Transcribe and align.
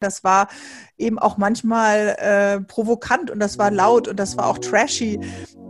Das 0.00 0.24
war 0.24 0.48
eben 0.96 1.18
auch 1.18 1.36
manchmal 1.36 2.16
äh, 2.18 2.60
provokant 2.62 3.30
und 3.30 3.38
das 3.38 3.58
war 3.58 3.70
laut 3.70 4.08
und 4.08 4.18
das 4.18 4.38
war 4.38 4.46
auch 4.46 4.56
trashy. 4.56 5.20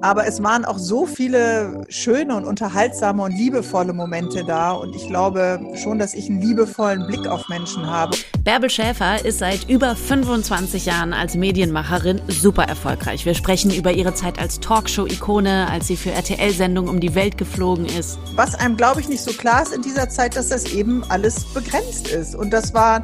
Aber 0.02 0.24
es 0.24 0.40
waren 0.40 0.64
auch 0.64 0.78
so 0.78 1.04
viele 1.04 1.84
schöne 1.88 2.36
und 2.36 2.44
unterhaltsame 2.44 3.24
und 3.24 3.32
liebevolle 3.32 3.92
Momente 3.92 4.44
da. 4.44 4.70
Und 4.70 4.94
ich 4.94 5.08
glaube 5.08 5.60
schon, 5.74 5.98
dass 5.98 6.14
ich 6.14 6.30
einen 6.30 6.40
liebevollen 6.40 7.08
Blick 7.08 7.26
auf 7.26 7.48
Menschen 7.48 7.90
habe. 7.90 8.16
Bärbel 8.44 8.70
Schäfer 8.70 9.24
ist 9.24 9.40
seit 9.40 9.68
über 9.68 9.96
25 9.96 10.86
Jahren 10.86 11.12
als 11.12 11.34
Medienmacherin 11.34 12.22
super 12.28 12.62
erfolgreich. 12.62 13.26
Wir 13.26 13.34
sprechen 13.34 13.72
über 13.72 13.90
ihre 13.90 14.14
Zeit 14.14 14.38
als 14.38 14.60
Talkshow-Ikone, 14.60 15.68
als 15.68 15.88
sie 15.88 15.96
für 15.96 16.12
RTL-Sendungen 16.12 16.88
um 16.88 17.00
die 17.00 17.16
Welt 17.16 17.36
geflogen 17.36 17.86
ist. 17.86 18.20
Was 18.36 18.54
einem, 18.54 18.76
glaube 18.76 19.00
ich, 19.00 19.08
nicht 19.08 19.22
so 19.22 19.32
klar 19.32 19.64
ist 19.64 19.74
in 19.74 19.82
dieser 19.82 20.08
Zeit, 20.08 20.36
dass 20.36 20.48
das 20.48 20.72
eben 20.72 21.02
alles 21.10 21.44
begrenzt 21.52 22.08
ist. 22.08 22.36
Und 22.36 22.50
das 22.50 22.72
war 22.72 23.02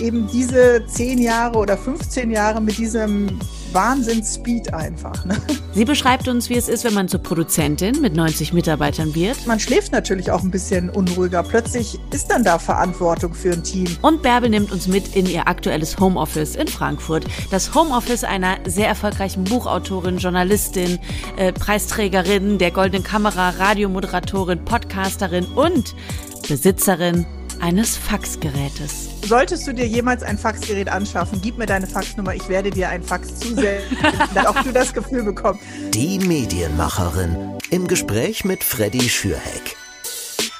eben 0.00 0.28
diese 0.32 0.84
10 0.86 1.18
Jahre 1.18 1.58
oder 1.58 1.76
15 1.76 2.30
Jahre 2.30 2.60
mit 2.60 2.78
diesem 2.78 3.38
Wahnsinns-Speed 3.72 4.72
einfach. 4.72 5.24
Ne? 5.24 5.36
Sie 5.74 5.84
beschreibt 5.84 6.28
uns, 6.28 6.48
wie 6.48 6.54
es 6.54 6.68
ist, 6.68 6.84
wenn 6.84 6.94
man 6.94 7.08
zur 7.08 7.20
Produzentin 7.20 8.00
mit 8.00 8.14
90 8.14 8.52
Mitarbeitern 8.52 9.14
wird. 9.14 9.46
Man 9.46 9.60
schläft 9.60 9.92
natürlich 9.92 10.30
auch 10.30 10.42
ein 10.42 10.50
bisschen 10.50 10.88
unruhiger. 10.88 11.42
Plötzlich 11.42 11.98
ist 12.10 12.30
dann 12.30 12.42
da 12.42 12.58
Verantwortung 12.58 13.34
für 13.34 13.52
ein 13.52 13.62
Team. 13.62 13.86
Und 14.00 14.22
Bärbel 14.22 14.48
nimmt 14.48 14.72
uns 14.72 14.88
mit 14.88 15.14
in 15.14 15.26
ihr 15.26 15.46
aktuelles 15.46 15.98
Homeoffice 15.98 16.56
in 16.56 16.68
Frankfurt. 16.68 17.26
Das 17.50 17.74
Homeoffice 17.74 18.24
einer 18.24 18.56
sehr 18.64 18.88
erfolgreichen 18.88 19.44
Buchautorin, 19.44 20.18
Journalistin, 20.18 20.98
äh, 21.36 21.52
Preisträgerin 21.52 22.58
der 22.58 22.70
Goldenen 22.70 23.04
Kamera, 23.04 23.50
Radiomoderatorin, 23.50 24.64
Podcasterin 24.64 25.44
und 25.44 25.94
Besitzerin 26.48 27.26
eines 27.60 27.96
Faxgerätes. 27.96 29.08
Solltest 29.24 29.66
du 29.66 29.72
dir 29.72 29.86
jemals 29.86 30.22
ein 30.22 30.38
Faxgerät 30.38 30.88
anschaffen, 30.88 31.40
gib 31.42 31.58
mir 31.58 31.66
deine 31.66 31.86
Faxnummer, 31.86 32.34
ich 32.34 32.48
werde 32.48 32.70
dir 32.70 32.88
ein 32.88 33.02
Fax 33.02 33.38
zusenden, 33.40 33.82
dass 34.34 34.46
auch 34.46 34.62
du 34.62 34.72
das 34.72 34.92
Gefühl 34.92 35.22
bekommst. 35.22 35.62
Die 35.94 36.18
Medienmacherin 36.18 37.58
im 37.70 37.86
Gespräch 37.88 38.44
mit 38.44 38.62
Freddy 38.62 39.08
Schürheck. 39.08 39.76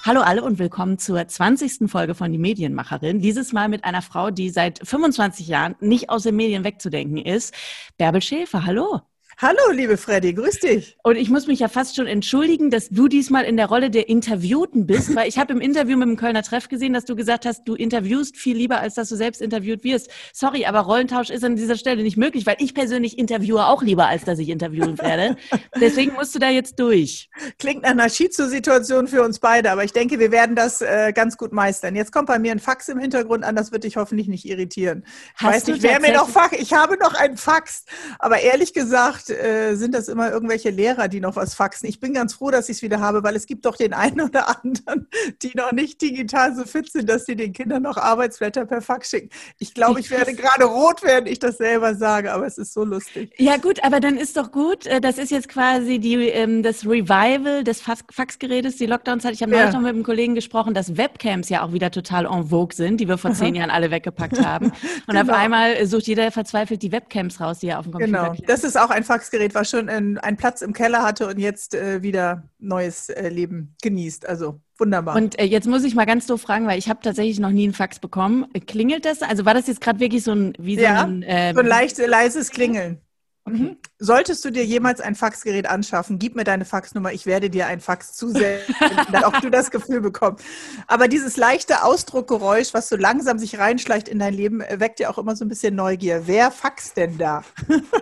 Hallo 0.04 0.20
alle 0.20 0.44
und 0.44 0.60
willkommen 0.60 0.98
zur 0.98 1.26
20. 1.26 1.90
Folge 1.90 2.14
von 2.14 2.30
Die 2.30 2.38
Medienmacherin. 2.38 3.20
Dieses 3.20 3.52
Mal 3.52 3.68
mit 3.68 3.84
einer 3.84 4.02
Frau, 4.02 4.30
die 4.30 4.50
seit 4.50 4.78
25 4.86 5.48
Jahren 5.48 5.74
nicht 5.80 6.10
aus 6.10 6.22
den 6.22 6.36
Medien 6.36 6.62
wegzudenken 6.62 7.18
ist. 7.18 7.52
Bärbel 7.98 8.22
Schäfer, 8.22 8.64
hallo. 8.64 9.00
Hallo, 9.38 9.70
liebe 9.70 9.98
Freddy, 9.98 10.32
grüß 10.32 10.60
dich. 10.60 10.96
Und 11.02 11.16
ich 11.16 11.28
muss 11.28 11.46
mich 11.46 11.58
ja 11.58 11.68
fast 11.68 11.94
schon 11.94 12.06
entschuldigen, 12.06 12.70
dass 12.70 12.88
du 12.88 13.06
diesmal 13.06 13.44
in 13.44 13.58
der 13.58 13.66
Rolle 13.66 13.90
der 13.90 14.08
Interviewten 14.08 14.86
bist, 14.86 15.14
weil 15.14 15.28
ich 15.28 15.36
habe 15.36 15.52
im 15.52 15.60
Interview 15.60 15.98
mit 15.98 16.08
dem 16.08 16.16
Kölner 16.16 16.42
Treff 16.42 16.68
gesehen, 16.68 16.94
dass 16.94 17.04
du 17.04 17.14
gesagt 17.14 17.44
hast, 17.44 17.64
du 17.68 17.74
interviewst 17.74 18.38
viel 18.38 18.56
lieber, 18.56 18.80
als 18.80 18.94
dass 18.94 19.10
du 19.10 19.14
selbst 19.14 19.42
interviewt 19.42 19.84
wirst. 19.84 20.08
Sorry, 20.32 20.64
aber 20.64 20.80
Rollentausch 20.80 21.28
ist 21.28 21.44
an 21.44 21.54
dieser 21.54 21.76
Stelle 21.76 22.02
nicht 22.02 22.16
möglich, 22.16 22.46
weil 22.46 22.56
ich 22.60 22.72
persönlich 22.72 23.18
interviewe 23.18 23.66
auch 23.66 23.82
lieber, 23.82 24.06
als 24.06 24.24
dass 24.24 24.38
ich 24.38 24.48
interviewen 24.48 24.96
werde. 24.96 25.36
Deswegen 25.78 26.14
musst 26.14 26.34
du 26.34 26.38
da 26.38 26.48
jetzt 26.48 26.80
durch. 26.80 27.28
Klingt 27.58 27.82
nach 27.82 27.90
einer 27.90 28.08
Schizo-Situation 28.08 29.06
für 29.06 29.22
uns 29.22 29.38
beide, 29.38 29.70
aber 29.70 29.84
ich 29.84 29.92
denke, 29.92 30.18
wir 30.18 30.30
werden 30.30 30.56
das 30.56 30.80
äh, 30.80 31.12
ganz 31.14 31.36
gut 31.36 31.52
meistern. 31.52 31.94
Jetzt 31.94 32.10
kommt 32.10 32.28
bei 32.28 32.38
mir 32.38 32.52
ein 32.52 32.58
Fax 32.58 32.88
im 32.88 32.98
Hintergrund 32.98 33.44
an, 33.44 33.54
das 33.54 33.70
wird 33.70 33.84
dich 33.84 33.98
hoffentlich 33.98 34.28
nicht 34.28 34.46
irritieren. 34.46 35.04
Ich 35.36 35.42
Hast 35.42 35.54
weiß 35.54 35.66
nicht, 35.66 35.82
wer 35.82 36.00
mir 36.00 36.14
noch 36.14 36.30
Fax, 36.30 36.56
ich 36.58 36.72
habe 36.72 36.96
noch 36.96 37.12
ein 37.12 37.36
Fax, 37.36 37.84
aber 38.18 38.40
ehrlich 38.40 38.72
gesagt, 38.72 39.25
äh, 39.30 39.74
sind 39.74 39.94
das 39.94 40.08
immer 40.08 40.30
irgendwelche 40.30 40.70
Lehrer, 40.70 41.08
die 41.08 41.20
noch 41.20 41.36
was 41.36 41.54
faxen. 41.54 41.88
Ich 41.88 42.00
bin 42.00 42.12
ganz 42.12 42.34
froh, 42.34 42.50
dass 42.50 42.68
ich 42.68 42.78
es 42.78 42.82
wieder 42.82 43.00
habe, 43.00 43.22
weil 43.22 43.36
es 43.36 43.46
gibt 43.46 43.66
doch 43.66 43.76
den 43.76 43.92
einen 43.92 44.20
oder 44.28 44.48
anderen, 44.48 45.08
die 45.42 45.52
noch 45.54 45.72
nicht 45.72 46.00
digital 46.00 46.54
so 46.54 46.64
fit 46.64 46.90
sind, 46.90 47.08
dass 47.08 47.26
sie 47.26 47.36
den 47.36 47.52
Kindern 47.52 47.82
noch 47.82 47.96
Arbeitsblätter 47.96 48.66
per 48.66 48.80
Fax 48.80 49.10
schicken. 49.10 49.30
Ich 49.58 49.74
glaube, 49.74 50.00
ich 50.00 50.10
werde 50.10 50.34
gerade 50.34 50.64
rot, 50.64 51.02
während 51.02 51.28
ich 51.28 51.38
das 51.38 51.58
selber 51.58 51.94
sage, 51.94 52.32
aber 52.32 52.46
es 52.46 52.58
ist 52.58 52.72
so 52.72 52.84
lustig. 52.84 53.32
Ja 53.38 53.56
gut, 53.56 53.82
aber 53.84 54.00
dann 54.00 54.16
ist 54.16 54.36
doch 54.36 54.52
gut. 54.52 54.86
Äh, 54.86 55.00
das 55.00 55.18
ist 55.18 55.30
jetzt 55.30 55.48
quasi 55.48 55.98
die, 55.98 56.28
ähm, 56.28 56.62
das 56.62 56.84
Revival 56.84 57.64
des 57.64 57.80
Faxgerätes. 57.80 58.76
Die 58.76 58.86
Lockdowns 58.86 59.24
Ich 59.24 59.42
habe 59.42 59.52
ja. 59.52 59.58
neulich 59.58 59.74
noch 59.74 59.80
mit 59.80 59.94
einem 59.94 60.02
Kollegen 60.02 60.34
gesprochen, 60.34 60.74
dass 60.74 60.96
Webcams 60.96 61.48
ja 61.48 61.62
auch 61.62 61.72
wieder 61.72 61.90
total 61.90 62.26
en 62.26 62.46
vogue 62.48 62.74
sind, 62.74 63.00
die 63.00 63.08
wir 63.08 63.18
vor 63.18 63.32
zehn 63.32 63.54
Jahren 63.54 63.70
alle 63.70 63.90
weggepackt 63.90 64.44
haben. 64.44 64.66
Und 65.06 65.14
genau. 65.14 65.22
auf 65.22 65.28
einmal 65.38 65.86
sucht 65.86 66.06
jeder 66.06 66.30
verzweifelt 66.30 66.82
die 66.82 66.92
Webcams 66.92 67.40
raus, 67.40 67.58
die 67.60 67.68
er 67.68 67.78
auf 67.78 67.84
dem 67.84 67.92
Computer 67.92 68.30
Genau, 68.30 68.46
das 68.46 68.64
ist 68.64 68.78
auch 68.78 68.90
ein 68.90 69.04
Faxgerät, 69.16 69.54
was 69.54 69.70
schon 69.70 69.88
in, 69.88 70.18
einen 70.18 70.36
Platz 70.36 70.60
im 70.60 70.74
Keller 70.74 71.02
hatte 71.02 71.26
und 71.26 71.38
jetzt 71.38 71.74
äh, 71.74 72.02
wieder 72.02 72.42
neues 72.58 73.08
äh, 73.08 73.30
Leben 73.30 73.74
genießt. 73.82 74.28
Also 74.28 74.60
wunderbar. 74.78 75.16
Und 75.16 75.38
äh, 75.38 75.44
jetzt 75.44 75.66
muss 75.66 75.84
ich 75.84 75.94
mal 75.94 76.04
ganz 76.04 76.26
doof 76.26 76.42
fragen, 76.42 76.66
weil 76.66 76.78
ich 76.78 76.90
habe 76.90 77.00
tatsächlich 77.02 77.40
noch 77.40 77.50
nie 77.50 77.64
einen 77.64 77.72
Fax 77.72 77.98
bekommen. 77.98 78.46
Klingelt 78.66 79.06
das? 79.06 79.22
Also 79.22 79.46
war 79.46 79.54
das 79.54 79.68
jetzt 79.68 79.80
gerade 79.80 80.00
wirklich 80.00 80.22
so 80.22 80.32
ein 80.32 80.52
wie 80.58 80.78
ja, 80.78 81.00
so 81.00 81.06
ein, 81.06 81.22
äh, 81.22 81.54
so 81.54 81.60
ein 81.60 81.66
leicht 81.66 81.96
leises 81.96 82.50
Klingeln. 82.50 83.00
Mhm. 83.46 83.76
Solltest 83.98 84.44
du 84.44 84.50
dir 84.50 84.64
jemals 84.64 85.00
ein 85.00 85.14
Faxgerät 85.14 85.66
anschaffen, 85.66 86.18
gib 86.18 86.34
mir 86.34 86.42
deine 86.42 86.64
Faxnummer, 86.64 87.12
ich 87.12 87.26
werde 87.26 87.48
dir 87.48 87.68
ein 87.68 87.80
Fax 87.80 88.12
zusenden, 88.14 88.60
dass 89.12 89.22
auch 89.22 89.40
du 89.40 89.50
das 89.50 89.70
Gefühl 89.70 90.00
bekommst. 90.00 90.44
Aber 90.88 91.06
dieses 91.06 91.36
leichte 91.36 91.84
Ausdruckgeräusch, 91.84 92.74
was 92.74 92.88
so 92.88 92.96
langsam 92.96 93.38
sich 93.38 93.58
reinschleicht 93.58 94.08
in 94.08 94.18
dein 94.18 94.34
Leben, 94.34 94.64
weckt 94.68 94.98
ja 94.98 95.10
auch 95.10 95.18
immer 95.18 95.36
so 95.36 95.44
ein 95.44 95.48
bisschen 95.48 95.76
Neugier. 95.76 96.26
Wer 96.26 96.50
faxt 96.50 96.96
denn 96.96 97.18
da? 97.18 97.44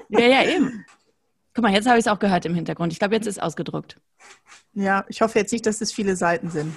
ja, 0.09 0.21
ja, 0.21 0.45
eben. 0.45 0.87
Guck 1.55 1.63
mal, 1.63 1.73
jetzt 1.73 1.87
habe 1.87 1.99
ich 1.99 2.07
es 2.07 2.11
auch 2.11 2.19
gehört 2.19 2.45
im 2.47 2.55
Hintergrund. 2.55 2.93
Ich 2.93 2.99
glaube, 2.99 3.15
jetzt 3.15 3.27
ist 3.27 3.41
ausgedruckt. 3.41 3.99
Ja, 4.75 5.05
ich 5.09 5.21
hoffe 5.21 5.39
jetzt 5.39 5.53
nicht, 5.53 5.67
dass 5.67 5.81
es 5.81 5.93
viele 5.93 6.17
Seiten 6.17 6.51
sind. 6.51 6.75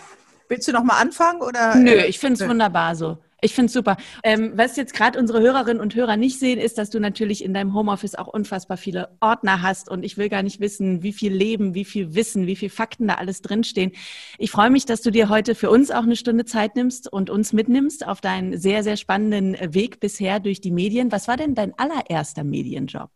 Willst 0.49 0.67
du 0.67 0.71
noch 0.71 0.83
mal 0.83 0.99
anfangen 0.99 1.41
oder? 1.41 1.75
Nö, 1.75 1.91
äh, 1.91 2.05
ich 2.05 2.19
finde 2.19 2.41
es 2.41 2.49
wunderbar 2.49 2.95
so. 2.95 3.17
Ich 3.41 3.53
finde 3.53 3.67
es 3.67 3.73
super. 3.73 3.97
Ähm, 4.23 4.53
was 4.55 4.77
jetzt 4.77 4.95
gerade 4.95 5.19
unsere 5.19 5.41
Hörerinnen 5.41 5.79
und 5.79 5.93
Hörer 5.93 6.17
nicht 6.17 6.39
sehen, 6.39 6.59
ist, 6.59 6.79
dass 6.79 6.89
du 6.89 6.99
natürlich 6.99 7.43
in 7.43 7.53
deinem 7.53 7.75
Homeoffice 7.75 8.15
auch 8.15 8.27
unfassbar 8.27 8.77
viele 8.77 9.09
Ordner 9.19 9.61
hast 9.61 9.89
und 9.89 10.03
ich 10.03 10.17
will 10.17 10.27
gar 10.29 10.41
nicht 10.41 10.59
wissen, 10.59 11.03
wie 11.03 11.13
viel 11.13 11.33
Leben, 11.33 11.75
wie 11.75 11.85
viel 11.85 12.15
Wissen, 12.15 12.47
wie 12.47 12.55
viel 12.55 12.71
Fakten 12.71 13.07
da 13.07 13.15
alles 13.15 13.43
drinstehen. 13.43 13.91
Ich 14.39 14.49
freue 14.49 14.71
mich, 14.71 14.85
dass 14.85 15.01
du 15.01 15.11
dir 15.11 15.29
heute 15.29 15.53
für 15.53 15.69
uns 15.69 15.91
auch 15.91 16.03
eine 16.03 16.15
Stunde 16.15 16.45
Zeit 16.45 16.75
nimmst 16.75 17.11
und 17.11 17.29
uns 17.29 17.53
mitnimmst 17.53 18.07
auf 18.07 18.21
deinen 18.21 18.57
sehr, 18.57 18.83
sehr 18.83 18.97
spannenden 18.97 19.55
Weg 19.73 19.99
bisher 19.99 20.39
durch 20.39 20.59
die 20.59 20.71
Medien. 20.71 21.11
Was 21.11 21.27
war 21.27 21.37
denn 21.37 21.53
dein 21.53 21.77
allererster 21.77 22.43
Medienjob? 22.43 23.11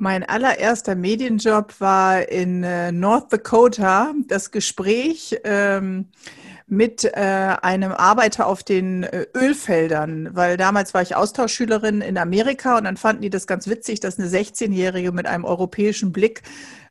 Mein 0.00 0.22
allererster 0.22 0.94
Medienjob 0.94 1.80
war 1.80 2.28
in 2.28 2.62
äh, 2.62 2.92
North 2.92 3.32
Dakota. 3.32 4.14
Das 4.28 4.52
Gespräch 4.52 5.36
ähm, 5.42 6.06
mit 6.68 7.02
äh, 7.02 7.10
einem 7.16 7.90
Arbeiter 7.90 8.46
auf 8.46 8.62
den 8.62 9.02
äh, 9.02 9.26
Ölfeldern, 9.34 10.28
weil 10.36 10.56
damals 10.56 10.94
war 10.94 11.02
ich 11.02 11.16
Austauschschülerin 11.16 12.00
in 12.00 12.16
Amerika 12.16 12.78
und 12.78 12.84
dann 12.84 12.96
fanden 12.96 13.22
die 13.22 13.30
das 13.30 13.48
ganz 13.48 13.66
witzig, 13.66 13.98
dass 13.98 14.20
eine 14.20 14.28
16-Jährige 14.28 15.10
mit 15.10 15.26
einem 15.26 15.44
europäischen 15.44 16.12
Blick 16.12 16.42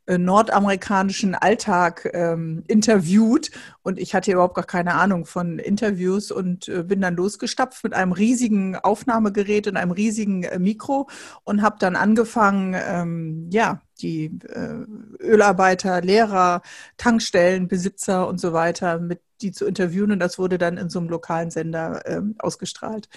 nordamerikanischen 0.07 1.35
Alltag 1.35 2.09
ähm, 2.13 2.63
interviewt. 2.67 3.51
Und 3.83 3.99
ich 3.99 4.15
hatte 4.15 4.31
überhaupt 4.31 4.55
gar 4.55 4.65
keine 4.65 4.95
Ahnung 4.95 5.25
von 5.25 5.59
Interviews 5.59 6.31
und 6.31 6.69
äh, 6.69 6.83
bin 6.83 7.01
dann 7.01 7.15
losgestapft 7.15 7.83
mit 7.83 7.93
einem 7.93 8.13
riesigen 8.13 8.75
Aufnahmegerät 8.77 9.67
und 9.67 9.75
einem 9.77 9.91
riesigen 9.91 10.43
äh, 10.43 10.59
Mikro 10.59 11.09
und 11.43 11.61
habe 11.61 11.75
dann 11.79 11.95
angefangen, 11.95 12.75
ähm, 12.77 13.49
ja, 13.51 13.81
die 13.99 14.25
äh, 14.47 14.85
Ölarbeiter, 15.19 16.01
Lehrer, 16.01 16.61
Tankstellenbesitzer 16.97 18.27
und 18.27 18.39
so 18.39 18.53
weiter 18.53 18.99
mit 18.99 19.21
die 19.41 19.51
zu 19.51 19.65
interviewen. 19.65 20.11
Und 20.11 20.19
das 20.19 20.39
wurde 20.39 20.57
dann 20.57 20.77
in 20.77 20.89
so 20.89 20.99
einem 20.99 21.09
lokalen 21.09 21.51
Sender 21.51 22.01
ähm, 22.05 22.35
ausgestrahlt 22.39 23.07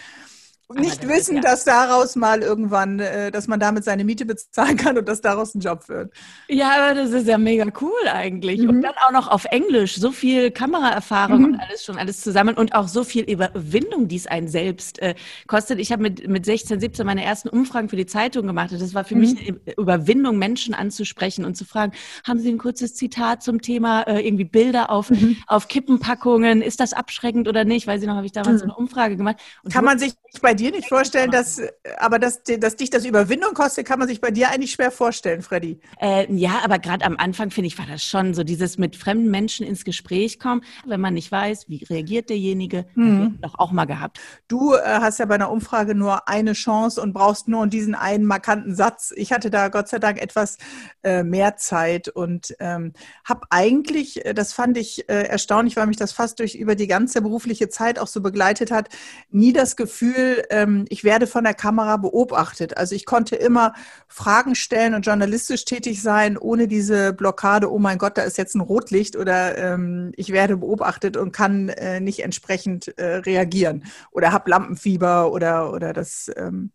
nicht 0.74 1.08
wissen, 1.08 1.36
ja. 1.36 1.42
dass 1.42 1.64
daraus 1.64 2.16
mal 2.16 2.42
irgendwann, 2.42 3.00
äh, 3.00 3.30
dass 3.30 3.48
man 3.48 3.58
damit 3.58 3.84
seine 3.84 4.04
Miete 4.04 4.24
bezahlen 4.24 4.76
kann 4.76 4.96
und 4.96 5.08
dass 5.08 5.20
daraus 5.20 5.54
ein 5.54 5.60
Job 5.60 5.88
wird. 5.88 6.12
Ja, 6.48 6.72
aber 6.78 6.94
das 6.94 7.10
ist 7.10 7.26
ja 7.26 7.38
mega 7.38 7.66
cool 7.80 8.08
eigentlich. 8.12 8.60
Mhm. 8.60 8.68
Und 8.68 8.82
dann 8.82 8.94
auch 9.06 9.12
noch 9.12 9.28
auf 9.28 9.44
Englisch, 9.46 9.96
so 9.96 10.12
viel 10.12 10.50
Kameraerfahrung 10.50 11.38
mhm. 11.38 11.44
und 11.46 11.60
alles 11.60 11.84
schon 11.84 11.98
alles 11.98 12.20
zusammen 12.20 12.56
und 12.56 12.74
auch 12.74 12.88
so 12.88 13.04
viel 13.04 13.24
Überwindung, 13.24 14.08
die 14.08 14.16
es 14.16 14.26
einen 14.26 14.48
selbst 14.48 15.00
äh, 15.00 15.14
kostet. 15.46 15.78
Ich 15.80 15.92
habe 15.92 16.02
mit, 16.02 16.28
mit 16.28 16.44
16, 16.44 16.80
17 16.80 17.04
meine 17.04 17.24
ersten 17.24 17.48
Umfragen 17.48 17.88
für 17.88 17.96
die 17.96 18.06
Zeitung 18.06 18.46
gemacht 18.46 18.72
und 18.72 18.80
das 18.80 18.94
war 18.94 19.04
für 19.04 19.14
mhm. 19.14 19.20
mich 19.20 19.38
eine 19.40 19.60
Überwindung, 19.76 20.38
Menschen 20.38 20.74
anzusprechen 20.74 21.44
und 21.44 21.56
zu 21.56 21.64
fragen, 21.64 21.92
haben 22.26 22.38
Sie 22.38 22.48
ein 22.48 22.58
kurzes 22.58 22.94
Zitat 22.94 23.42
zum 23.42 23.60
Thema 23.60 24.02
äh, 24.02 24.26
irgendwie 24.26 24.44
Bilder 24.44 24.90
auf, 24.90 25.10
mhm. 25.10 25.36
auf 25.46 25.68
Kippenpackungen, 25.68 26.62
ist 26.62 26.80
das 26.80 26.92
abschreckend 26.92 27.48
oder 27.48 27.64
nicht? 27.64 27.86
Weil 27.86 28.00
Sie 28.00 28.06
noch, 28.06 28.16
habe 28.16 28.26
ich 28.26 28.32
damals 28.32 28.60
so 28.60 28.66
mhm. 28.66 28.70
eine 28.70 28.78
Umfrage 28.78 29.16
gemacht. 29.16 29.36
Und 29.64 29.72
Kann 29.72 29.84
man 29.84 29.98
sich 29.98 30.14
bei 30.40 30.54
dir 30.60 30.70
nicht 30.70 30.88
vorstellen, 30.88 31.30
dass, 31.30 31.60
aber 31.98 32.18
dass, 32.18 32.42
dass 32.42 32.76
dich 32.76 32.90
das 32.90 33.04
Überwindung 33.04 33.54
kostet, 33.54 33.86
kann 33.86 33.98
man 33.98 34.08
sich 34.08 34.20
bei 34.20 34.30
dir 34.30 34.50
eigentlich 34.50 34.72
schwer 34.72 34.90
vorstellen, 34.90 35.42
Freddy. 35.42 35.80
Äh, 36.00 36.32
ja, 36.32 36.60
aber 36.62 36.78
gerade 36.78 37.04
am 37.04 37.16
Anfang, 37.16 37.50
finde 37.50 37.68
ich, 37.68 37.78
war 37.78 37.86
das 37.86 38.04
schon 38.04 38.34
so 38.34 38.44
dieses 38.44 38.78
mit 38.78 38.96
fremden 38.96 39.30
Menschen 39.30 39.66
ins 39.66 39.84
Gespräch 39.84 40.38
kommen, 40.38 40.62
wenn 40.86 41.00
man 41.00 41.14
nicht 41.14 41.32
weiß, 41.32 41.68
wie 41.68 41.84
reagiert 41.84 42.30
derjenige, 42.30 42.86
mhm. 42.94 43.38
doch 43.40 43.58
auch 43.58 43.72
mal 43.72 43.86
gehabt. 43.86 44.20
Du 44.48 44.74
äh, 44.74 44.80
hast 44.84 45.18
ja 45.18 45.26
bei 45.26 45.34
einer 45.34 45.50
Umfrage 45.50 45.94
nur 45.94 46.28
eine 46.28 46.52
Chance 46.52 47.00
und 47.00 47.12
brauchst 47.12 47.48
nur 47.48 47.66
diesen 47.66 47.94
einen 47.94 48.24
markanten 48.24 48.74
Satz. 48.74 49.12
Ich 49.16 49.32
hatte 49.32 49.50
da 49.50 49.68
Gott 49.68 49.88
sei 49.88 49.98
Dank 49.98 50.20
etwas 50.20 50.58
äh, 51.02 51.22
mehr 51.22 51.56
Zeit 51.56 52.08
und 52.08 52.54
ähm, 52.60 52.92
habe 53.24 53.46
eigentlich, 53.50 54.24
äh, 54.24 54.34
das 54.34 54.52
fand 54.52 54.76
ich 54.76 55.08
äh, 55.08 55.22
erstaunlich, 55.22 55.76
weil 55.76 55.86
mich 55.86 55.96
das 55.96 56.12
fast 56.12 56.38
durch 56.40 56.54
über 56.54 56.74
die 56.74 56.86
ganze 56.86 57.22
berufliche 57.22 57.68
Zeit 57.68 57.98
auch 57.98 58.06
so 58.06 58.20
begleitet 58.20 58.70
hat, 58.70 58.88
nie 59.30 59.52
das 59.52 59.76
Gefühl, 59.76 60.44
ähm, 60.50 60.84
ich 60.88 61.04
werde 61.04 61.26
von 61.26 61.44
der 61.44 61.54
Kamera 61.54 61.96
beobachtet. 61.96 62.76
Also 62.76 62.94
ich 62.94 63.06
konnte 63.06 63.36
immer 63.36 63.72
Fragen 64.08 64.54
stellen 64.54 64.94
und 64.94 65.06
journalistisch 65.06 65.64
tätig 65.64 66.02
sein, 66.02 66.36
ohne 66.36 66.68
diese 66.68 67.12
Blockade, 67.12 67.72
oh 67.72 67.78
mein 67.78 67.98
Gott, 67.98 68.18
da 68.18 68.22
ist 68.22 68.38
jetzt 68.38 68.54
ein 68.54 68.60
Rotlicht 68.60 69.16
oder 69.16 69.56
ähm, 69.56 70.12
ich 70.16 70.32
werde 70.32 70.56
beobachtet 70.56 71.16
und 71.16 71.32
kann 71.32 71.68
äh, 71.70 72.00
nicht 72.00 72.20
entsprechend 72.20 72.88
äh, 72.98 73.16
reagieren 73.16 73.84
oder 74.10 74.32
habe 74.32 74.50
Lampenfieber 74.50 75.32
oder, 75.32 75.72
oder 75.72 75.92
das, 75.92 76.30
ähm, 76.36 76.72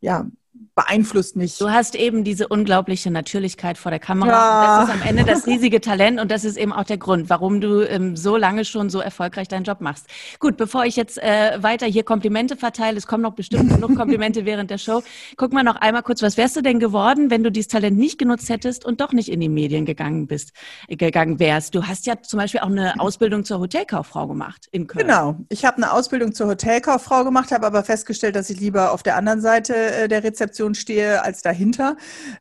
ja, 0.00 0.26
beeinflusst 0.74 1.36
mich. 1.36 1.58
Du 1.58 1.70
hast 1.70 1.94
eben 1.94 2.24
diese 2.24 2.48
unglaubliche 2.48 3.10
Natürlichkeit 3.10 3.78
vor 3.78 3.90
der 3.90 4.00
Kamera. 4.00 4.30
Ja. 4.30 4.80
Das 4.80 4.88
ist 4.88 5.02
am 5.02 5.08
Ende 5.08 5.24
das 5.24 5.46
riesige 5.46 5.80
Talent 5.80 6.20
und 6.20 6.30
das 6.30 6.44
ist 6.44 6.56
eben 6.56 6.72
auch 6.72 6.84
der 6.84 6.98
Grund, 6.98 7.30
warum 7.30 7.60
du 7.60 7.82
ähm, 7.82 8.16
so 8.16 8.36
lange 8.36 8.64
schon 8.64 8.90
so 8.90 9.00
erfolgreich 9.00 9.46
deinen 9.46 9.64
Job 9.64 9.80
machst. 9.80 10.06
Gut, 10.40 10.56
bevor 10.56 10.84
ich 10.84 10.96
jetzt 10.96 11.22
äh, 11.22 11.62
weiter 11.62 11.86
hier 11.86 12.02
Komplimente 12.02 12.56
verteile, 12.56 12.96
es 12.96 13.06
kommen 13.06 13.22
noch 13.22 13.34
bestimmt 13.34 13.70
genug 13.70 13.96
Komplimente 13.96 14.44
während 14.44 14.70
der 14.70 14.78
Show. 14.78 15.02
Guck 15.36 15.52
mal 15.52 15.62
noch 15.62 15.76
einmal 15.76 16.02
kurz, 16.02 16.22
was 16.22 16.36
wärst 16.36 16.56
du 16.56 16.60
denn 16.60 16.80
geworden, 16.80 17.30
wenn 17.30 17.44
du 17.44 17.52
dieses 17.52 17.68
Talent 17.68 17.96
nicht 17.96 18.18
genutzt 18.18 18.48
hättest 18.48 18.84
und 18.84 19.00
doch 19.00 19.12
nicht 19.12 19.28
in 19.28 19.40
die 19.40 19.48
Medien 19.48 19.86
gegangen 19.86 20.26
bist, 20.26 20.52
äh, 20.88 20.96
gegangen 20.96 21.38
wärst? 21.38 21.74
Du 21.74 21.86
hast 21.86 22.06
ja 22.06 22.20
zum 22.20 22.38
Beispiel 22.38 22.60
auch 22.60 22.70
eine 22.70 22.98
Ausbildung 22.98 23.44
zur 23.44 23.60
Hotelkauffrau 23.60 24.26
gemacht 24.26 24.66
in 24.72 24.88
Köln. 24.88 25.06
Genau, 25.06 25.36
ich 25.50 25.64
habe 25.64 25.76
eine 25.76 25.92
Ausbildung 25.92 26.34
zur 26.34 26.48
Hotelkauffrau 26.48 27.22
gemacht, 27.22 27.52
habe 27.52 27.66
aber 27.66 27.84
festgestellt, 27.84 28.34
dass 28.34 28.50
ich 28.50 28.58
lieber 28.58 28.92
auf 28.92 29.04
der 29.04 29.16
anderen 29.16 29.40
Seite 29.40 29.74
äh, 29.74 30.08
der 30.08 30.24
Rezeption 30.24 30.53
Organisation 30.54 30.74
stehe 30.74 31.22
als 31.22 31.42
dahinter. 31.42 31.96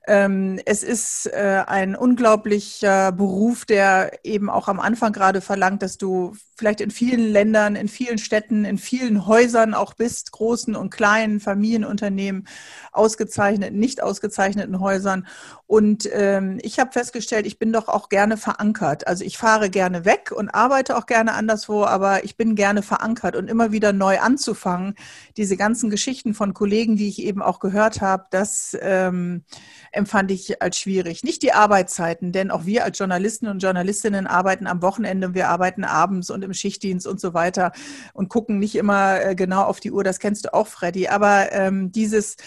Ähm, 0.07 0.59
es 0.65 0.83
ist 0.83 1.27
äh, 1.27 1.63
ein 1.65 1.95
unglaublicher 1.95 3.11
Beruf, 3.11 3.65
der 3.65 4.19
eben 4.23 4.49
auch 4.49 4.67
am 4.67 4.79
Anfang 4.79 5.13
gerade 5.13 5.41
verlangt, 5.41 5.81
dass 5.81 5.97
du 5.97 6.35
vielleicht 6.63 6.79
in 6.79 6.91
vielen 6.91 7.29
Ländern, 7.29 7.75
in 7.75 7.89
vielen 7.89 8.17
Städten, 8.17 8.63
in 8.63 8.77
vielen 8.77 9.27
Häusern 9.27 9.73
auch 9.73 9.95
bist, 9.95 10.31
großen 10.31 10.77
und 10.77 10.91
kleinen 10.91 11.41
Familienunternehmen, 11.41 12.47
ausgezeichneten, 12.93 13.77
nicht 13.77 14.01
ausgezeichneten 14.01 14.79
Häusern. 14.79 15.27
Und 15.67 16.07
ähm, 16.13 16.59
ich 16.61 16.79
habe 16.79 16.93
festgestellt, 16.93 17.47
ich 17.47 17.59
bin 17.59 17.73
doch 17.73 17.89
auch 17.89 18.07
gerne 18.07 18.37
verankert. 18.37 19.07
Also 19.07 19.25
ich 19.25 19.37
fahre 19.37 19.69
gerne 19.69 20.05
weg 20.05 20.31
und 20.31 20.49
arbeite 20.51 20.95
auch 20.95 21.05
gerne 21.05 21.33
anderswo, 21.33 21.83
aber 21.83 22.23
ich 22.23 22.37
bin 22.37 22.55
gerne 22.55 22.81
verankert 22.81 23.35
und 23.35 23.49
immer 23.49 23.73
wieder 23.73 23.91
neu 23.91 24.19
anzufangen. 24.19 24.95
Diese 25.35 25.57
ganzen 25.57 25.89
Geschichten 25.89 26.33
von 26.33 26.53
Kollegen, 26.53 26.95
die 26.95 27.09
ich 27.09 27.23
eben 27.23 27.41
auch 27.41 27.59
gehört 27.59 27.99
habe, 27.99 28.25
das 28.31 28.77
ähm, 28.79 29.43
empfand 29.91 30.31
ich 30.31 30.61
als 30.61 30.77
schwierig. 30.77 31.23
Nicht 31.23 31.43
die 31.43 31.53
Arbeitszeiten, 31.53 32.31
denn 32.31 32.51
auch 32.51 32.65
wir 32.65 32.85
als 32.85 32.99
Journalisten 32.99 33.47
und 33.47 33.59
Journalistinnen 33.59 34.27
arbeiten 34.27 34.67
am 34.67 34.81
Wochenende, 34.81 35.33
wir 35.33 35.49
arbeiten 35.49 35.83
abends 35.83 36.29
und 36.29 36.43
im 36.43 36.52
Schichtdienst 36.53 37.07
und 37.07 37.19
so 37.19 37.33
weiter 37.33 37.71
und 38.13 38.29
gucken 38.29 38.59
nicht 38.59 38.75
immer 38.75 39.21
äh, 39.21 39.35
genau 39.35 39.63
auf 39.63 39.79
die 39.79 39.91
Uhr. 39.91 40.03
Das 40.03 40.19
kennst 40.19 40.45
du 40.45 40.53
auch, 40.53 40.67
Freddy. 40.67 41.07
Aber 41.07 41.51
ähm, 41.51 41.91
dieses 41.91 42.37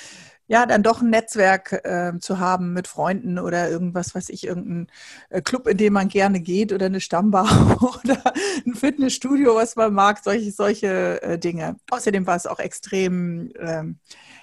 ja, 0.48 0.64
dann 0.64 0.82
doch 0.82 1.00
ein 1.02 1.10
Netzwerk 1.10 1.72
äh, 1.84 2.12
zu 2.20 2.38
haben 2.38 2.72
mit 2.72 2.86
Freunden 2.86 3.38
oder 3.38 3.68
irgendwas, 3.68 4.14
was 4.14 4.28
ich, 4.28 4.46
irgendein 4.46 4.86
äh, 5.28 5.42
Club, 5.42 5.66
in 5.66 5.76
dem 5.76 5.92
man 5.92 6.08
gerne 6.08 6.40
geht 6.40 6.72
oder 6.72 6.86
eine 6.86 7.00
Stammbar 7.00 7.48
oder 8.04 8.22
ein 8.64 8.74
Fitnessstudio, 8.74 9.56
was 9.56 9.74
man 9.76 9.92
mag, 9.92 10.20
solche, 10.22 10.52
solche 10.52 11.20
äh, 11.22 11.38
Dinge. 11.38 11.76
Außerdem 11.90 12.26
war 12.26 12.36
es 12.36 12.46
auch 12.46 12.60
extrem 12.60 13.50
ähm, 13.58 13.98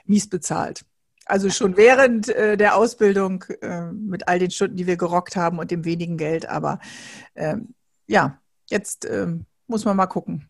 mies 0.05 0.29
bezahlt. 0.29 0.83
Also 1.25 1.49
schon 1.49 1.77
während 1.77 2.27
äh, 2.27 2.57
der 2.57 2.75
Ausbildung 2.75 3.45
äh, 3.61 3.91
mit 3.91 4.27
all 4.27 4.39
den 4.39 4.51
Stunden, 4.51 4.75
die 4.75 4.87
wir 4.87 4.97
gerockt 4.97 5.37
haben 5.37 5.57
und 5.57 5.71
dem 5.71 5.85
wenigen 5.85 6.17
Geld. 6.17 6.49
Aber 6.49 6.79
ähm, 7.35 7.75
ja, 8.07 8.39
jetzt 8.69 9.05
ähm, 9.05 9.45
muss 9.73 9.85
man 9.85 9.97
mal 9.97 10.05
gucken. 10.05 10.47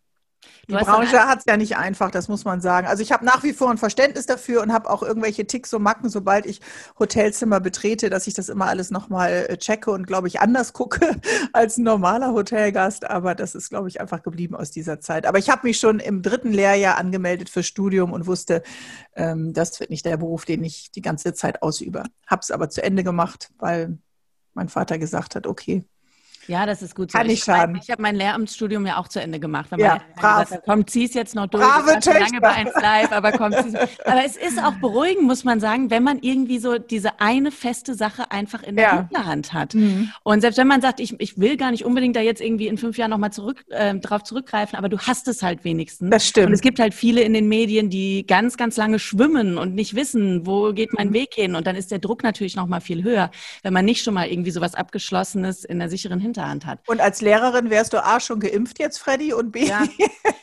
Die 0.67 0.73
Branche 0.73 1.27
hat 1.27 1.39
es 1.39 1.45
ja 1.45 1.55
nicht 1.55 1.77
einfach, 1.77 2.11
das 2.11 2.27
muss 2.27 2.43
man 2.43 2.59
sagen. 2.59 2.87
Also 2.87 3.01
ich 3.01 3.13
habe 3.13 3.23
nach 3.23 3.43
wie 3.43 3.53
vor 3.53 3.71
ein 3.71 3.77
Verständnis 3.77 4.25
dafür 4.25 4.61
und 4.61 4.73
habe 4.73 4.89
auch 4.89 5.01
irgendwelche 5.01 5.47
Ticks 5.47 5.73
und 5.73 5.81
Macken, 5.81 6.09
sobald 6.09 6.45
ich 6.45 6.59
Hotelzimmer 6.99 7.61
betrete, 7.61 8.09
dass 8.09 8.27
ich 8.27 8.33
das 8.33 8.49
immer 8.49 8.67
alles 8.67 8.91
nochmal 8.91 9.45
äh, 9.47 9.57
checke 9.57 9.91
und, 9.91 10.05
glaube 10.05 10.27
ich, 10.27 10.41
anders 10.41 10.73
gucke 10.73 11.19
als 11.53 11.77
ein 11.77 11.83
normaler 11.83 12.33
Hotelgast. 12.33 13.09
Aber 13.09 13.35
das 13.35 13.55
ist, 13.55 13.69
glaube 13.69 13.87
ich, 13.87 14.01
einfach 14.01 14.21
geblieben 14.21 14.55
aus 14.55 14.71
dieser 14.71 14.99
Zeit. 14.99 15.25
Aber 15.25 15.37
ich 15.37 15.49
habe 15.49 15.65
mich 15.65 15.79
schon 15.79 16.01
im 16.01 16.21
dritten 16.21 16.51
Lehrjahr 16.51 16.97
angemeldet 16.97 17.49
für 17.49 17.63
Studium 17.63 18.11
und 18.11 18.27
wusste, 18.27 18.63
ähm, 19.15 19.53
das 19.53 19.79
wird 19.79 19.89
nicht 19.89 20.05
der 20.05 20.17
Beruf, 20.17 20.43
den 20.43 20.63
ich 20.65 20.91
die 20.91 21.01
ganze 21.01 21.33
Zeit 21.33 21.61
ausübe. 21.61 22.03
Habe 22.27 22.41
es 22.41 22.51
aber 22.51 22.69
zu 22.69 22.83
Ende 22.83 23.05
gemacht, 23.05 23.49
weil 23.59 23.97
mein 24.53 24.67
Vater 24.69 24.97
gesagt 24.97 25.35
hat, 25.35 25.47
okay, 25.47 25.83
ja, 26.47 26.65
das 26.65 26.81
ist 26.81 26.95
gut 26.95 27.11
so. 27.11 27.17
Kann 27.17 27.27
nicht 27.27 27.43
schaden. 27.43 27.79
Ich 27.81 27.89
habe 27.89 28.01
mein 28.01 28.15
Lehramtsstudium 28.15 28.85
ja 28.85 28.97
auch 28.97 29.07
zu 29.07 29.21
Ende 29.21 29.39
gemacht. 29.39 29.67
Wenn 29.71 29.79
ja, 29.79 30.01
brav. 30.15 30.45
Gesagt, 30.45 30.63
komm, 30.65 30.87
zieh's 30.87 31.13
jetzt 31.13 31.35
noch 31.35 31.47
durch. 31.47 31.63
Brave 31.63 31.99
ich 31.99 32.05
war 32.05 32.19
lange 32.19 32.41
bei 32.41 32.49
1 32.49 32.71
Live, 32.81 33.11
aber 33.11 33.31
komm, 33.31 33.53
zieh's. 33.53 33.75
Aber 34.05 34.25
es 34.25 34.35
ist 34.35 34.61
auch 34.61 34.73
beruhigend, 34.75 35.23
muss 35.23 35.43
man 35.43 35.59
sagen, 35.59 35.89
wenn 35.89 36.03
man 36.03 36.19
irgendwie 36.21 36.59
so 36.59 36.77
diese 36.77 37.19
eine 37.19 37.51
feste 37.51 37.95
Sache 37.95 38.31
einfach 38.31 38.63
in 38.63 38.75
der 38.75 38.85
ja. 38.85 38.97
Hinterhand 38.97 39.53
hat. 39.53 39.73
Mhm. 39.73 40.11
Und 40.23 40.41
selbst 40.41 40.57
wenn 40.57 40.67
man 40.67 40.81
sagt, 40.81 40.99
ich, 40.99 41.19
ich 41.19 41.37
will 41.37 41.57
gar 41.57 41.71
nicht 41.71 41.85
unbedingt 41.85 42.15
da 42.15 42.21
jetzt 42.21 42.41
irgendwie 42.41 42.67
in 42.67 42.77
fünf 42.77 42.97
Jahren 42.97 43.11
nochmal 43.11 43.31
zurück, 43.31 43.63
äh, 43.69 43.95
drauf 43.95 44.23
zurückgreifen, 44.23 44.77
aber 44.77 44.89
du 44.89 44.99
hast 44.99 45.27
es 45.27 45.41
halt 45.43 45.63
wenigstens. 45.63 46.09
Das 46.09 46.27
stimmt. 46.27 46.47
Und 46.47 46.53
es 46.53 46.61
gibt 46.61 46.79
halt 46.79 46.93
viele 46.93 47.21
in 47.21 47.33
den 47.33 47.47
Medien, 47.47 47.89
die 47.89 48.25
ganz, 48.27 48.57
ganz 48.57 48.77
lange 48.77 48.99
schwimmen 48.99 49.57
und 49.57 49.75
nicht 49.75 49.95
wissen, 49.95 50.45
wo 50.45 50.73
geht 50.73 50.93
mein 50.93 51.09
mhm. 51.09 51.13
Weg 51.13 51.33
hin. 51.33 51.55
Und 51.55 51.67
dann 51.67 51.75
ist 51.75 51.91
der 51.91 51.99
Druck 51.99 52.23
natürlich 52.23 52.55
nochmal 52.55 52.81
viel 52.81 53.03
höher, 53.03 53.31
wenn 53.61 53.73
man 53.73 53.85
nicht 53.85 54.03
schon 54.03 54.13
mal 54.13 54.27
irgendwie 54.27 54.51
sowas 54.51 54.75
Abgeschlossenes 54.75 55.63
in 55.63 55.79
der 55.79 55.89
sicheren 55.89 56.19
Hinterhand 56.19 56.32
hat. 56.37 56.79
Und 56.87 56.99
als 56.99 57.21
Lehrerin 57.21 57.69
wärst 57.69 57.93
du 57.93 58.03
A 58.03 58.19
schon 58.19 58.39
geimpft 58.39 58.79
jetzt, 58.79 58.99
Freddy, 58.99 59.33
und 59.33 59.51
B. 59.51 59.65
Ja, 59.65 59.83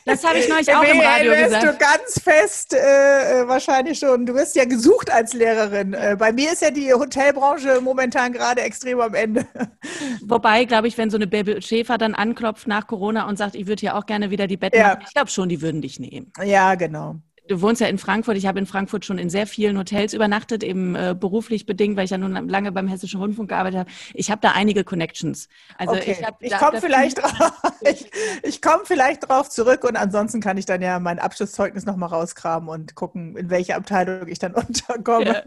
das 0.05 0.23
habe 0.23 0.39
ich 0.39 0.49
neulich 0.49 0.73
auch 0.73 0.83
im 0.83 0.99
Radio 0.99 1.31
wärst 1.31 1.55
gesagt. 1.55 1.81
du 1.81 1.85
ganz 1.85 2.21
fest 2.23 2.73
äh, 2.73 3.41
äh, 3.41 3.47
wahrscheinlich 3.47 3.99
schon. 3.99 4.25
Du 4.25 4.33
wirst 4.33 4.55
ja 4.55 4.65
gesucht 4.65 5.11
als 5.11 5.33
Lehrerin. 5.33 5.93
Äh, 5.93 6.15
bei 6.17 6.31
mir 6.31 6.51
ist 6.51 6.61
ja 6.61 6.71
die 6.71 6.93
Hotelbranche 6.93 7.81
momentan 7.81 8.33
gerade 8.33 8.61
extrem 8.61 8.99
am 8.99 9.13
Ende. 9.13 9.45
Wobei, 10.25 10.65
glaube 10.65 10.87
ich, 10.87 10.97
wenn 10.97 11.09
so 11.09 11.17
eine 11.17 11.27
Bärbel 11.27 11.61
Schäfer 11.61 11.97
dann 11.97 12.15
anklopft 12.15 12.67
nach 12.67 12.87
Corona 12.87 13.27
und 13.27 13.37
sagt, 13.37 13.55
ich 13.55 13.67
würde 13.67 13.83
ja 13.85 13.97
auch 13.97 14.05
gerne 14.05 14.31
wieder 14.31 14.47
die 14.47 14.57
Betten 14.57 14.79
ja. 14.79 14.89
machen, 14.89 15.03
ich 15.07 15.13
glaube 15.13 15.29
schon, 15.29 15.49
die 15.49 15.61
würden 15.61 15.81
dich 15.81 15.99
nehmen. 15.99 16.31
Ja, 16.43 16.75
genau 16.75 17.15
du 17.51 17.61
wohnst 17.61 17.81
ja 17.81 17.87
in 17.87 17.97
Frankfurt. 17.97 18.37
Ich 18.37 18.45
habe 18.45 18.59
in 18.59 18.65
Frankfurt 18.65 19.05
schon 19.05 19.17
in 19.17 19.29
sehr 19.29 19.45
vielen 19.45 19.77
Hotels 19.77 20.13
übernachtet, 20.13 20.63
eben 20.63 20.95
äh, 20.95 21.15
beruflich 21.17 21.65
bedingt, 21.65 21.97
weil 21.97 22.05
ich 22.05 22.11
ja 22.11 22.17
nun 22.17 22.49
lange 22.49 22.71
beim 22.71 22.87
Hessischen 22.87 23.19
Rundfunk 23.19 23.49
gearbeitet 23.49 23.79
habe. 23.79 23.91
Ich 24.13 24.31
habe 24.31 24.41
da 24.41 24.51
einige 24.51 24.83
Connections. 24.83 25.49
Also 25.77 25.95
okay. 25.95 26.17
ich, 26.39 26.51
ich 26.51 26.57
komme 26.57 26.79
vielleicht 26.79 27.21
drauf. 27.21 27.51
Ich, 27.81 28.09
ich 28.43 28.61
komme 28.61 28.83
vielleicht 28.85 29.27
drauf 29.27 29.49
zurück 29.49 29.83
und 29.83 29.97
ansonsten 29.97 30.39
kann 30.39 30.57
ich 30.57 30.65
dann 30.65 30.81
ja 30.81 30.99
mein 30.99 31.19
Abschlusszeugnis 31.19 31.85
nochmal 31.85 32.09
rauskramen 32.09 32.69
und 32.69 32.95
gucken, 32.95 33.35
in 33.35 33.49
welche 33.49 33.75
Abteilung 33.75 34.27
ich 34.27 34.39
dann 34.39 34.53
unterkomme. 34.67 35.43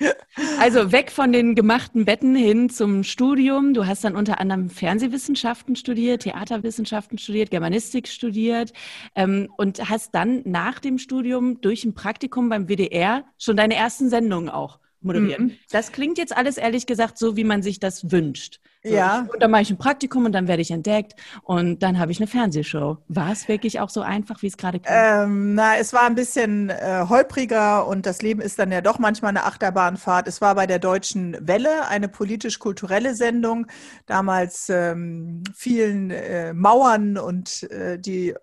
Ja. 0.00 0.12
Also 0.58 0.90
weg 0.90 1.12
von 1.12 1.32
den 1.32 1.54
gemachten 1.54 2.04
Betten 2.04 2.34
hin 2.34 2.68
zum 2.68 3.04
Studium. 3.04 3.74
Du 3.74 3.86
hast 3.86 4.02
dann 4.02 4.16
unter 4.16 4.40
anderem 4.40 4.70
Fernsehwissenschaften 4.70 5.76
studiert, 5.76 6.22
Theaterwissenschaften 6.22 7.18
studiert, 7.18 7.50
Germanistik 7.50 8.08
studiert 8.08 8.72
ähm, 9.14 9.48
und 9.56 9.88
hast 9.88 10.14
dann 10.14 10.42
nach 10.44 10.80
dem 10.80 10.98
Studium 10.98 11.43
Studium 11.44 11.60
durch 11.60 11.84
ein 11.84 11.94
Praktikum 11.94 12.48
beim 12.48 12.68
WDR 12.68 13.24
schon 13.38 13.56
deine 13.56 13.74
ersten 13.74 14.08
Sendungen 14.08 14.48
auch 14.48 14.78
moderiert. 15.00 15.40
Mhm. 15.40 15.52
Das 15.70 15.92
klingt 15.92 16.16
jetzt 16.16 16.34
alles 16.34 16.56
ehrlich 16.56 16.86
gesagt 16.86 17.18
so, 17.18 17.36
wie 17.36 17.44
man 17.44 17.62
sich 17.62 17.78
das 17.78 18.10
wünscht. 18.10 18.60
So, 18.82 18.94
ja. 18.94 19.26
und 19.32 19.42
dann 19.42 19.50
mache 19.50 19.62
ich 19.62 19.70
ein 19.70 19.78
Praktikum 19.78 20.26
und 20.26 20.32
dann 20.32 20.46
werde 20.46 20.60
ich 20.60 20.70
entdeckt 20.70 21.14
und 21.42 21.82
dann 21.82 21.98
habe 21.98 22.12
ich 22.12 22.18
eine 22.18 22.26
Fernsehshow. 22.26 22.98
War 23.08 23.32
es 23.32 23.48
wirklich 23.48 23.80
auch 23.80 23.88
so 23.88 24.02
einfach, 24.02 24.42
wie 24.42 24.46
es 24.46 24.58
gerade 24.58 24.78
klingt? 24.78 24.98
Ähm, 24.98 25.54
na, 25.54 25.76
es 25.76 25.94
war 25.94 26.02
ein 26.02 26.14
bisschen 26.14 26.68
äh, 26.68 27.06
holpriger 27.08 27.86
und 27.86 28.04
das 28.04 28.20
Leben 28.20 28.42
ist 28.42 28.58
dann 28.58 28.70
ja 28.70 28.82
doch 28.82 28.98
manchmal 28.98 29.30
eine 29.30 29.44
Achterbahnfahrt. 29.44 30.28
Es 30.28 30.42
war 30.42 30.54
bei 30.54 30.66
der 30.66 30.78
Deutschen 30.78 31.36
Welle 31.40 31.88
eine 31.88 32.08
politisch-kulturelle 32.08 33.14
Sendung. 33.14 33.66
Damals 34.04 34.68
ähm, 34.68 35.42
vielen 35.54 36.10
äh, 36.10 36.52
Mauern 36.52 37.16
und 37.16 37.62
äh, 37.70 37.98
die 37.98 38.34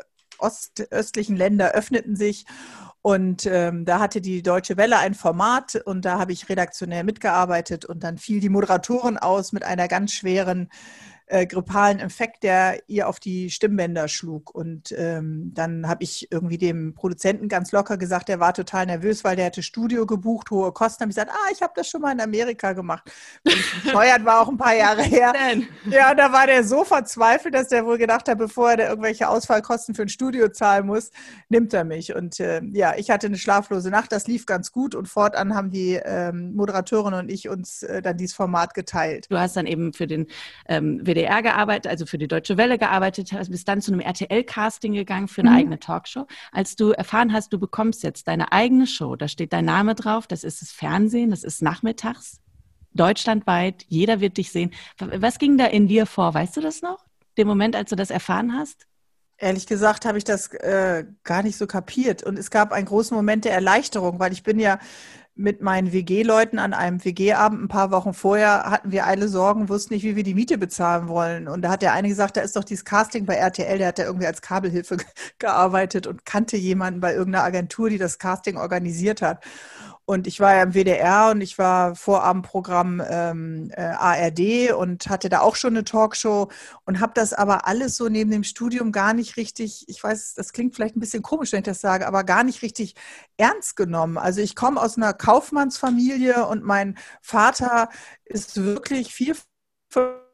ostöstlichen 0.42 1.38
Länder 1.38 1.72
öffneten 1.72 2.16
sich. 2.16 2.46
Und 3.04 3.48
ähm, 3.48 3.84
da 3.84 4.00
hatte 4.00 4.22
die 4.22 4.44
Deutsche 4.44 4.78
Welle 4.78 5.00
ein 5.00 5.16
Format 5.16 5.76
und 5.86 6.06
da 6.06 6.20
habe 6.20 6.34
ich 6.34 6.50
redaktionell 6.50 7.04
mitgearbeitet 7.04 7.84
und 7.84 8.04
dann 8.04 8.20
fiel 8.20 8.40
die 8.40 8.50
Moderatorin 8.50 9.18
aus 9.18 9.54
mit 9.54 9.64
einer 9.64 9.88
ganz 9.88 10.14
schweren 10.14 10.70
äh, 11.32 11.46
grippalen 11.46 12.00
Infekt, 12.00 12.44
der 12.44 12.82
ihr 12.88 13.08
auf 13.08 13.20
die 13.20 13.50
Stimmbänder 13.50 14.10
schlug. 14.10 14.54
Und 14.54 14.94
ähm, 14.98 15.52
dann 15.54 15.88
habe 15.88 16.04
ich 16.04 16.30
irgendwie 16.30 16.58
dem 16.58 16.94
Produzenten 16.94 17.48
ganz 17.48 17.72
locker 17.72 17.98
gesagt, 17.98 18.28
der 18.28 18.42
war 18.42 18.54
total 18.54 18.86
nervös, 18.86 19.24
weil 19.24 19.38
der 19.38 19.46
hatte 19.46 19.64
Studio 19.64 20.06
gebucht, 20.06 20.52
hohe 20.52 20.74
Kosten. 20.74 21.02
habe 21.02 21.12
ich 21.12 21.16
gesagt, 21.16 21.32
ah, 21.32 21.52
ich 21.54 21.62
habe 21.62 21.72
das 21.74 21.88
schon 21.88 22.02
mal 22.02 22.12
in 22.12 22.20
Amerika 22.20 22.74
gemacht. 22.74 23.10
Steuert 23.88 24.26
war 24.26 24.42
auch 24.42 24.50
ein 24.50 24.58
paar 24.58 24.76
Jahre 24.76 25.02
her. 25.04 25.34
Ja, 25.90 26.12
und 26.12 26.18
da 26.18 26.34
war 26.34 26.48
der 26.48 26.66
so 26.66 26.84
verzweifelt, 26.84 27.54
dass 27.54 27.70
der 27.70 27.86
wohl 27.86 27.98
gedacht 27.98 28.28
hat, 28.28 28.38
bevor 28.38 28.72
er 28.72 28.90
irgendwelche 28.90 29.30
Ausfallkosten 29.30 29.96
für 29.96 30.02
ein 30.02 30.10
Studio 30.10 30.50
zahlen 30.50 30.86
muss, 30.86 31.12
nimmt 31.48 31.74
er 31.74 31.86
mich. 31.86 32.14
Und 32.14 32.42
äh, 32.42 32.62
ja, 32.74 32.94
ich 32.98 33.10
hatte 33.10 33.28
eine 33.28 33.38
schlaflose 33.38 33.90
Nacht, 33.90 34.12
das 34.12 34.28
lief 34.28 34.46
ganz 34.46 34.74
gut 34.74 34.96
und 34.96 35.08
fortan 35.08 35.56
haben 35.56 35.72
die 35.72 35.94
ähm, 36.04 36.54
Moderatorin 36.56 37.14
und 37.14 37.32
ich 37.32 37.48
uns 37.48 37.84
äh, 37.84 38.02
dann 38.02 38.18
dieses 38.18 38.36
Format 38.36 38.74
geteilt. 38.74 39.28
Du 39.30 39.40
hast 39.40 39.56
dann 39.56 39.66
eben 39.66 39.94
für 39.94 40.08
den 40.08 40.28
ähm, 40.68 41.00
WDR 41.06 41.21
WDR 41.22 41.42
gearbeitet, 41.42 41.92
also 41.92 42.06
für 42.06 42.18
die 42.18 42.28
Deutsche 42.28 42.58
Welle 42.58 42.78
gearbeitet 42.78 43.32
hast, 43.34 43.50
bist 43.50 43.68
dann 43.68 43.82
zu 43.82 43.92
einem 43.92 44.02
RTL-Casting 44.02 44.94
gegangen 44.94 45.28
für 45.28 45.42
eine 45.42 45.52
mhm. 45.52 45.58
eigene 45.58 45.80
Talkshow. 45.80 46.26
Als 46.52 46.76
du 46.76 46.92
erfahren 46.92 47.34
hast, 47.34 47.54
du 47.54 47.60
bekommst 47.60 48.04
jetzt 48.04 48.28
deine 48.28 48.52
eigene 48.52 48.88
Show, 48.88 49.16
da 49.16 49.28
steht 49.28 49.54
dein 49.54 49.66
Name 49.66 49.96
drauf, 49.96 50.28
das 50.28 50.44
ist 50.44 50.62
das 50.62 50.72
Fernsehen, 50.72 51.30
das 51.30 51.44
ist 51.44 51.62
nachmittags, 51.62 52.40
deutschlandweit, 52.94 53.86
jeder 53.88 54.20
wird 54.20 54.38
dich 54.38 54.52
sehen. 54.52 54.72
Was 55.00 55.40
ging 55.40 55.58
da 55.58 55.66
in 55.66 55.88
dir 55.88 56.06
vor? 56.06 56.34
Weißt 56.34 56.58
du 56.58 56.62
das 56.62 56.82
noch? 56.82 57.06
Den 57.38 57.48
Moment, 57.48 57.76
als 57.76 57.90
du 57.90 57.96
das 57.96 58.10
erfahren 58.10 58.54
hast? 58.54 58.88
Ehrlich 59.38 59.66
gesagt 59.66 60.06
habe 60.06 60.20
ich 60.20 60.24
das 60.24 60.48
äh, 60.54 61.06
gar 61.24 61.42
nicht 61.42 61.58
so 61.58 61.66
kapiert. 61.66 62.22
Und 62.22 62.38
es 62.38 62.52
gab 62.52 62.72
einen 62.72 62.86
großen 62.86 63.16
Moment 63.16 63.46
der 63.46 63.54
Erleichterung, 63.54 64.20
weil 64.20 64.34
ich 64.34 64.44
bin 64.44 64.60
ja 64.60 64.78
mit 65.36 65.62
meinen 65.62 65.94
WG-Leuten 65.94 66.60
an 66.60 66.74
einem 66.74 67.04
WG-Abend 67.04 67.64
ein 67.64 67.68
paar 67.68 67.92
Wochen 67.92 68.14
vorher 68.14 68.64
hatten 68.70 68.92
wir 68.92 69.06
alle 69.06 69.28
Sorgen, 69.28 69.70
wussten 69.70 69.94
nicht, 69.94 70.04
wie 70.04 70.16
wir 70.16 70.24
die 70.24 70.34
Miete 70.34 70.58
bezahlen 70.58 71.08
wollen. 71.08 71.48
Und 71.48 71.62
da 71.62 71.70
hat 71.72 71.82
der 71.82 71.94
eine 71.94 72.10
gesagt, 72.10 72.38
da 72.38 72.42
ist 72.42 72.56
doch 72.56 72.64
dieses 72.64 72.86
Casting 72.86 73.26
bei 73.26 73.36
RTL, 73.36 73.78
der 73.78 73.88
hat 73.88 74.00
ja 74.00 74.06
irgendwie 74.06 74.28
als 74.28 74.42
Kabelhilfe 74.42 74.98
gearbeitet 75.40 76.06
und 76.08 76.26
kannte 76.26 76.58
jemanden 76.58 77.00
bei 77.00 77.14
irgendeiner 77.14 77.46
Agentur, 77.46 77.90
die 77.90 77.98
das 77.98 78.20
Casting 78.20 78.58
organisiert 78.58 79.22
hat. 79.22 79.44
Und 80.12 80.28
ich 80.28 80.42
war 80.42 80.56
ja 80.58 80.64
im 80.64 80.74
WDR 80.74 81.30
und 81.32 81.40
ich 81.40 81.58
war 81.58 81.96
Vorabendprogramm 81.96 83.02
ähm, 83.10 83.72
äh, 83.78 83.82
ARD 83.82 84.74
und 84.74 85.08
hatte 85.08 85.30
da 85.30 85.40
auch 85.40 85.56
schon 85.56 85.74
eine 85.74 85.86
Talkshow 85.86 86.50
und 86.84 87.00
habe 87.00 87.14
das 87.16 87.32
aber 87.32 87.66
alles 87.66 87.96
so 87.96 88.10
neben 88.10 88.30
dem 88.30 88.44
Studium 88.44 88.92
gar 88.92 89.14
nicht 89.14 89.38
richtig, 89.38 89.86
ich 89.88 90.04
weiß, 90.04 90.34
das 90.34 90.52
klingt 90.52 90.76
vielleicht 90.76 90.98
ein 90.98 91.00
bisschen 91.00 91.24
komisch, 91.24 91.54
wenn 91.54 91.60
ich 91.60 91.66
das 91.66 91.80
sage, 91.80 92.08
aber 92.08 92.26
gar 92.26 92.44
nicht 92.44 92.62
richtig 92.62 92.96
ernst 93.38 93.78
genommen. 93.78 94.18
Also 94.18 94.42
ich 94.42 94.54
komme 94.54 94.82
aus 94.82 94.98
einer 94.98 95.14
Kaufmannsfamilie 95.14 96.46
und 96.46 96.66
mein 96.66 96.98
Vater 97.22 97.88
ist 98.26 98.62
wirklich 98.62 99.14
vier, 99.14 99.38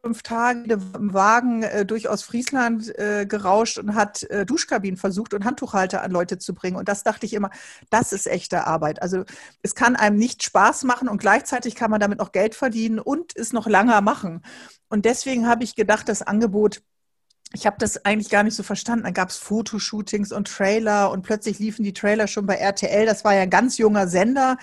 fünf 0.07 0.23
Tage 0.23 0.79
im 0.95 1.13
Wagen 1.13 1.63
äh, 1.63 1.85
durch 1.85 2.07
Ostfriesland 2.07 2.97
äh, 2.97 3.25
gerauscht 3.25 3.77
und 3.77 3.93
hat 3.93 4.23
äh, 4.23 4.45
Duschkabinen 4.45 4.95
versucht 4.95 5.33
und 5.33 5.43
Handtuchhalter 5.43 6.01
an 6.01 6.11
Leute 6.11 6.37
zu 6.37 6.53
bringen. 6.53 6.77
Und 6.77 6.87
das 6.87 7.03
dachte 7.03 7.25
ich 7.25 7.33
immer, 7.33 7.49
das 7.89 8.13
ist 8.13 8.25
echte 8.25 8.65
Arbeit. 8.65 9.01
Also 9.01 9.25
es 9.63 9.75
kann 9.75 9.97
einem 9.97 10.15
nicht 10.15 10.43
Spaß 10.43 10.85
machen 10.85 11.09
und 11.09 11.17
gleichzeitig 11.17 11.75
kann 11.75 11.91
man 11.91 11.99
damit 11.99 12.19
noch 12.19 12.31
Geld 12.31 12.55
verdienen 12.55 12.99
und 12.99 13.35
es 13.35 13.51
noch 13.51 13.67
langer 13.67 13.99
machen. 13.99 14.43
Und 14.87 15.03
deswegen 15.03 15.45
habe 15.45 15.65
ich 15.65 15.75
gedacht, 15.75 16.07
das 16.07 16.21
Angebot 16.21 16.81
ich 17.53 17.65
habe 17.65 17.77
das 17.79 18.03
eigentlich 18.03 18.29
gar 18.29 18.43
nicht 18.43 18.55
so 18.55 18.63
verstanden. 18.63 19.05
Dann 19.05 19.13
gab 19.13 19.29
es 19.29 19.37
Fotoshootings 19.37 20.33
und 20.33 20.49
Trailer 20.49 21.11
und 21.11 21.21
plötzlich 21.21 21.59
liefen 21.59 21.83
die 21.83 21.93
Trailer 21.93 22.27
schon 22.27 22.45
bei 22.45 22.55
RTL. 22.55 23.05
Das 23.05 23.23
war 23.23 23.35
ja 23.35 23.41
ein 23.41 23.49
ganz 23.49 23.77
junger 23.77 24.09
Sender. 24.09 24.57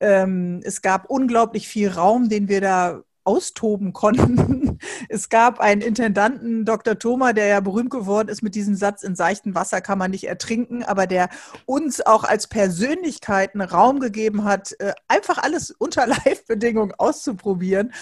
Ähm, 0.00 0.60
es 0.64 0.82
gab 0.82 1.08
unglaublich 1.08 1.68
viel 1.68 1.90
Raum, 1.90 2.28
den 2.28 2.48
wir 2.48 2.60
da 2.60 3.04
austoben 3.24 3.92
konnten. 3.92 4.78
Es 5.08 5.28
gab 5.28 5.60
einen 5.60 5.80
Intendanten, 5.80 6.64
Dr. 6.64 6.98
Thoma, 6.98 7.32
der 7.32 7.46
ja 7.46 7.60
berühmt 7.60 7.90
geworden 7.90 8.28
ist 8.28 8.42
mit 8.42 8.54
diesem 8.54 8.74
Satz, 8.74 9.02
in 9.02 9.14
seichtem 9.14 9.54
Wasser 9.54 9.80
kann 9.80 9.98
man 9.98 10.10
nicht 10.10 10.24
ertrinken, 10.24 10.82
aber 10.82 11.06
der 11.06 11.28
uns 11.64 12.04
auch 12.04 12.24
als 12.24 12.48
Persönlichkeiten 12.48 13.60
Raum 13.60 14.00
gegeben 14.00 14.44
hat, 14.44 14.74
äh, 14.80 14.92
einfach 15.08 15.38
alles 15.38 15.70
unter 15.78 16.06
Live-Bedingungen 16.06 16.92
auszuprobieren. 16.96 17.92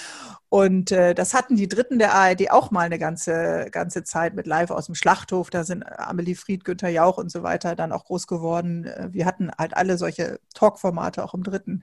Und 0.48 0.92
äh, 0.92 1.14
das 1.14 1.32
hatten 1.32 1.56
die 1.56 1.68
Dritten 1.68 1.98
der 1.98 2.14
ARD 2.14 2.50
auch 2.50 2.70
mal 2.70 2.82
eine 2.82 2.98
ganze, 2.98 3.68
ganze 3.70 4.04
Zeit 4.04 4.34
mit 4.34 4.46
Live 4.46 4.70
aus 4.70 4.86
dem 4.86 4.94
Schlachthof. 4.94 5.48
Da 5.48 5.64
sind 5.64 5.82
Amelie 5.98 6.34
Fried, 6.34 6.64
Günther 6.64 6.90
Jauch 6.90 7.16
und 7.16 7.32
so 7.32 7.42
weiter 7.42 7.74
dann 7.74 7.90
auch 7.90 8.04
groß 8.04 8.26
geworden. 8.26 8.84
Äh, 8.84 9.08
wir 9.12 9.24
hatten 9.24 9.50
halt 9.56 9.74
alle 9.74 9.96
solche 9.96 10.40
Talkformate 10.54 11.24
auch 11.24 11.32
im 11.32 11.42
Dritten. 11.42 11.82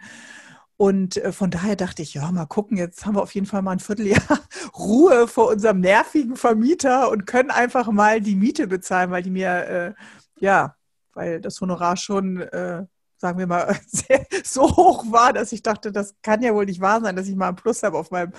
Und 0.81 1.17
äh, 1.17 1.33
von 1.33 1.51
daher 1.51 1.75
dachte 1.75 2.01
ich, 2.01 2.13
ja, 2.13 2.31
mal 2.31 2.45
gucken, 2.45 2.77
jetzt 2.77 3.05
haben 3.05 3.17
wir 3.17 3.21
auf 3.21 3.36
jeden 3.36 3.48
Fall 3.48 3.62
mal 3.62 3.74
ein 3.74 3.79
Vierteljahr 3.79 4.39
Ruhe 4.79 5.27
vor 5.27 5.50
unserem 5.50 5.81
nervigen 5.81 6.38
Vermieter 6.38 7.12
und 7.12 7.27
können 7.27 7.51
einfach 7.51 7.91
mal 7.91 8.21
die 8.21 8.38
Miete 8.38 8.65
bezahlen, 8.65 9.12
weil 9.12 9.21
die 9.21 9.29
mir, 9.29 9.50
äh, 9.50 9.93
ja, 10.39 10.77
weil 11.13 11.41
das 11.41 11.59
Honorar 11.59 11.98
schon, 11.98 12.39
äh, 12.39 12.86
sagen 13.17 13.39
wir 13.39 13.45
mal, 13.45 13.77
sehr, 13.88 14.25
so 14.45 14.74
hoch 14.74 15.03
war, 15.12 15.33
dass 15.33 15.51
ich 15.51 15.63
dachte, 15.63 15.91
das 15.91 16.15
kann 16.21 16.41
ja 16.41 16.53
wohl 16.53 16.65
nicht 16.65 16.79
wahr 16.79 17.01
sein, 17.01 17.17
dass 17.17 17.27
ich 17.27 17.36
mal 17.36 17.50
einen 17.50 17.57
Plus 17.57 17.83
habe 17.83 17.98
auf 17.98 18.09
meinem 18.09 18.31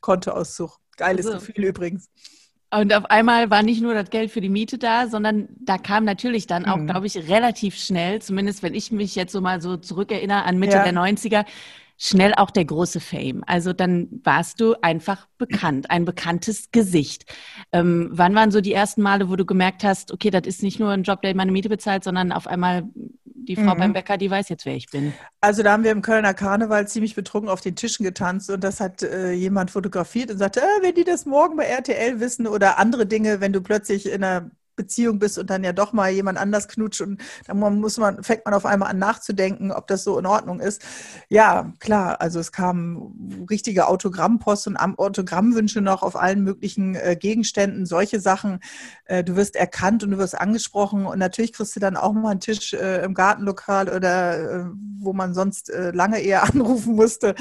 Kontoauszug. 0.00 0.78
Geiles 0.96 1.26
also, 1.26 1.38
Gefühl 1.40 1.64
übrigens. 1.64 2.08
Und 2.70 2.94
auf 2.94 3.06
einmal 3.06 3.50
war 3.50 3.64
nicht 3.64 3.82
nur 3.82 3.94
das 3.94 4.10
Geld 4.10 4.30
für 4.30 4.40
die 4.40 4.50
Miete 4.50 4.78
da, 4.78 5.08
sondern 5.08 5.48
da 5.58 5.78
kam 5.78 6.04
natürlich 6.04 6.46
dann 6.46 6.64
auch, 6.64 6.76
mhm. 6.76 6.86
glaube 6.86 7.08
ich, 7.08 7.28
relativ 7.28 7.74
schnell, 7.74 8.22
zumindest 8.22 8.62
wenn 8.62 8.74
ich 8.74 8.92
mich 8.92 9.16
jetzt 9.16 9.32
so 9.32 9.40
mal 9.40 9.60
so 9.60 9.76
zurückerinnere 9.76 10.44
an 10.44 10.60
Mitte 10.60 10.76
ja. 10.76 10.84
der 10.84 10.92
90er, 10.92 11.44
schnell 11.98 12.32
auch 12.36 12.50
der 12.50 12.64
große 12.64 13.00
Fame. 13.00 13.42
Also 13.46 13.72
dann 13.72 14.08
warst 14.22 14.60
du 14.60 14.74
einfach 14.80 15.26
bekannt, 15.36 15.90
ein 15.90 16.04
bekanntes 16.04 16.70
Gesicht. 16.70 17.26
Ähm, 17.72 18.08
wann 18.12 18.34
waren 18.36 18.52
so 18.52 18.60
die 18.60 18.72
ersten 18.72 19.02
Male, 19.02 19.28
wo 19.28 19.36
du 19.36 19.44
gemerkt 19.44 19.82
hast, 19.82 20.12
okay, 20.12 20.30
das 20.30 20.46
ist 20.46 20.62
nicht 20.62 20.78
nur 20.78 20.90
ein 20.90 21.02
Job, 21.02 21.22
der 21.22 21.34
meine 21.34 21.50
Miete 21.50 21.68
bezahlt, 21.68 22.04
sondern 22.04 22.30
auf 22.30 22.46
einmal 22.46 22.84
die 23.48 23.56
Frau 23.56 23.74
mhm. 23.74 23.78
beim 23.78 23.92
Bäcker, 23.94 24.16
die 24.16 24.30
weiß 24.30 24.48
jetzt, 24.48 24.64
wer 24.64 24.76
ich 24.76 24.90
bin. 24.90 25.12
Also 25.40 25.62
da 25.62 25.72
haben 25.72 25.82
wir 25.82 25.90
im 25.90 26.02
Kölner 26.02 26.34
Karneval 26.34 26.86
ziemlich 26.86 27.14
betrunken 27.14 27.48
auf 27.48 27.60
den 27.60 27.74
Tischen 27.74 28.04
getanzt 28.04 28.50
und 28.50 28.62
das 28.62 28.78
hat 28.78 29.02
äh, 29.02 29.32
jemand 29.32 29.70
fotografiert 29.70 30.30
und 30.30 30.38
sagte, 30.38 30.60
äh, 30.60 30.82
wenn 30.82 30.94
die 30.94 31.04
das 31.04 31.26
morgen 31.26 31.56
bei 31.56 31.64
RTL 31.64 32.20
wissen 32.20 32.46
oder 32.46 32.78
andere 32.78 33.06
Dinge, 33.06 33.40
wenn 33.40 33.52
du 33.52 33.60
plötzlich 33.60 34.06
in 34.06 34.22
einer 34.22 34.50
Beziehung 34.78 35.18
bist 35.18 35.36
und 35.38 35.50
dann 35.50 35.62
ja 35.62 35.74
doch 35.74 35.92
mal 35.92 36.10
jemand 36.10 36.38
anders 36.38 36.68
knutscht 36.68 37.02
und 37.02 37.20
dann 37.46 37.58
muss 37.58 37.98
man, 37.98 38.22
fängt 38.22 38.46
man 38.46 38.54
auf 38.54 38.64
einmal 38.64 38.90
an 38.90 38.98
nachzudenken, 38.98 39.72
ob 39.72 39.86
das 39.88 40.04
so 40.04 40.18
in 40.18 40.24
Ordnung 40.24 40.60
ist. 40.60 40.82
Ja, 41.28 41.74
klar, 41.80 42.22
also 42.22 42.40
es 42.40 42.52
kamen 42.52 43.46
richtige 43.50 43.88
Autogrammpost 43.88 44.66
und 44.68 44.76
Autogrammwünsche 44.76 45.82
noch 45.82 46.02
auf 46.02 46.16
allen 46.16 46.42
möglichen 46.42 46.94
äh, 46.94 47.16
Gegenständen, 47.18 47.84
solche 47.84 48.20
Sachen. 48.20 48.60
Äh, 49.04 49.24
du 49.24 49.36
wirst 49.36 49.56
erkannt 49.56 50.02
und 50.02 50.12
du 50.12 50.18
wirst 50.18 50.38
angesprochen 50.38 51.04
und 51.04 51.18
natürlich 51.18 51.52
kriegst 51.52 51.76
du 51.76 51.80
dann 51.80 51.96
auch 51.96 52.12
mal 52.12 52.30
einen 52.30 52.40
Tisch 52.40 52.72
äh, 52.72 53.02
im 53.04 53.14
Gartenlokal 53.14 53.88
oder 53.88 54.38
äh, 54.38 54.64
wo 55.00 55.12
man 55.12 55.34
sonst 55.34 55.70
äh, 55.70 55.90
lange 55.90 56.20
eher 56.20 56.42
anrufen 56.54 56.94
musste. 56.94 57.34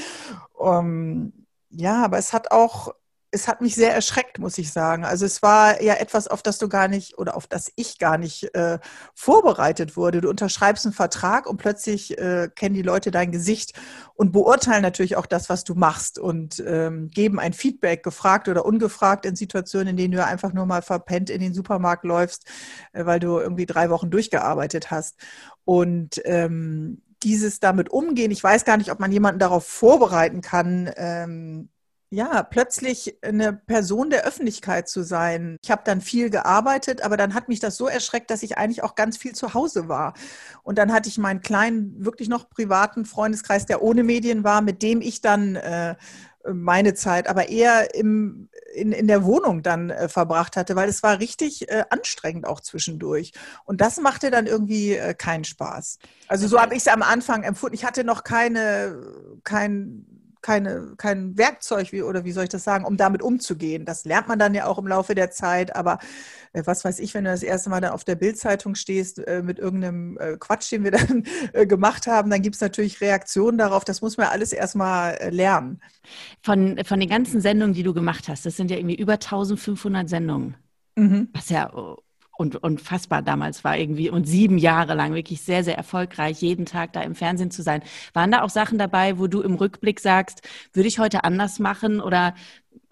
Um, 0.53 1.34
ja, 1.70 2.03
aber 2.03 2.17
es 2.17 2.34
hat 2.34 2.51
auch 2.51 2.94
es 3.31 3.48
hat 3.48 3.62
mich 3.62 3.75
sehr 3.75 3.93
erschreckt, 3.93 4.39
muss 4.39 4.57
ich 4.57 4.72
sagen. 4.72 5.03
Also 5.03 5.25
es 5.25 5.41
war 5.41 5.81
ja 5.81 5.96
etwas, 5.96 6.27
auf 6.27 6.41
das 6.41 6.57
du 6.60 6.69
gar 6.69 6.88
nicht 6.88 7.17
oder 7.17 7.36
auf 7.36 7.46
das 7.46 7.72
ich 7.75 8.00
gar 8.00 8.17
nicht 8.17 8.55
äh, 8.55 8.79
vorbereitet 9.13 9.98
wurde. 9.98 10.22
Du 10.22 10.29
unterschreibst 10.29 10.86
einen 10.86 10.93
Vertrag 10.93 11.46
und 11.46 11.57
plötzlich 11.57 12.17
äh, 12.17 12.50
kennen 12.55 12.75
die 12.75 12.81
Leute 12.81 13.12
dein 13.12 13.31
Gesicht 13.31 13.74
und 14.13 14.31
beurteilen 14.31 14.81
natürlich 14.81 15.17
auch 15.17 15.25
das, 15.25 15.50
was 15.50 15.65
du 15.65 15.75
machst 15.75 16.19
und 16.19 16.63
ähm, 16.65 17.10
geben 17.10 17.39
ein 17.39 17.53
Feedback, 17.53 18.01
gefragt 18.01 18.48
oder 18.48 18.65
ungefragt 18.65 19.25
in 19.25 19.36
Situationen, 19.36 19.89
in 19.89 19.98
denen 19.98 20.13
du 20.13 20.25
einfach 20.25 20.53
nur 20.53 20.65
mal 20.65 20.81
verpennt 20.81 21.29
in 21.29 21.41
den 21.41 21.53
Supermarkt 21.53 22.05
läufst, 22.05 22.46
äh, 22.93 23.05
weil 23.05 23.19
du 23.19 23.39
irgendwie 23.39 23.65
drei 23.65 23.89
Wochen 23.89 24.10
durchgearbeitet 24.10 24.89
hast. 24.89 25.17
Und 25.65 26.22
ähm, 26.24 27.01
dieses 27.24 27.60
damit 27.60 27.89
umgehen, 27.89 28.31
ich 28.31 28.43
weiß 28.43 28.63
gar 28.63 28.77
nicht, 28.77 28.91
ob 28.91 29.00
man 29.00 29.12
jemanden 29.12 29.39
darauf 29.39 29.65
vorbereiten 29.67 30.41
kann, 30.41 30.89
ähm, 30.96 31.69
ja, 32.10 32.42
plötzlich 32.44 33.18
eine 33.22 33.52
Person 33.54 34.10
der 34.10 34.26
Öffentlichkeit 34.26 34.88
zu 34.88 35.04
sein. 35.04 35.58
Ich 35.62 35.72
habe 35.72 35.82
dann 35.84 36.00
viel 36.00 36.30
gearbeitet, 36.30 37.02
aber 37.02 37.18
dann 37.18 37.34
hat 37.34 37.50
mich 37.50 37.60
das 37.60 37.76
so 37.76 37.88
erschreckt, 37.88 38.32
dass 38.32 38.44
ich 38.44 38.58
eigentlich 38.58 38.84
auch 38.84 38.96
ganz 38.96 39.18
viel 39.18 39.34
zu 39.34 39.54
Hause 39.54 39.90
war. 39.90 40.14
Und 40.64 40.78
dann 40.78 40.94
hatte 40.94 41.10
ich 41.10 41.18
meinen 41.18 41.42
kleinen, 41.42 42.06
wirklich 42.06 42.30
noch 42.30 42.50
privaten 42.50 43.04
Freundeskreis, 43.04 43.66
der 43.66 43.82
ohne 43.82 44.04
Medien 44.04 44.46
war, 44.46 44.62
mit 44.62 44.84
dem 44.84 45.02
ich 45.02 45.20
dann 45.20 45.58
äh, 45.58 45.96
meine 46.54 46.94
Zeit, 46.94 47.28
aber 47.28 47.50
eher 47.50 47.94
im, 47.94 48.48
in, 48.74 48.94
in 48.94 49.08
der 49.08 49.26
Wohnung 49.26 49.62
dann 49.62 49.90
äh, 49.90 50.08
verbracht 50.08 50.56
hatte, 50.56 50.78
weil 50.78 50.88
es 50.88 51.04
war 51.04 51.20
richtig 51.20 51.70
äh, 51.70 51.84
anstrengend 51.90 52.48
auch 52.48 52.62
zwischendurch. 52.62 53.34
Und 53.66 53.82
das 53.82 53.98
machte 54.00 54.32
dann 54.32 54.48
irgendwie 54.48 54.94
äh, 54.94 55.14
keinen 55.14 55.44
Spaß. 55.44 56.00
Also 56.30 56.48
so 56.48 56.62
habe 56.62 56.74
ich 56.74 56.82
es 56.82 56.88
am 56.88 57.02
Anfang 57.02 57.44
empfunden. 57.44 57.76
Ich 57.76 57.84
hatte 57.84 58.06
noch 58.06 58.24
keine, 58.24 58.98
kein 59.44 60.17
keine, 60.41 60.94
kein 60.98 61.38
Werkzeug, 61.38 61.91
wie, 61.91 62.01
oder 62.03 62.25
wie 62.25 62.32
soll 62.32 62.44
ich 62.44 62.50
das 62.50 62.63
sagen, 62.63 62.86
um 62.86 62.98
damit 62.98 63.22
umzugehen. 63.22 63.86
Das 63.86 64.06
lernt 64.06 64.27
man 64.27 64.39
dann 64.39 64.53
ja 64.53 64.65
auch 64.65 64.77
im 64.77 64.88
Laufe 64.88 65.15
der 65.15 65.32
Zeit, 65.32 65.75
aber 65.75 66.00
äh, 66.53 66.63
was 66.65 66.86
weiß 66.86 67.00
ich, 67.00 67.13
wenn 67.13 67.24
du 67.24 67.32
das 67.32 67.44
erste 67.44 67.70
Mal 67.70 67.82
dann 67.82 67.91
auf 67.91 68.03
der 68.03 68.15
Bildzeitung 68.15 68.75
stehst 68.75 69.20
äh, 69.20 69.41
mit 69.44 69.60
irgendeinem 69.60 70.17
äh, 70.17 70.38
Quatsch, 70.38 70.72
den 70.72 70.84
wir 70.84 70.91
dann 70.91 71.24
äh, 71.53 71.65
gemacht 71.65 72.08
haben, 72.08 72.29
dann 72.29 72.41
gibt 72.41 72.56
es 72.56 72.62
natürlich 72.62 73.01
Reaktionen 73.01 73.58
darauf. 73.58 73.84
Das 73.86 74.01
muss 74.01 74.17
man 74.17 74.27
alles 74.27 74.53
erstmal 74.53 75.15
äh, 75.15 75.29
lernen. 75.29 75.82
Von, 76.41 76.79
von 76.86 77.00
den 77.00 77.10
ganzen 77.10 77.41
Sendungen, 77.41 77.74
die 77.74 77.84
du 77.84 77.94
gemacht 77.94 78.27
hast, 78.27 78.46
das 78.46 78.56
sind 78.56 78.72
ja 78.72 78.77
irgendwie 78.77 78.96
über 78.96 79.13
1500 79.13 80.08
Sendungen. 80.10 80.56
Mhm. 80.96 81.29
Was 81.34 81.50
ja 81.50 81.72
und 82.38 82.56
unfassbar 82.56 83.22
damals 83.22 83.63
war 83.63 83.77
irgendwie 83.77 84.10
und 84.10 84.25
sieben 84.25 84.58
Jahre 84.58 84.94
lang 84.94 85.13
wirklich 85.13 85.41
sehr, 85.41 85.63
sehr 85.63 85.75
erfolgreich, 85.77 86.41
jeden 86.41 86.65
Tag 86.65 86.94
da 86.94 87.01
im 87.01 87.15
Fernsehen 87.15 87.51
zu 87.51 87.63
sein. 87.63 87.82
Waren 88.13 88.32
da 88.32 88.41
auch 88.44 88.50
Sachen 88.50 88.77
dabei, 88.77 89.17
wo 89.20 89.27
du 89.27 89.41
im 89.41 89.56
Rückblick 89.56 90.00
sagst, 90.00 90.48
würde 90.74 90.88
ich 90.88 91.00
heute 91.00 91.24
anders 91.24 91.60
machen 91.60 92.00
oder 92.00 92.34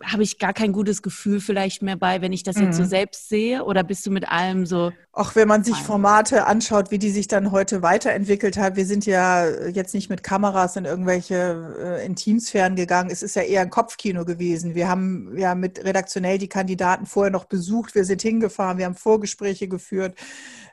habe 0.03 0.23
ich 0.23 0.39
gar 0.39 0.53
kein 0.53 0.73
gutes 0.73 1.01
Gefühl 1.01 1.39
vielleicht 1.39 1.81
mehr 1.81 1.95
bei, 1.95 2.21
wenn 2.21 2.33
ich 2.33 2.43
das 2.43 2.57
jetzt 2.57 2.75
so 2.75 2.83
Mhm. 2.83 2.87
selbst 2.87 3.29
sehe? 3.29 3.63
Oder 3.63 3.83
bist 3.83 4.05
du 4.05 4.11
mit 4.11 4.27
allem 4.29 4.65
so, 4.65 4.91
Auch 5.13 5.35
wenn 5.35 5.47
man 5.47 5.63
sich. 5.63 5.75
Formate 5.77 6.45
anschaut, 6.45 6.91
wie 6.91 6.97
die 6.99 7.09
sich 7.11 7.27
dann 7.27 7.51
heute 7.51 7.81
weiterentwickelt 7.81 8.57
hat. 8.57 8.75
Wir 8.75 8.85
sind 8.85 9.05
ja 9.05 9.47
jetzt 9.69 9.93
nicht 9.93 10.09
mit 10.09 10.23
Kameras 10.23 10.75
in 10.75 10.83
irgendwelche 10.85 11.99
äh, 12.01 12.05
Intimsphären 12.05 12.75
gegangen. 12.75 13.09
Es 13.09 13.23
ist 13.23 13.35
ja 13.37 13.43
eher 13.43 13.61
ein 13.61 13.69
Kopfkino 13.69 14.25
gewesen. 14.25 14.75
Wir 14.75 14.89
haben 14.89 15.37
ja 15.37 15.55
mit 15.55 15.83
redaktionell 15.83 16.37
die 16.37 16.49
Kandidaten 16.49 17.05
vorher 17.05 17.31
noch 17.31 17.45
besucht. 17.45 17.95
Wir 17.95 18.03
sind 18.05 18.21
hingefahren, 18.21 18.77
wir 18.77 18.85
haben 18.85 18.95
Vorgespräche 18.95 19.67
geführt. 19.67 20.17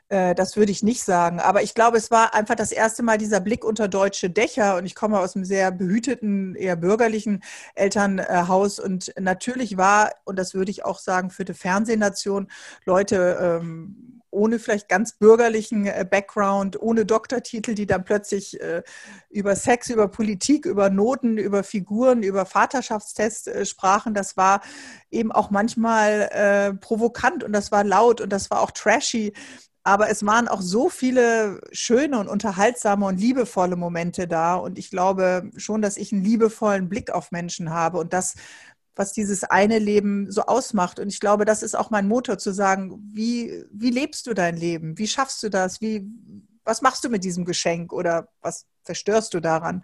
Äh, 0.09 0.35
Das 0.35 0.55
würde 0.57 0.71
ich 0.71 0.83
nicht 0.83 1.03
sagen. 1.03 1.39
Aber 1.39 1.63
ich 1.63 1.73
glaube, 1.73 1.97
es 1.97 2.11
war 2.11 2.33
einfach 2.33 2.55
das 2.55 2.71
erste 2.71 3.03
Mal 3.03 3.17
dieser 3.17 3.39
Blick 3.39 3.65
unter 3.65 3.87
deutsche 3.87 4.29
Dächer. 4.29 4.77
Und 4.77 4.85
ich 4.85 4.95
komme 4.95 5.19
aus 5.19 5.35
einem 5.35 5.45
sehr 5.45 5.71
behüteten, 5.71 6.55
eher 6.55 6.75
bürgerlichen 6.75 7.43
Elternhaus. 7.75 8.79
Und 8.79 9.13
natürlich 9.19 9.77
war, 9.77 10.11
und 10.25 10.37
das 10.37 10.53
würde 10.53 10.71
ich 10.71 10.85
auch 10.85 10.99
sagen, 10.99 11.29
für 11.29 11.45
die 11.45 11.53
Fernsehnation, 11.53 12.47
Leute 12.85 13.59
ähm, 13.61 14.21
ohne 14.33 14.57
vielleicht 14.59 14.89
ganz 14.89 15.13
bürgerlichen 15.13 15.85
äh, 15.85 16.05
Background, 16.09 16.81
ohne 16.81 17.05
Doktortitel, 17.05 17.75
die 17.75 17.85
dann 17.85 18.03
plötzlich 18.03 18.59
äh, 18.61 18.81
über 19.29 19.55
Sex, 19.55 19.89
über 19.89 20.07
Politik, 20.07 20.65
über 20.65 20.89
Noten, 20.89 21.37
über 21.37 21.63
Figuren, 21.63 22.23
über 22.23 22.45
Vaterschaftstests 22.45 23.47
äh, 23.47 23.65
sprachen. 23.65 24.15
Das 24.15 24.35
war 24.35 24.61
eben 25.11 25.31
auch 25.31 25.51
manchmal 25.51 26.29
äh, 26.31 26.73
provokant 26.73 27.43
und 27.43 27.53
das 27.53 27.71
war 27.71 27.83
laut 27.83 28.21
und 28.21 28.31
das 28.31 28.49
war 28.49 28.61
auch 28.61 28.71
trashy. 28.71 29.33
Aber 29.83 30.09
es 30.09 30.25
waren 30.25 30.47
auch 30.47 30.61
so 30.61 30.89
viele 30.89 31.59
schöne 31.71 32.17
und 32.19 32.29
unterhaltsame 32.29 33.05
und 33.05 33.19
liebevolle 33.19 33.75
Momente 33.75 34.27
da. 34.27 34.55
Und 34.55 34.79
ich 34.79 34.89
glaube 34.89 35.49
schon, 35.57 35.81
dass 35.81 35.97
ich 35.97 36.13
einen 36.13 36.23
liebevollen 36.23 36.87
Blick 36.87 37.11
auf 37.11 37.31
Menschen 37.31 37.69
habe 37.69 37.97
und 37.97 38.13
das, 38.13 38.35
was 38.95 39.11
dieses 39.11 39.43
eine 39.43 39.79
Leben 39.79 40.31
so 40.31 40.43
ausmacht. 40.43 40.99
Und 40.99 41.09
ich 41.09 41.19
glaube, 41.19 41.43
das 41.45 41.63
ist 41.63 41.75
auch 41.75 41.89
mein 41.89 42.07
Motor 42.07 42.37
zu 42.37 42.53
sagen, 42.53 42.97
wie, 43.11 43.65
wie 43.71 43.89
lebst 43.89 44.27
du 44.27 44.33
dein 44.33 44.55
Leben? 44.55 44.97
Wie 44.97 45.07
schaffst 45.07 45.43
du 45.43 45.49
das? 45.49 45.81
Wie, 45.81 46.07
was 46.63 46.81
machst 46.81 47.03
du 47.03 47.09
mit 47.09 47.23
diesem 47.23 47.43
Geschenk 47.43 47.91
oder 47.91 48.29
was 48.41 48.65
verstörst 48.83 49.33
du 49.33 49.41
daran? 49.41 49.83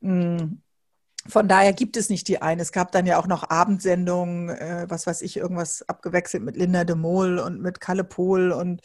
Mm. 0.00 0.60
Von 1.30 1.48
daher 1.48 1.72
gibt 1.72 1.96
es 1.96 2.10
nicht 2.10 2.28
die 2.28 2.42
eine. 2.42 2.62
Es 2.62 2.72
gab 2.72 2.92
dann 2.92 3.06
ja 3.06 3.18
auch 3.18 3.26
noch 3.26 3.48
Abendsendungen, 3.48 4.50
äh, 4.50 4.86
was 4.88 5.06
weiß 5.06 5.22
ich, 5.22 5.36
irgendwas 5.36 5.88
abgewechselt 5.88 6.42
mit 6.42 6.56
Linda 6.56 6.84
de 6.84 6.96
Mol 6.96 7.38
und 7.38 7.62
mit 7.62 7.80
Kalle 7.80 8.04
Pohl 8.04 8.52
und 8.52 8.82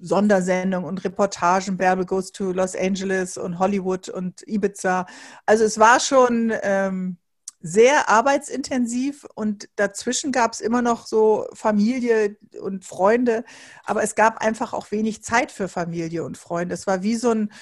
Sondersendungen 0.00 0.88
und 0.88 1.04
Reportagen. 1.04 1.76
Bärbel 1.76 2.06
goes 2.06 2.32
to 2.32 2.52
Los 2.52 2.74
Angeles 2.76 3.36
und 3.36 3.58
Hollywood 3.58 4.08
und 4.08 4.46
Ibiza. 4.46 5.06
Also 5.46 5.64
es 5.64 5.78
war 5.78 6.00
schon 6.00 6.52
ähm, 6.62 7.18
sehr 7.60 8.08
arbeitsintensiv 8.08 9.26
und 9.34 9.68
dazwischen 9.76 10.32
gab 10.32 10.52
es 10.54 10.60
immer 10.60 10.80
noch 10.80 11.06
so 11.06 11.46
Familie 11.52 12.36
und 12.60 12.84
Freunde, 12.86 13.44
aber 13.84 14.02
es 14.02 14.14
gab 14.14 14.38
einfach 14.38 14.72
auch 14.72 14.90
wenig 14.90 15.22
Zeit 15.22 15.52
für 15.52 15.68
Familie 15.68 16.24
und 16.24 16.38
Freunde. 16.38 16.74
Es 16.74 16.86
war 16.86 17.02
wie 17.02 17.16
so 17.16 17.30
ein 17.30 17.52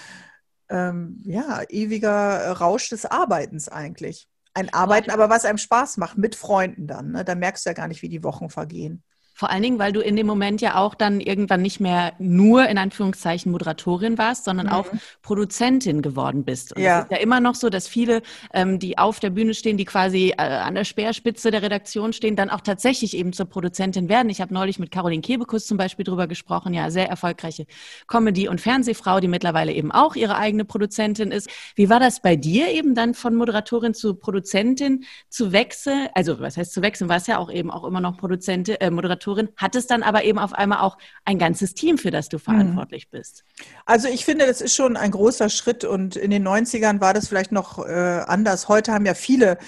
ähm, 0.71 1.21
ja, 1.25 1.63
ewiger 1.69 2.53
Rausch 2.53 2.89
des 2.89 3.07
Arbeitens 3.07 3.69
eigentlich. 3.69 4.29
Ein 4.55 4.73
Arbeiten, 4.73 5.11
aber 5.11 5.31
was 5.31 5.45
einem 5.45 5.59
Spaß 5.59 5.99
macht, 5.99 6.19
mit 6.19 6.35
Freunden 6.35 6.87
dann. 6.87 7.13
Ne? 7.13 7.25
Da 7.25 7.35
merkst 7.35 7.65
du 7.65 7.71
ja 7.71 7.75
gar 7.75 7.89
nicht, 7.89 8.03
wie 8.03 8.09
die 8.09 8.25
Wochen 8.25 8.51
vergehen. 8.51 9.03
Vor 9.38 9.50
allen 9.50 9.62
Dingen, 9.62 9.78
weil 9.78 9.92
du 9.92 10.00
in 10.00 10.16
dem 10.16 10.26
Moment 10.26 10.61
ja 10.61 10.75
auch 10.75 10.97
dann 10.97 11.21
irgendwann 11.21 11.62
nicht 11.62 11.78
mehr 11.78 12.12
nur 12.18 12.68
in 12.68 12.76
Anführungszeichen 12.76 13.52
Moderatorin 13.52 14.18
warst, 14.18 14.45
sondern 14.47 14.66
Mhm. 14.66 14.73
auch 14.73 14.87
Produzentin 15.23 16.02
geworden 16.02 16.42
bist. 16.45 16.75
Und 16.75 16.83
Ja. 16.83 16.99
es 16.99 17.04
ist 17.04 17.11
ja 17.12 17.18
immer 17.18 17.38
noch 17.38 17.54
so, 17.54 17.71
dass 17.71 17.87
viele, 17.87 18.23
ähm, 18.52 18.80
die 18.80 18.99
auf 18.99 19.21
der 19.21 19.30
Bühne 19.30 19.54
stehen, 19.54 19.76
die 19.76 19.85
quasi 19.85 20.30
äh, 20.37 20.42
an 20.42 20.75
der 20.75 20.83
Speerspitze 20.83 21.52
der 21.52 21.62
Redaktion 21.62 22.12
stehen, 22.12 22.35
dann 22.35 22.50
auch 22.50 22.62
tatsächlich 22.62 23.16
eben 23.16 23.33
zur 23.33 23.47
Produzentin 23.47 24.09
werden. 24.09 24.28
Ich 24.28 24.40
habe 24.40 24.52
neulich 24.52 24.80
mit 24.80 24.90
Caroline 24.90 25.23
Kebekus 25.23 25.66
zum 25.68 25.76
Beispiel 25.78 26.04
drüber 26.04 26.26
gesprochen, 26.26 26.75
ja, 26.75 26.90
sehr 26.90 27.09
erfolgreiche 27.09 27.66
Comedy- 28.09 28.49
und 28.49 28.61
Fernsehfrau, 28.61 29.21
die 29.21 29.28
mittlerweile 29.28 29.73
eben 29.73 29.92
auch 29.92 30.16
ihre 30.16 30.37
eigene 30.37 30.64
Produzentin 30.64 31.30
ist. 31.30 31.49
Wie 31.76 31.88
war 31.88 32.00
das 32.00 32.21
bei 32.23 32.35
dir 32.35 32.71
eben 32.71 32.97
dann 32.97 33.14
von 33.14 33.37
Moderatorin 33.37 33.95
zu 33.95 34.14
Produzentin 34.14 35.04
zu 35.28 35.52
wechseln? 35.52 36.09
Also 36.14 36.40
was 36.40 36.57
heißt 36.57 36.73
zu 36.73 36.83
wechseln? 36.83 37.09
Warst 37.09 37.28
ja 37.28 37.38
auch 37.38 37.52
eben 37.52 37.71
auch 37.71 37.85
immer 37.85 38.00
noch 38.00 38.16
Produzentin, 38.16 38.75
äh, 38.80 38.90
Moderatorin, 38.90 39.28
hattest 39.57 39.91
dann 39.91 40.03
aber 40.03 40.25
eben 40.25 40.39
auf 40.39 40.53
einmal 40.53 40.81
auch 40.81 40.99
ein 41.25 41.39
ganzes 41.39 41.75
Team, 41.75 41.99
für 41.99 42.11
das 42.11 42.29
du 42.29 42.39
verantwortlich 42.39 43.11
bist. 43.11 43.45
Also 43.87 44.09
ich 44.09 44.25
finde, 44.25 44.47
das 44.47 44.61
ist 44.61 44.75
schon 44.75 44.97
ein 44.97 45.11
großer 45.11 45.49
Schritt 45.49 45.85
und 45.85 46.17
in 46.17 46.31
den 46.31 46.47
90ern 46.47 47.01
war 47.01 47.15
das 47.15 47.29
vielleicht 47.29 47.53
noch 47.53 47.79
äh, 47.87 48.23
anders. 48.27 48.69
Heute 48.69 48.93
haben 48.93 49.07
ja 49.07 49.15
viele 49.15 49.59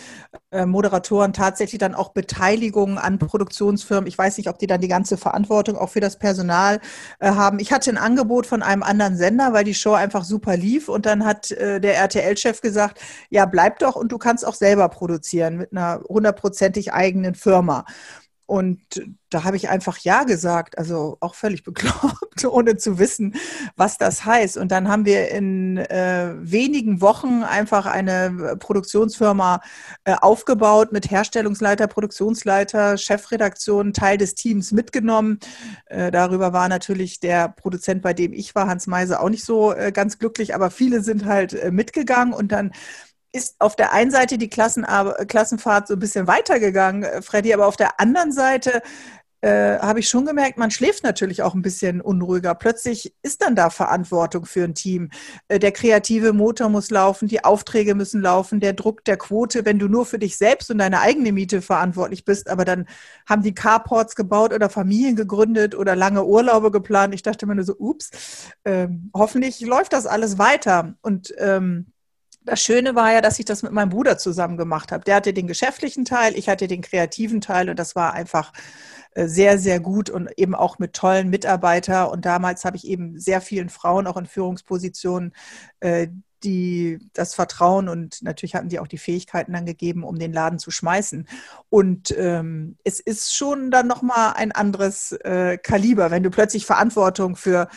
äh, 0.53 0.67
Moderatoren 0.67 1.33
tatsächlich 1.33 1.79
dann 1.79 1.95
auch 1.95 2.11
Beteiligungen 2.11 2.99
an 2.99 3.19
Produktionsfirmen. 3.19 4.07
Ich 4.07 4.19
weiß 4.19 4.37
nicht, 4.39 4.49
ob 4.49 4.59
die 4.59 4.67
dann 4.67 4.81
die 4.81 4.89
ganze 4.89 5.17
Verantwortung 5.17 5.77
auch 5.77 5.91
für 5.91 6.01
das 6.01 6.19
Personal 6.19 6.81
äh, 7.19 7.31
haben. 7.31 7.59
Ich 7.59 7.73
hatte 7.73 7.91
ein 7.91 7.99
Angebot 7.99 8.47
von 8.47 8.63
einem 8.63 8.83
anderen 8.83 9.17
Sender, 9.17 9.53
weil 9.53 9.65
die 9.65 9.75
Show 9.75 9.93
einfach 9.93 10.25
super 10.25 10.57
lief 10.57 10.89
und 10.89 11.07
dann 11.07 11.25
hat 11.25 11.51
äh, 11.53 11.81
der 11.81 11.97
RTL-Chef 11.97 12.61
gesagt, 12.61 13.01
ja, 13.29 13.47
bleib 13.47 13.79
doch 13.79 13.97
und 13.97 14.13
du 14.13 14.19
kannst 14.19 14.47
auch 14.47 14.55
selber 14.55 14.89
produzieren 14.89 15.57
mit 15.57 15.73
einer 15.73 16.01
hundertprozentig 16.09 16.93
eigenen 16.93 17.35
Firma. 17.35 17.85
Und 18.51 18.81
da 19.31 19.45
habe 19.45 19.57
ich 19.57 19.69
einfach 19.69 19.99
Ja 19.99 20.25
gesagt, 20.25 20.77
also 20.77 21.19
auch 21.21 21.37
völlig 21.37 21.63
bekloppt, 21.65 22.45
ohne 22.45 22.77
zu 22.77 22.99
wissen, 22.99 23.37
was 23.77 23.97
das 23.97 24.25
heißt. 24.25 24.57
Und 24.57 24.73
dann 24.73 24.89
haben 24.89 25.05
wir 25.05 25.29
in 25.31 25.77
äh, 25.77 26.35
wenigen 26.37 27.01
Wochen 27.01 27.45
einfach 27.45 27.87
eine 27.87 28.57
Produktionsfirma 28.59 29.61
äh, 30.03 30.17
aufgebaut 30.21 30.91
mit 30.91 31.13
Herstellungsleiter, 31.13 31.87
Produktionsleiter, 31.87 32.99
Chefredaktion, 32.99 33.93
Teil 33.93 34.19
des 34.19 34.35
Teams 34.35 34.73
mitgenommen. 34.73 35.39
Äh, 35.87 36.11
darüber 36.11 36.53
war 36.53 36.69
natürlich 36.69 37.21
der 37.21 37.51
Produzent, 37.51 38.03
bei 38.03 38.15
dem 38.15 38.33
ich 38.33 38.57
war, 38.57 38.67
Hans 38.67 38.89
Meise, 38.89 39.21
auch 39.21 39.31
nicht 39.31 39.45
so 39.45 39.73
äh, 39.73 39.93
ganz 39.93 40.19
glücklich, 40.19 40.57
aber 40.57 40.73
viele 40.73 41.05
sind 41.05 41.25
halt 41.25 41.53
äh, 41.53 41.71
mitgegangen 41.71 42.35
und 42.35 42.51
dann 42.51 42.73
ist 43.33 43.57
auf 43.59 43.77
der 43.77 43.93
einen 43.93 44.11
Seite 44.11 44.39
die 44.39 44.51
Klassenar 44.51 45.15
Klassenfahrt 45.27 45.89
so 45.89 45.95
ein 45.95 46.01
bisschen 46.01 46.27
weitergegangen, 46.27 47.05
äh, 47.05 47.23
Freddy, 47.23 47.55
aber 47.55 47.67
auf 47.67 47.77
der 47.77 48.01
anderen 48.01 48.33
Seite 48.33 48.83
äh, 49.43 49.79
habe 49.79 50.01
ich 50.01 50.09
schon 50.09 50.27
gemerkt, 50.27 50.59
man 50.59 50.71
schläft 50.71 51.03
natürlich 51.03 51.43
auch 51.43 51.55
ein 51.55 51.63
bisschen 51.63 52.01
unruhiger. 52.03 52.55
Plötzlich 52.55 53.15
ist 53.23 53.43
dann 53.43 53.57
da 53.57 53.71
Verantwortung 53.71 54.45
für 54.45 54.65
ein 54.65 54.75
Team. 54.75 55.11
Äh, 55.49 55.59
der 55.59 55.73
kreative 55.73 56.33
Motor 56.33 56.69
muss 56.69 56.91
laufen, 56.91 57.27
die 57.27 57.43
Aufträge 57.43 57.95
müssen 57.95 58.21
laufen, 58.21 58.61
der 58.61 58.75
Druck 58.75 59.05
der 59.05 59.17
Quote, 59.17 59.65
wenn 59.65 59.79
du 59.79 59.89
nur 59.89 60.05
für 60.05 60.19
dich 60.19 60.37
selbst 60.37 60.71
und 60.71 60.79
deine 60.79 61.01
eigene 61.01 61.33
Miete 61.33 61.63
verantwortlich 61.63 62.25
bist, 62.25 62.51
aber 62.51 62.65
dann 62.65 62.87
haben 63.27 63.43
die 63.43 63.55
Carports 63.55 64.15
gebaut 64.15 64.53
oder 64.53 64.69
Familien 64.69 65.17
gegründet 65.17 65.75
oder 65.75 65.97
lange 65.97 66.25
Urlaube 66.25 66.71
geplant. 66.71 67.15
Ich 67.15 67.23
dachte 67.23 67.47
mir 67.47 67.55
nur 67.55 67.65
so, 67.65 67.77
ups, 67.79 68.11
ähm, 68.65 69.11
hoffentlich 69.15 69.61
läuft 69.61 69.95
das 69.95 70.07
alles 70.07 70.39
weiter. 70.39 70.95
Und 71.01 71.33
ähm, 71.39 71.87
das 72.51 72.61
Schöne 72.61 72.97
war 72.97 73.13
ja, 73.13 73.21
dass 73.21 73.39
ich 73.39 73.45
das 73.45 73.63
mit 73.63 73.71
meinem 73.71 73.91
Bruder 73.91 74.19
zusammen 74.19 74.57
gemacht 74.57 74.91
habe. 74.91 75.05
Der 75.05 75.15
hatte 75.15 75.33
den 75.33 75.47
geschäftlichen 75.47 76.05
Teil, 76.05 76.37
ich 76.37 76.49
hatte 76.49 76.67
den 76.67 76.81
kreativen 76.81 77.41
Teil 77.41 77.71
und 77.71 77.79
das 77.79 77.95
war 77.95 78.13
einfach 78.13 78.53
äh, 79.15 79.29
sehr, 79.29 79.57
sehr 79.57 79.79
gut 79.79 80.11
und 80.11 80.29
eben 80.37 80.57
auch 80.57 80.81
mit 80.81 80.93
tollen 80.95 81.31
Mitarbeitern. 81.31 82.09
Und 82.09 82.25
damals 82.25 82.65
habe 82.65 82.77
ich 82.77 82.89
eben 82.89 83.21
sehr 83.21 83.41
vielen 83.41 83.69
Frauen 83.69 84.09
auch 84.09 84.17
in 84.17 84.27
Führungspositionen 84.27 85.33
äh, 85.79 86.09
die 86.43 86.99
das 87.13 87.35
Vertrauen 87.35 87.91
und 87.91 88.23
natürlich 88.23 88.55
hatten 88.55 88.71
die 88.71 88.79
auch 88.79 88.87
die 88.87 88.97
Fähigkeiten 88.97 89.53
dann 89.53 89.67
gegeben, 89.67 90.05
um 90.05 90.19
den 90.19 90.33
Laden 90.33 90.59
zu 90.59 90.71
schmeißen. 90.71 91.29
Und 91.69 92.15
ähm, 92.17 92.79
es 92.83 92.99
ist 92.99 93.37
schon 93.37 93.71
dann 93.71 93.87
nochmal 93.87 94.33
ein 94.37 94.51
anderes 94.51 95.13
äh, 95.13 95.59
Kaliber, 95.59 96.11
wenn 96.11 96.23
du 96.23 96.31
plötzlich 96.31 96.65
Verantwortung 96.65 97.37
für 97.37 97.69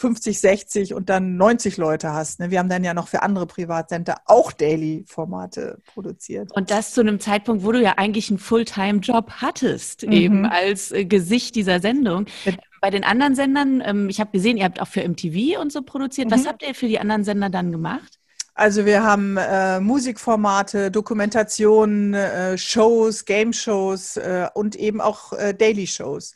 50, 0.00 0.40
60 0.40 0.94
und 0.94 1.10
dann 1.10 1.36
90 1.36 1.76
Leute 1.76 2.12
hast. 2.12 2.40
Ne? 2.40 2.50
Wir 2.50 2.58
haben 2.58 2.68
dann 2.70 2.82
ja 2.84 2.94
noch 2.94 3.08
für 3.08 3.22
andere 3.22 3.46
Privatsender 3.46 4.16
auch 4.24 4.50
Daily-Formate 4.52 5.78
produziert. 5.92 6.50
Und 6.52 6.70
das 6.70 6.92
zu 6.92 7.00
einem 7.02 7.20
Zeitpunkt, 7.20 7.64
wo 7.64 7.72
du 7.72 7.80
ja 7.80 7.94
eigentlich 7.98 8.30
einen 8.30 8.38
Fulltime-Job 8.38 9.30
hattest, 9.42 10.06
Mhm. 10.06 10.12
eben 10.12 10.46
als 10.46 10.90
äh, 10.90 11.04
Gesicht 11.04 11.54
dieser 11.54 11.80
Sendung. 11.80 12.26
Ja. 12.44 12.52
Bei 12.80 12.88
den 12.90 13.04
anderen 13.04 13.34
Sendern, 13.34 13.82
ähm, 13.84 14.08
ich 14.08 14.20
habe 14.20 14.30
gesehen, 14.30 14.56
ihr 14.56 14.64
habt 14.64 14.80
auch 14.80 14.88
für 14.88 15.02
MTV 15.06 15.60
und 15.60 15.70
so 15.70 15.82
produziert. 15.82 16.30
Was 16.30 16.44
Mhm. 16.44 16.48
habt 16.48 16.62
ihr 16.66 16.74
für 16.74 16.88
die 16.88 16.98
anderen 16.98 17.24
Sender 17.24 17.50
dann 17.50 17.70
gemacht? 17.70 18.18
Also 18.54 18.84
wir 18.84 19.02
haben 19.02 19.36
äh, 19.36 19.80
Musikformate, 19.80 20.90
Dokumentationen, 20.90 22.14
äh, 22.14 22.58
Shows, 22.58 23.24
Game-Shows 23.24 24.16
äh, 24.16 24.48
und 24.54 24.76
eben 24.76 25.00
auch 25.00 25.32
äh, 25.32 25.54
Daily-Shows. 25.54 26.34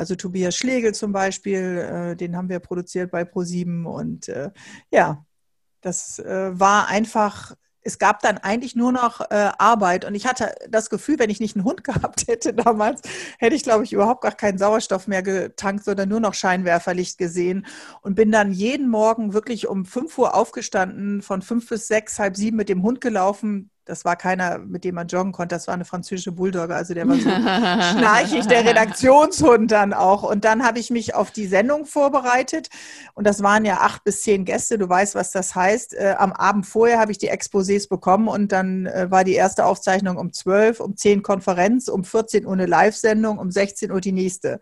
Also 0.00 0.14
Tobias 0.14 0.56
Schlegel 0.56 0.94
zum 0.94 1.12
Beispiel, 1.12 1.60
äh, 1.60 2.16
den 2.16 2.34
haben 2.34 2.48
wir 2.48 2.58
produziert 2.58 3.10
bei 3.10 3.22
ProSieben 3.22 3.84
und 3.84 4.30
äh, 4.30 4.50
ja, 4.90 5.26
das 5.82 6.18
äh, 6.18 6.58
war 6.58 6.88
einfach, 6.88 7.54
es 7.82 7.98
gab 7.98 8.20
dann 8.20 8.38
eigentlich 8.38 8.74
nur 8.74 8.92
noch 8.92 9.20
äh, 9.20 9.50
Arbeit 9.58 10.06
und 10.06 10.14
ich 10.14 10.26
hatte 10.26 10.54
das 10.70 10.88
Gefühl, 10.88 11.18
wenn 11.18 11.28
ich 11.28 11.38
nicht 11.38 11.54
einen 11.54 11.66
Hund 11.66 11.84
gehabt 11.84 12.28
hätte 12.28 12.54
damals, 12.54 13.02
hätte 13.38 13.54
ich, 13.54 13.62
glaube 13.62 13.84
ich, 13.84 13.92
überhaupt 13.92 14.22
gar 14.22 14.32
keinen 14.32 14.56
Sauerstoff 14.56 15.06
mehr 15.06 15.22
getankt, 15.22 15.84
sondern 15.84 16.08
nur 16.08 16.20
noch 16.20 16.32
Scheinwerferlicht 16.32 17.18
gesehen 17.18 17.66
und 18.00 18.14
bin 18.14 18.32
dann 18.32 18.52
jeden 18.52 18.88
Morgen 18.88 19.34
wirklich 19.34 19.68
um 19.68 19.84
5 19.84 20.16
Uhr 20.16 20.34
aufgestanden, 20.34 21.20
von 21.20 21.42
fünf 21.42 21.68
bis 21.68 21.88
sechs, 21.88 22.18
halb 22.18 22.38
sieben 22.38 22.56
mit 22.56 22.70
dem 22.70 22.82
Hund 22.82 23.02
gelaufen. 23.02 23.70
Das 23.90 24.04
war 24.04 24.14
keiner, 24.14 24.58
mit 24.58 24.84
dem 24.84 24.94
man 24.94 25.08
joggen 25.08 25.32
konnte. 25.32 25.56
Das 25.56 25.66
war 25.66 25.74
eine 25.74 25.84
französische 25.84 26.30
Bulldogge. 26.30 26.74
Also 26.74 26.94
der 26.94 27.08
war 27.08 27.16
so 27.16 27.22
schnarchig, 27.98 28.46
der 28.46 28.64
Redaktionshund 28.64 29.72
dann 29.72 29.92
auch. 29.92 30.22
Und 30.22 30.44
dann 30.44 30.64
habe 30.64 30.78
ich 30.78 30.90
mich 30.90 31.14
auf 31.14 31.32
die 31.32 31.46
Sendung 31.46 31.86
vorbereitet. 31.86 32.68
Und 33.14 33.26
das 33.26 33.42
waren 33.42 33.64
ja 33.64 33.78
acht 33.80 34.04
bis 34.04 34.22
zehn 34.22 34.44
Gäste. 34.44 34.78
Du 34.78 34.88
weißt, 34.88 35.16
was 35.16 35.32
das 35.32 35.56
heißt. 35.56 35.94
Äh, 35.94 36.14
am 36.18 36.32
Abend 36.32 36.66
vorher 36.66 37.00
habe 37.00 37.10
ich 37.10 37.18
die 37.18 37.32
Exposés 37.32 37.88
bekommen 37.88 38.28
und 38.28 38.52
dann 38.52 38.86
äh, 38.86 39.10
war 39.10 39.24
die 39.24 39.34
erste 39.34 39.64
Aufzeichnung 39.64 40.16
um 40.16 40.32
zwölf, 40.32 40.78
um 40.78 40.96
zehn 40.96 41.22
Konferenz, 41.22 41.88
um 41.88 42.04
14 42.04 42.46
Uhr 42.46 42.52
eine 42.52 42.66
Live-Sendung, 42.66 43.38
um 43.38 43.50
16 43.50 43.90
Uhr 43.90 44.00
die 44.00 44.12
nächste 44.12 44.60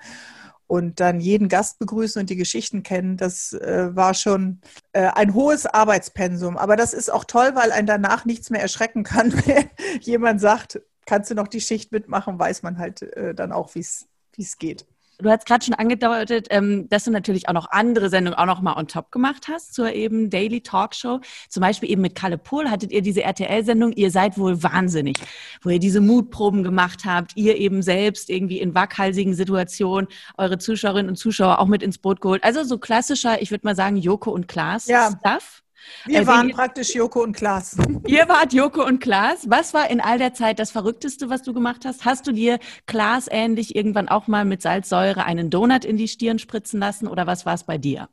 und 0.68 1.00
dann 1.00 1.18
jeden 1.18 1.48
Gast 1.48 1.78
begrüßen 1.81 2.20
und 2.20 2.31
die 2.31 2.37
Geschichten 2.37 2.83
kennen, 2.83 3.16
das 3.16 3.54
äh, 3.54 3.88
war 3.96 4.14
schon 4.14 4.61
äh, 4.92 5.09
ein 5.14 5.35
hohes 5.35 5.66
Arbeitspensum. 5.66 6.57
Aber 6.57 6.76
das 6.76 6.92
ist 6.92 7.11
auch 7.11 7.24
toll, 7.24 7.52
weil 7.54 7.72
ein 7.72 7.87
danach 7.87 8.26
nichts 8.26 8.50
mehr 8.50 8.61
erschrecken 8.61 9.02
kann. 9.02 9.33
Wenn 9.46 9.68
jemand 10.02 10.40
sagt, 10.40 10.81
kannst 11.07 11.31
du 11.31 11.35
noch 11.35 11.48
die 11.48 11.62
Schicht 11.62 11.90
mitmachen, 11.90 12.38
weiß 12.38 12.62
man 12.62 12.78
halt 12.78 13.02
äh, 13.02 13.35
dann 13.35 13.50
auch, 13.50 13.74
wie 13.74 13.81
es 13.81 14.59
geht. 14.59 14.87
Du 15.20 15.28
hast 15.28 15.46
gerade 15.46 15.64
schon 15.64 15.74
angedeutet, 15.74 16.46
ähm, 16.50 16.88
dass 16.90 17.04
du 17.04 17.11
natürlich 17.11 17.48
auch 17.48 17.52
noch 17.52 17.70
andere 17.70 18.09
Sendungen 18.09 18.38
auch 18.38 18.46
noch 18.46 18.61
mal 18.61 18.76
on 18.76 18.87
top 18.87 19.11
gemacht 19.11 19.48
hast 19.48 19.74
zur 19.74 19.92
eben 19.92 20.31
Daily 20.31 20.61
Talkshow. 20.61 21.20
Zum 21.48 21.61
Beispiel 21.61 21.90
eben 21.90 22.02
mit 22.02 22.14
Kalle 22.14 22.38
Pohl 22.38 22.70
hattet 22.70 22.92
ihr 22.92 23.02
diese 23.02 23.22
RTL-Sendung, 23.22 23.92
ihr 23.92 24.12
seid 24.12 24.38
wohl 24.38 24.62
wahnsinnig, 24.62 25.16
wo 25.62 25.70
ihr 25.70 25.81
diese 25.81 26.00
Mutproben 26.00 26.62
gemacht 26.62 27.04
habt, 27.04 27.37
ihr 27.37 27.57
eben 27.57 27.83
selbst 27.83 28.31
irgendwie 28.31 28.61
in 28.61 28.76
waghalsigen 28.76 29.35
Situationen 29.35 30.09
eure 30.37 30.59
Zuschauerinnen 30.59 31.11
und 31.11 31.16
Zuschauer 31.16 31.59
auch 31.59 31.66
mit 31.66 31.83
ins 31.83 31.98
Boot 31.98 32.20
geholt. 32.20 32.44
Also 32.44 32.62
so 32.62 32.78
klassischer, 32.78 33.42
ich 33.42 33.50
würde 33.50 33.66
mal 33.66 33.74
sagen, 33.74 33.96
Joko 33.96 34.31
und 34.31 34.46
Klaas 34.46 34.87
ja. 34.87 35.11
Stuff. 35.18 35.64
Wir 36.07 36.20
äh, 36.20 36.27
waren 36.27 36.51
praktisch 36.51 36.94
Joko 36.94 37.22
und 37.22 37.35
Klaas. 37.35 37.77
Ihr 38.07 38.29
wart 38.29 38.53
Joko 38.53 38.85
und 38.85 39.01
Klaas. 39.01 39.48
Was 39.48 39.74
war 39.74 39.90
in 39.90 40.01
all 40.01 40.18
der 40.18 40.35
Zeit 40.35 40.59
das 40.59 40.70
Verrückteste, 40.70 41.31
was 41.31 41.42
du 41.42 41.53
gemacht 41.53 41.85
hast? 41.85 42.05
Hast 42.05 42.27
du 42.27 42.33
dir 42.33 42.59
Klaas 42.87 43.27
ähnlich 43.31 43.77
irgendwann 43.77 44.09
auch 44.09 44.27
mal 44.27 44.44
mit 44.44 44.62
Salzsäure 44.62 45.24
einen 45.24 45.51
Donut 45.51 45.85
in 45.85 45.96
die 45.96 46.09
Stirn 46.09 46.38
spritzen 46.38 46.81
lassen 46.81 47.09
oder 47.09 47.27
was 47.27 47.46
war 47.46 47.55
es 47.55 47.64
bei 47.64 47.79
dir? 47.79 48.09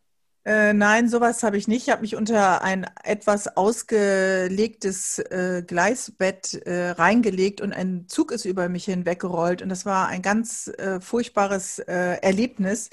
Äh, 0.48 0.74
nein, 0.74 1.10
sowas 1.10 1.42
habe 1.42 1.58
ich 1.58 1.68
nicht. 1.68 1.88
Ich 1.88 1.92
habe 1.92 2.04
mich 2.04 2.16
unter 2.16 2.62
ein 2.62 2.86
etwas 3.04 3.58
ausgelegtes 3.58 5.18
äh, 5.18 5.64
Gleisbett 5.66 6.54
äh, 6.68 6.92
reingelegt 6.92 7.62
und 7.62 7.74
ein 7.74 8.06
Zug 8.08 8.32
ist 8.32 8.46
über 8.46 8.70
mich 8.70 8.86
hinweggerollt. 8.86 9.64
Und 9.64 9.70
das 9.70 9.88
war 9.88 10.08
ein 10.08 10.22
ganz 10.22 10.68
äh, 10.78 11.02
furchtbares 11.02 11.80
äh, 11.80 12.20
Erlebnis. 12.22 12.92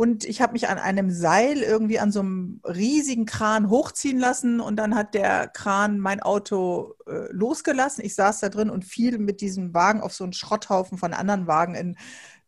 Und 0.00 0.24
ich 0.24 0.40
habe 0.40 0.52
mich 0.52 0.68
an 0.68 0.78
einem 0.78 1.10
Seil 1.10 1.56
irgendwie 1.56 1.98
an 1.98 2.12
so 2.12 2.20
einem 2.20 2.60
riesigen 2.62 3.26
Kran 3.26 3.68
hochziehen 3.68 4.20
lassen 4.20 4.60
und 4.60 4.76
dann 4.76 4.94
hat 4.94 5.12
der 5.12 5.48
Kran 5.48 5.98
mein 5.98 6.22
Auto 6.22 6.94
äh, 7.08 7.26
losgelassen. 7.32 8.04
Ich 8.04 8.14
saß 8.14 8.38
da 8.38 8.48
drin 8.48 8.70
und 8.70 8.84
fiel 8.84 9.18
mit 9.18 9.40
diesem 9.40 9.74
Wagen 9.74 10.00
auf 10.00 10.14
so 10.14 10.22
einen 10.22 10.34
Schrotthaufen 10.34 10.98
von 10.98 11.12
anderen 11.14 11.48
Wagen 11.48 11.74
in 11.74 11.96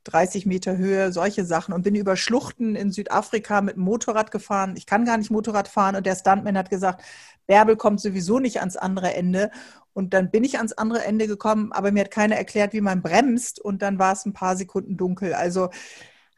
30 0.05 0.47
Meter 0.47 0.77
Höhe, 0.77 1.11
solche 1.11 1.45
Sachen 1.45 1.75
und 1.75 1.83
bin 1.83 1.97
über 1.97 2.17
Schluchten 2.17 2.77
in 2.77 2.93
Südafrika 2.93 3.63
mit 3.63 3.75
dem 3.75 3.83
Motorrad 3.83 4.31
gefahren. 4.31 4.75
Ich 4.77 4.87
kann 4.87 5.05
gar 5.05 5.19
nicht 5.19 5.33
Motorrad 5.33 5.67
fahren 5.67 5.97
und 5.97 6.07
der 6.07 6.15
Stuntman 6.15 6.57
hat 6.57 6.71
gesagt, 6.71 7.03
Bärbel 7.49 7.75
kommt 7.75 8.01
sowieso 8.01 8.39
nicht 8.39 8.61
ans 8.61 8.77
andere 8.77 9.13
Ende. 9.15 9.51
Und 9.93 10.15
dann 10.15 10.31
bin 10.31 10.45
ich 10.45 10.59
ans 10.59 10.73
andere 10.73 11.03
Ende 11.05 11.27
gekommen, 11.27 11.73
aber 11.73 11.91
mir 11.91 12.05
hat 12.05 12.13
keiner 12.13 12.37
erklärt, 12.37 12.75
wie 12.75 12.81
man 12.81 13.03
bremst 13.03 13.59
und 13.59 13.83
dann 13.83 13.99
war 13.99 14.13
es 14.13 14.25
ein 14.25 14.35
paar 14.35 14.57
Sekunden 14.57 14.97
dunkel. 14.97 15.35
Also 15.35 15.71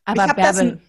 aber 0.07 0.27
Bärbel, 0.29 0.81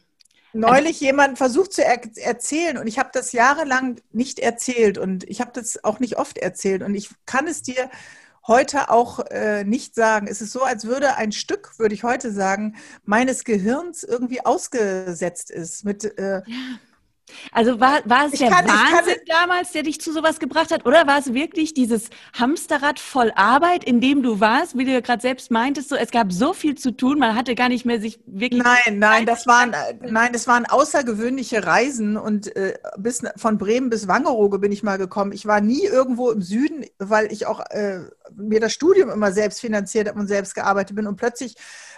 neulich 0.54 1.00
jemand 1.00 1.38
versucht 1.38 1.74
zu 1.74 1.84
er 1.84 2.00
erzählen 2.18 2.78
und 2.78 2.88
ich 2.88 3.00
habe 3.00 3.10
das 3.12 3.32
jahrelang 3.32 4.00
nicht 4.12 4.40
erzählt 4.40 4.98
und 4.98 5.24
ich 5.30 5.42
habe 5.42 5.52
das 5.54 5.84
auch 5.84 6.00
nicht 6.00 6.18
oft 6.18 6.38
erzählt 6.38 6.84
und 6.84 6.96
ich 6.96 7.10
kann 7.26 7.48
es 7.48 7.62
dir 7.62 7.90
heute 8.46 8.90
auch 8.90 9.20
äh, 9.32 9.64
nicht 9.64 9.96
sagen. 9.96 10.28
Es 10.28 10.42
ist 10.42 10.52
so, 10.52 10.64
als 10.64 10.86
würde 10.86 11.16
ein 11.16 11.32
Stück, 11.32 11.80
würde 11.80 11.96
ich 11.96 12.04
heute 12.04 12.32
sagen, 12.32 12.76
meines 13.06 13.46
Gehirns 13.46 14.04
irgendwie 14.04 14.46
ausgesetzt 14.46 15.50
ist 15.50 15.86
mit 15.86 16.18
äh, 16.18 16.42
ja 16.46 16.80
also 17.52 17.80
war, 17.80 18.02
war 18.06 18.28
es 18.28 18.34
ich 18.34 18.40
der 18.40 18.50
kann, 18.50 18.68
Wahnsinn 18.68 19.16
damals, 19.28 19.72
der 19.72 19.84
dich 19.84 20.00
zu 20.02 20.12
sowas 20.12 20.40
gebracht 20.40 20.72
hat? 20.72 20.86
Oder 20.86 21.08
war 21.08 21.20
es 21.20 21.34
wirklich 21.34 21.74
dieses 21.74 22.10
Hamsterrad 22.38 23.00
voll 23.00 23.32
Arbeit, 23.36 23.84
in 23.84 24.02
dem 24.02 24.24
du 24.24 24.40
warst, 24.40 24.78
wie 24.78 24.86
du 24.86 24.92
ja 24.92 25.02
gerade 25.02 25.22
selbst 25.22 25.52
meintest, 25.52 25.90
so, 25.90 25.96
es 25.96 26.12
gab 26.12 26.32
so 26.32 26.54
viel 26.54 26.76
zu 26.76 26.92
tun, 26.92 27.20
man 27.20 27.36
hatte 27.36 27.56
gar 27.56 27.70
nicht 27.70 27.86
mehr 27.86 28.00
sich 28.00 28.20
wirklich... 28.26 28.62
Nein, 28.64 29.00
nein, 29.00 29.26
das 29.26 29.48
waren, 29.48 29.76
nein, 30.02 30.34
das 30.34 30.48
waren 30.48 30.66
außergewöhnliche 30.66 31.66
Reisen 31.66 32.18
und 32.18 32.56
äh, 32.56 32.78
bis, 32.98 33.22
von 33.38 33.58
Bremen 33.58 33.90
bis 33.90 34.08
Wangerooge 34.08 34.60
bin 34.60 34.72
ich 34.72 34.84
mal 34.84 34.98
gekommen. 34.98 35.32
Ich 35.32 35.46
war 35.46 35.62
nie 35.62 35.84
irgendwo 35.86 36.32
im 36.32 36.42
Süden, 36.42 36.86
weil 37.00 37.32
ich 37.32 37.46
auch 37.46 37.60
äh, 37.70 38.00
mir 38.36 38.60
das 38.60 38.74
Studium 38.74 39.10
immer 39.10 39.32
selbst 39.32 39.62
finanziert 39.62 40.08
habe 40.08 40.20
und 40.20 40.28
selbst 40.28 40.56
gearbeitet 40.56 40.96
bin 40.96 41.08
und 41.08 41.16
plötzlich 41.16 41.56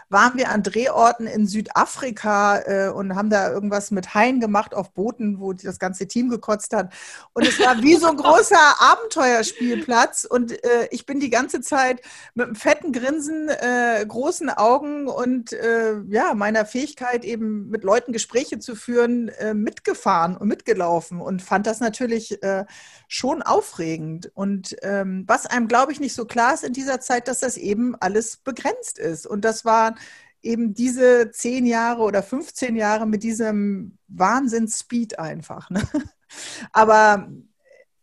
waren 0.10 0.38
wir 0.38 0.50
an 0.50 0.64
Drehorten 0.64 1.28
in 1.28 1.48
Südafrika 1.48 2.60
äh, 2.60 2.90
und 2.90 3.16
haben 3.16 3.30
da 3.30 3.52
irgendwas 3.52 3.92
mit 3.92 4.14
Haien 4.14 4.40
gemacht 4.40 4.74
auf 4.74 4.94
Booten, 4.94 5.40
wo 5.40 5.54
das 5.54 5.80
ganze 5.80 6.08
Team 6.08 6.30
gekotzt 6.30 6.74
hat. 6.74 6.94
Und 7.34 7.48
es 7.48 7.60
war 7.60 7.82
wie 7.82 7.96
so 7.96 8.08
ein 8.08 8.18
großer 8.18 8.56
Abenteuerspielplatz. 8.80 10.26
Und 10.26 10.52
äh, 10.64 10.88
ich 10.92 11.06
bin 11.06 11.20
die 11.20 11.30
ganze 11.30 11.62
Zeit 11.62 12.02
mit 12.34 12.46
einem 12.46 12.56
fetten 12.56 12.92
Grinsen, 12.92 13.50
äh, 13.50 14.06
großen 14.08 14.50
Augen 14.50 15.08
und 15.08 15.54
äh, 15.54 16.00
ja, 16.08 16.34
meiner 16.34 16.66
Fähigkeit 16.66 17.26
eben 17.26 17.70
mit 17.70 17.84
Leuten 17.84 18.12
Gespräche 18.12 18.60
zu 18.60 18.76
führen, 18.76 19.30
äh, 19.30 19.54
mitgefahren 19.54 20.38
und 20.38 20.48
mitgelaufen 20.48 21.20
und 21.20 21.42
fand 21.42 21.68
das 21.68 21.80
natürlich 21.80 22.42
äh, 22.44 22.66
schon 23.08 23.42
aufregend. 23.42 24.32
Und 24.34 24.76
ähm, 24.82 25.24
was 25.28 25.46
einem, 25.46 25.68
glaube 25.68 25.92
ich, 25.92 26.00
nicht 26.00 26.14
so 26.16 26.26
klar 26.26 26.54
ist 26.54 26.64
in 26.64 26.74
dieser 26.74 27.00
Zeit, 27.00 27.28
dass 27.28 27.40
das 27.40 27.58
eben 27.58 27.96
alles 28.00 28.38
begrenzt 28.38 29.00
ist. 29.00 29.26
Und 29.26 29.46
das 29.46 29.66
war 29.66 29.95
eben 30.42 30.74
diese 30.74 31.32
zehn 31.32 31.66
Jahre 31.66 32.04
oder 32.04 32.22
15 32.22 32.76
Jahre 32.76 33.08
mit 33.08 33.24
diesem 33.24 33.98
Wahnsinns-Speed 34.08 35.20
einfach. 35.20 35.70
Ne? 35.70 35.82
Aber 36.72 37.30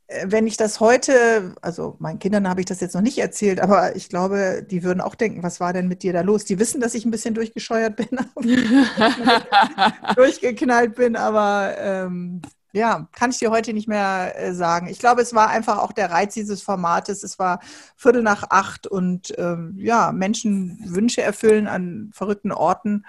äh, 0.09 0.27
wenn 0.29 0.47
ich 0.47 0.57
das 0.57 0.81
heute, 0.81 1.55
also 1.63 1.97
meinen 2.01 2.19
Kindern 2.19 2.49
habe 2.49 2.61
ich 2.61 2.67
das 2.67 2.81
jetzt 2.81 2.95
noch 2.95 3.03
nicht 3.03 3.19
erzählt, 3.19 3.61
aber 3.61 3.97
ich 3.97 4.09
glaube, 4.09 4.67
die 4.69 4.83
würden 4.83 5.01
auch 5.01 5.15
denken, 5.15 5.43
was 5.43 5.61
war 5.61 5.73
denn 5.73 5.89
mit 5.89 6.03
dir 6.03 6.13
da 6.13 6.21
los? 6.21 6.45
Die 6.45 6.59
wissen, 6.59 6.81
dass 6.81 6.95
ich 6.95 7.05
ein 7.05 7.11
bisschen 7.11 7.35
durchgescheuert 7.35 7.97
bin, 7.97 8.09
durchgeknallt 10.17 10.95
bin, 10.95 11.17
aber 11.17 11.75
ähm, 11.79 12.43
ja, 12.73 13.09
kann 13.13 13.31
ich 13.31 13.39
dir 13.39 13.51
heute 13.51 13.73
nicht 13.73 13.89
mehr 13.89 14.35
äh, 14.37 14.55
sagen. 14.55 14.89
Ich 14.89 14.99
glaube, 14.99 15.21
es 15.21 15.35
war 15.35 15.49
einfach 15.51 15.79
auch 15.79 15.93
der 15.93 16.11
Reiz 16.11 16.35
dieses 16.35 16.63
Formates. 16.63 17.23
Es 17.23 17.39
war 17.39 17.61
Viertel 17.97 18.23
nach 18.23 18.45
acht 18.51 18.87
und 18.87 19.33
ähm, 19.39 19.75
ja, 19.79 20.13
Menschen 20.13 20.79
Wünsche 20.87 21.23
erfüllen 21.23 21.67
an 21.67 22.11
verrückten 22.13 22.53
Orten 22.53 23.05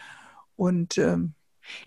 und 0.56 0.98
ähm, 0.98 1.34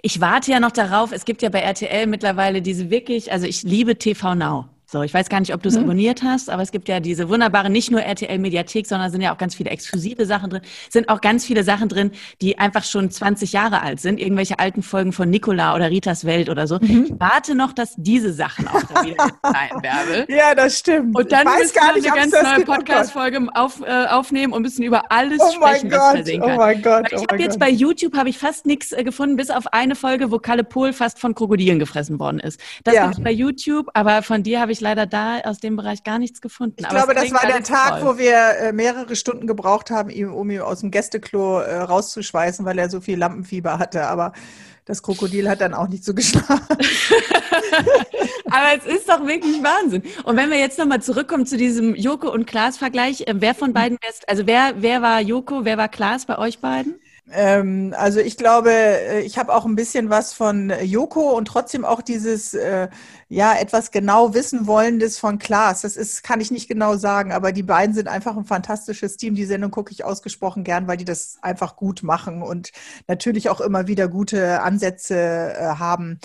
ich 0.01 0.21
warte 0.21 0.51
ja 0.51 0.59
noch 0.59 0.73
darauf. 0.73 1.13
Es 1.13 1.27
gibt 1.27 1.43
ja 1.43 1.51
bei 1.51 1.61
RTL 1.61 2.07
mittlerweile 2.07 2.63
diese 2.63 2.91
wirklich, 2.91 3.31
also 3.31 3.47
ich 3.47 3.63
liebe 3.63 3.99
TV 3.99 4.35
Now. 4.35 4.71
So, 4.89 5.03
ich 5.03 5.13
weiß 5.13 5.29
gar 5.29 5.41
nicht, 5.41 5.53
ob 5.53 5.65
du 5.65 5.69
es 5.69 5.77
mhm. 5.77 5.83
abonniert 5.83 6.23
hast, 6.23 6.49
aber 6.49 6.63
es 6.63 6.71
gibt 6.71 6.87
ja 6.89 7.01
diese 7.01 7.29
wunderbare, 7.29 7.69
nicht 7.71 7.91
nur 7.91 8.03
RTL 8.03 8.39
Mediathek, 8.39 8.87
sondern 8.87 9.11
sind 9.11 9.21
ja 9.21 9.35
auch 9.35 9.39
ganz 9.39 9.57
viele 9.57 9.71
exklusive 9.71 10.27
Sachen 10.27 10.49
drin, 10.49 10.63
sind 10.91 11.09
auch 11.09 11.21
ganz 11.21 11.45
viele 11.45 11.65
Sachen 11.65 11.89
drin, 11.89 12.13
die 12.41 12.59
einfach 12.59 12.85
schon 12.85 13.11
20 13.11 13.53
Jahre 13.53 13.83
alt 13.83 14.01
sind, 14.01 14.21
irgendwelche 14.21 14.61
alten 14.61 14.85
Folgen 14.85 15.13
von 15.13 15.29
Nicola 15.29 15.75
oder 15.75 15.91
Ritas 15.91 16.25
Welt 16.25 16.49
oder 16.49 16.69
so. 16.69 16.79
Mhm. 16.81 17.07
Ich 17.07 17.15
warte 17.19 17.57
noch, 17.57 17.73
dass 17.73 17.95
diese 17.97 18.33
Sachen 18.33 18.69
auch 18.69 18.81
da 18.85 19.05
wieder 19.05 19.17
sein, 19.43 19.83
Bärbel. 19.83 20.25
Ja, 20.29 20.55
das 20.55 20.79
stimmt. 20.79 21.17
Und 21.17 21.33
dann 21.33 21.49
müssen 21.59 21.75
wir 21.75 22.13
eine 22.13 22.31
ganz 22.31 22.33
neue 22.33 22.65
Podcast-Folge 22.65 23.49
auf, 23.55 23.81
äh, 23.85 24.07
aufnehmen 24.07 24.53
und 24.53 24.63
müssen 24.63 24.85
über 24.85 25.11
alles 25.11 25.41
oh 25.41 25.53
sprechen, 25.53 25.91
was 25.91 26.15
passieren 26.15 26.43
kann. 26.43 26.53
Oh 26.53 26.57
mein 26.59 26.81
Gott, 26.81 27.07
ich 27.11 27.19
oh 27.19 27.25
habe 27.33 27.43
jetzt 27.43 27.59
bei 27.59 27.71
YouTube 27.71 28.17
habe 28.17 28.29
ich 28.29 28.39
fast 28.39 28.67
nichts 28.67 28.93
äh, 28.93 29.03
gefunden, 29.03 29.35
bis 29.35 29.51
auf 29.51 29.67
eine 29.73 29.97
Folge, 29.97 30.31
wo 30.31 30.39
Kalle 30.39 30.63
Pohl 30.63 30.93
fast 30.93 31.19
von 31.19 31.35
Krokodilen 31.35 31.81
gefressen 31.81 32.21
worden 32.21 32.39
ist. 32.39 32.61
Das 32.85 32.95
ja. 32.95 33.07
gibt 33.07 33.19
es 33.19 33.25
bei 33.25 33.33
YouTube, 33.33 33.89
aber 33.95 34.23
von 34.23 34.45
dir 34.45 34.61
habe 34.61 34.71
ich 34.71 34.76
ich 34.77 34.81
leider 34.81 35.07
da 35.07 35.41
aus 35.41 35.59
dem 35.59 35.77
Bereich 35.77 36.05
gar 36.05 36.19
nichts 36.19 36.41
gefunden. 36.41 36.77
Ich 36.79 36.89
glaube, 36.89 37.15
das 37.15 37.33
war 37.33 37.47
der 37.47 37.63
Tag, 37.63 38.01
toll. 38.01 38.15
wo 38.15 38.19
wir 38.19 38.37
äh, 38.61 38.73
mehrere 38.73 39.17
Stunden 39.17 39.47
gebraucht 39.47 39.91
haben, 39.91 40.11
um 40.31 40.51
ihn 40.51 40.61
aus 40.61 40.81
dem 40.81 40.91
Gästeklo 40.91 41.61
äh, 41.61 41.79
rauszuschweißen, 41.79 42.65
weil 42.65 42.79
er 42.79 42.91
so 42.91 43.01
viel 43.01 43.19
Lampenfieber 43.19 43.79
hatte. 43.79 44.07
Aber 44.07 44.33
das 44.85 45.03
Krokodil 45.03 45.49
hat 45.49 45.61
dann 45.61 45.75
auch 45.75 45.89
nicht 45.89 46.05
so 46.05 46.15
geschlagen. 46.15 46.47
Aber 48.47 48.77
es 48.77 48.87
ist 48.87 49.09
doch 49.09 49.27
wirklich 49.27 49.63
Wahnsinn. 49.63 50.03
Und 50.25 50.37
wenn 50.37 50.51
wir 50.51 50.59
jetzt 50.59 50.79
nochmal 50.79 51.03
zurückkommen 51.03 51.47
zu 51.47 51.57
diesem 51.57 51.95
Joko 51.97 52.31
und 52.31 52.47
Klaas-Vergleich, 52.47 53.23
äh, 53.23 53.35
wer 53.37 53.55
von 53.55 53.73
beiden 53.73 53.99
wärst, 54.03 54.29
also 54.29 54.47
wer, 54.47 54.75
wer 54.77 55.03
war 55.03 55.21
Joko, 55.21 55.65
wer 55.65 55.77
war 55.77 55.89
Klaas 55.89 56.27
bei 56.27 56.39
euch 56.39 56.61
beiden? 56.61 57.01
Ähm, 57.33 57.93
also 57.97 58.21
ich 58.21 58.37
glaube, 58.37 58.71
äh, 58.71 59.21
ich 59.23 59.37
habe 59.37 59.53
auch 59.53 59.65
ein 59.65 59.75
bisschen 59.75 60.11
was 60.11 60.33
von 60.33 60.73
Joko 60.83 61.37
und 61.37 61.47
trotzdem 61.47 61.85
auch 61.85 62.01
dieses, 62.01 62.55
äh, 62.55 62.89
ja, 63.29 63.55
etwas 63.55 63.91
genau 63.91 64.33
wissen 64.33 64.69
wollendes 64.69 65.19
von 65.19 65.39
Klaas. 65.39 65.81
Das 65.83 65.97
ist, 65.97 66.23
kann 66.23 66.41
ich 66.41 66.53
nicht 66.53 66.69
genau 66.69 66.97
sagen, 66.97 67.33
aber 67.33 67.51
die 67.51 67.65
beiden 67.65 67.95
sind 67.95 68.07
einfach 68.07 68.37
ein 68.37 68.45
fantastisches 68.45 69.17
Team. 69.17 69.35
Die 69.35 69.45
Sendung 69.45 69.73
gucke 69.73 69.91
ich 69.93 70.05
ausgesprochen 70.05 70.63
gern, 70.63 70.87
weil 70.87 70.99
die 70.99 71.05
das 71.05 71.39
einfach 71.43 71.75
gut 71.75 72.05
machen 72.05 72.43
und 72.43 72.71
natürlich 73.09 73.49
auch 73.51 73.61
immer 73.61 73.89
wieder 73.89 74.07
gute 74.07 74.63
Ansätze 74.63 75.17
äh, 75.17 75.65
haben. 75.79 76.21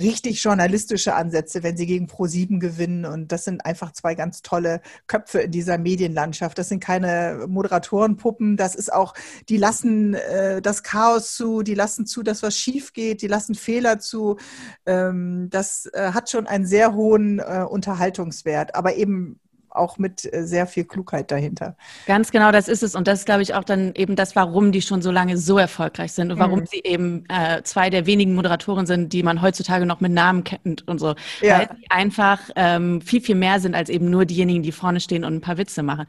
Richtig 0.00 0.42
journalistische 0.42 1.14
Ansätze, 1.14 1.62
wenn 1.62 1.76
sie 1.76 1.86
gegen 1.86 2.06
Pro7 2.06 2.58
gewinnen. 2.58 3.04
Und 3.04 3.32
das 3.32 3.44
sind 3.44 3.64
einfach 3.64 3.92
zwei 3.92 4.14
ganz 4.14 4.42
tolle 4.42 4.80
Köpfe 5.06 5.40
in 5.40 5.50
dieser 5.50 5.78
Medienlandschaft. 5.78 6.58
Das 6.58 6.68
sind 6.68 6.80
keine 6.80 7.46
Moderatorenpuppen. 7.48 8.56
Das 8.56 8.74
ist 8.74 8.92
auch, 8.92 9.14
die 9.48 9.56
lassen 9.56 10.14
äh, 10.14 10.62
das 10.62 10.82
Chaos 10.82 11.34
zu, 11.34 11.62
die 11.62 11.74
lassen 11.74 12.06
zu, 12.06 12.22
dass 12.22 12.42
was 12.42 12.56
schief 12.56 12.92
geht, 12.92 13.22
die 13.22 13.28
lassen 13.28 13.54
Fehler 13.54 13.98
zu. 13.98 14.36
Ähm, 14.86 15.48
das 15.50 15.86
äh, 15.92 16.12
hat 16.12 16.30
schon 16.30 16.46
einen 16.46 16.66
sehr 16.66 16.94
hohen 16.94 17.38
äh, 17.38 17.64
Unterhaltungswert, 17.68 18.74
aber 18.74 18.96
eben 18.96 19.40
auch 19.74 19.98
mit 19.98 20.32
äh, 20.32 20.46
sehr 20.46 20.66
viel 20.66 20.84
Klugheit 20.84 21.30
dahinter. 21.30 21.76
Ganz 22.06 22.30
genau, 22.30 22.52
das 22.52 22.68
ist 22.68 22.82
es. 22.82 22.94
Und 22.94 23.08
das 23.08 23.20
ist, 23.20 23.26
glaube 23.26 23.42
ich, 23.42 23.54
auch 23.54 23.64
dann 23.64 23.92
eben 23.94 24.16
das, 24.16 24.36
warum 24.36 24.72
die 24.72 24.82
schon 24.82 25.02
so 25.02 25.10
lange 25.10 25.36
so 25.36 25.58
erfolgreich 25.58 26.12
sind 26.12 26.32
und 26.32 26.38
warum 26.38 26.60
mhm. 26.60 26.66
sie 26.66 26.80
eben 26.84 27.24
äh, 27.28 27.62
zwei 27.62 27.90
der 27.90 28.06
wenigen 28.06 28.34
Moderatoren 28.34 28.86
sind, 28.86 29.12
die 29.12 29.22
man 29.22 29.42
heutzutage 29.42 29.86
noch 29.86 30.00
mit 30.00 30.12
Namen 30.12 30.44
kennt 30.44 30.86
und 30.86 30.98
so. 30.98 31.14
Ja. 31.40 31.58
Weil 31.58 31.68
sie 31.76 31.90
einfach 31.90 32.40
ähm, 32.56 33.00
viel, 33.00 33.20
viel 33.20 33.34
mehr 33.34 33.60
sind 33.60 33.74
als 33.74 33.88
eben 33.88 34.10
nur 34.10 34.24
diejenigen, 34.24 34.62
die 34.62 34.72
vorne 34.72 35.00
stehen 35.00 35.24
und 35.24 35.34
ein 35.34 35.40
paar 35.40 35.58
Witze 35.58 35.82
machen. 35.82 36.06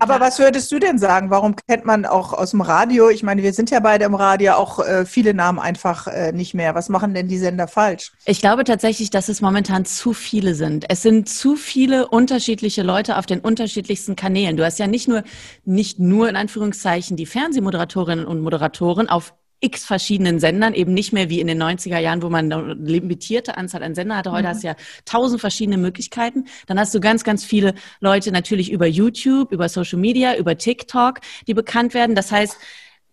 Aber 0.00 0.20
was 0.20 0.38
würdest 0.38 0.70
du 0.72 0.78
denn 0.78 0.98
sagen? 0.98 1.30
Warum 1.30 1.56
kennt 1.56 1.84
man 1.84 2.06
auch 2.06 2.32
aus 2.32 2.50
dem 2.50 2.60
Radio, 2.60 3.10
ich 3.10 3.22
meine, 3.22 3.42
wir 3.42 3.52
sind 3.52 3.70
ja 3.70 3.80
beide 3.80 4.04
im 4.04 4.14
Radio, 4.14 4.54
auch 4.54 4.78
äh, 4.80 5.06
viele 5.06 5.34
Namen 5.34 5.58
einfach 5.58 6.06
äh, 6.06 6.32
nicht 6.32 6.54
mehr. 6.54 6.74
Was 6.74 6.88
machen 6.88 7.14
denn 7.14 7.28
die 7.28 7.38
Sender 7.38 7.68
falsch? 7.68 8.12
Ich 8.24 8.40
glaube 8.40 8.64
tatsächlich, 8.64 9.10
dass 9.10 9.28
es 9.28 9.40
momentan 9.40 9.84
zu 9.84 10.12
viele 10.12 10.54
sind. 10.54 10.86
Es 10.88 11.02
sind 11.02 11.28
zu 11.28 11.56
viele 11.56 12.08
unterschiedliche 12.08 12.82
Leute 12.82 13.03
Leute 13.04 13.18
auf 13.18 13.26
den 13.26 13.40
unterschiedlichsten 13.40 14.16
Kanälen. 14.16 14.56
Du 14.56 14.64
hast 14.64 14.78
ja 14.78 14.86
nicht 14.86 15.08
nur, 15.08 15.24
nicht 15.66 15.98
nur 15.98 16.26
in 16.26 16.36
Anführungszeichen 16.36 17.18
die 17.18 17.26
Fernsehmoderatorinnen 17.26 18.24
und 18.24 18.40
Moderatoren 18.40 19.10
auf 19.10 19.34
x 19.60 19.84
verschiedenen 19.84 20.40
Sendern, 20.40 20.72
eben 20.72 20.94
nicht 20.94 21.12
mehr 21.12 21.28
wie 21.28 21.40
in 21.40 21.46
den 21.46 21.62
90er 21.62 21.98
Jahren, 21.98 22.22
wo 22.22 22.30
man 22.30 22.50
eine 22.50 22.72
limitierte 22.74 23.58
Anzahl 23.58 23.82
an 23.82 23.94
Sender 23.94 24.16
hatte. 24.16 24.32
Heute 24.32 24.44
mhm. 24.44 24.48
hast 24.48 24.62
du 24.62 24.68
ja 24.68 24.76
tausend 25.04 25.42
verschiedene 25.42 25.76
Möglichkeiten. 25.76 26.46
Dann 26.66 26.78
hast 26.78 26.94
du 26.94 27.00
ganz, 27.00 27.24
ganz 27.24 27.44
viele 27.44 27.74
Leute 28.00 28.32
natürlich 28.32 28.72
über 28.72 28.86
YouTube, 28.86 29.52
über 29.52 29.68
Social 29.68 29.98
Media, 29.98 30.34
über 30.36 30.56
TikTok, 30.56 31.20
die 31.46 31.52
bekannt 31.52 31.92
werden. 31.92 32.14
Das 32.14 32.32
heißt, 32.32 32.56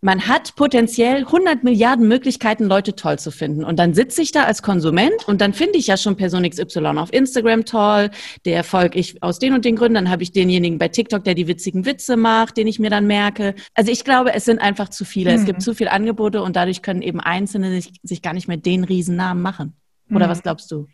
man 0.01 0.27
hat 0.27 0.55
potenziell 0.55 1.25
100 1.25 1.63
Milliarden 1.63 2.07
Möglichkeiten, 2.07 2.65
Leute 2.65 2.95
toll 2.95 3.19
zu 3.19 3.29
finden. 3.29 3.63
Und 3.63 3.77
dann 3.77 3.93
sitze 3.93 4.23
ich 4.23 4.31
da 4.31 4.45
als 4.45 4.63
Konsument 4.63 5.27
und 5.27 5.41
dann 5.41 5.53
finde 5.53 5.77
ich 5.77 5.87
ja 5.87 5.95
schon 5.95 6.17
Person 6.17 6.47
XY 6.49 6.97
auf 6.97 7.13
Instagram 7.13 7.65
toll, 7.65 8.09
der 8.45 8.63
folge 8.63 8.97
ich 8.97 9.21
aus 9.21 9.37
den 9.37 9.53
und 9.53 9.63
den 9.63 9.75
Gründen. 9.75 9.93
Dann 9.93 10.09
habe 10.09 10.23
ich 10.23 10.31
denjenigen 10.31 10.79
bei 10.79 10.87
TikTok, 10.87 11.23
der 11.23 11.35
die 11.35 11.47
witzigen 11.47 11.85
Witze 11.85 12.17
macht, 12.17 12.57
den 12.57 12.65
ich 12.65 12.79
mir 12.79 12.89
dann 12.89 13.05
merke. 13.05 13.53
Also 13.75 13.91
ich 13.91 14.03
glaube, 14.03 14.33
es 14.33 14.45
sind 14.45 14.59
einfach 14.59 14.89
zu 14.89 15.05
viele. 15.05 15.31
Mhm. 15.31 15.37
Es 15.37 15.45
gibt 15.45 15.61
zu 15.61 15.75
viele 15.75 15.91
Angebote 15.91 16.41
und 16.41 16.55
dadurch 16.55 16.81
können 16.81 17.03
eben 17.03 17.19
Einzelne 17.19 17.69
sich, 17.71 17.93
sich 18.01 18.23
gar 18.23 18.33
nicht 18.33 18.47
mehr 18.47 18.57
den 18.57 18.83
Riesennamen 18.83 19.41
machen. 19.41 19.73
Oder 20.09 20.25
mhm. 20.25 20.31
was 20.31 20.41
glaubst 20.41 20.71
du? 20.71 20.87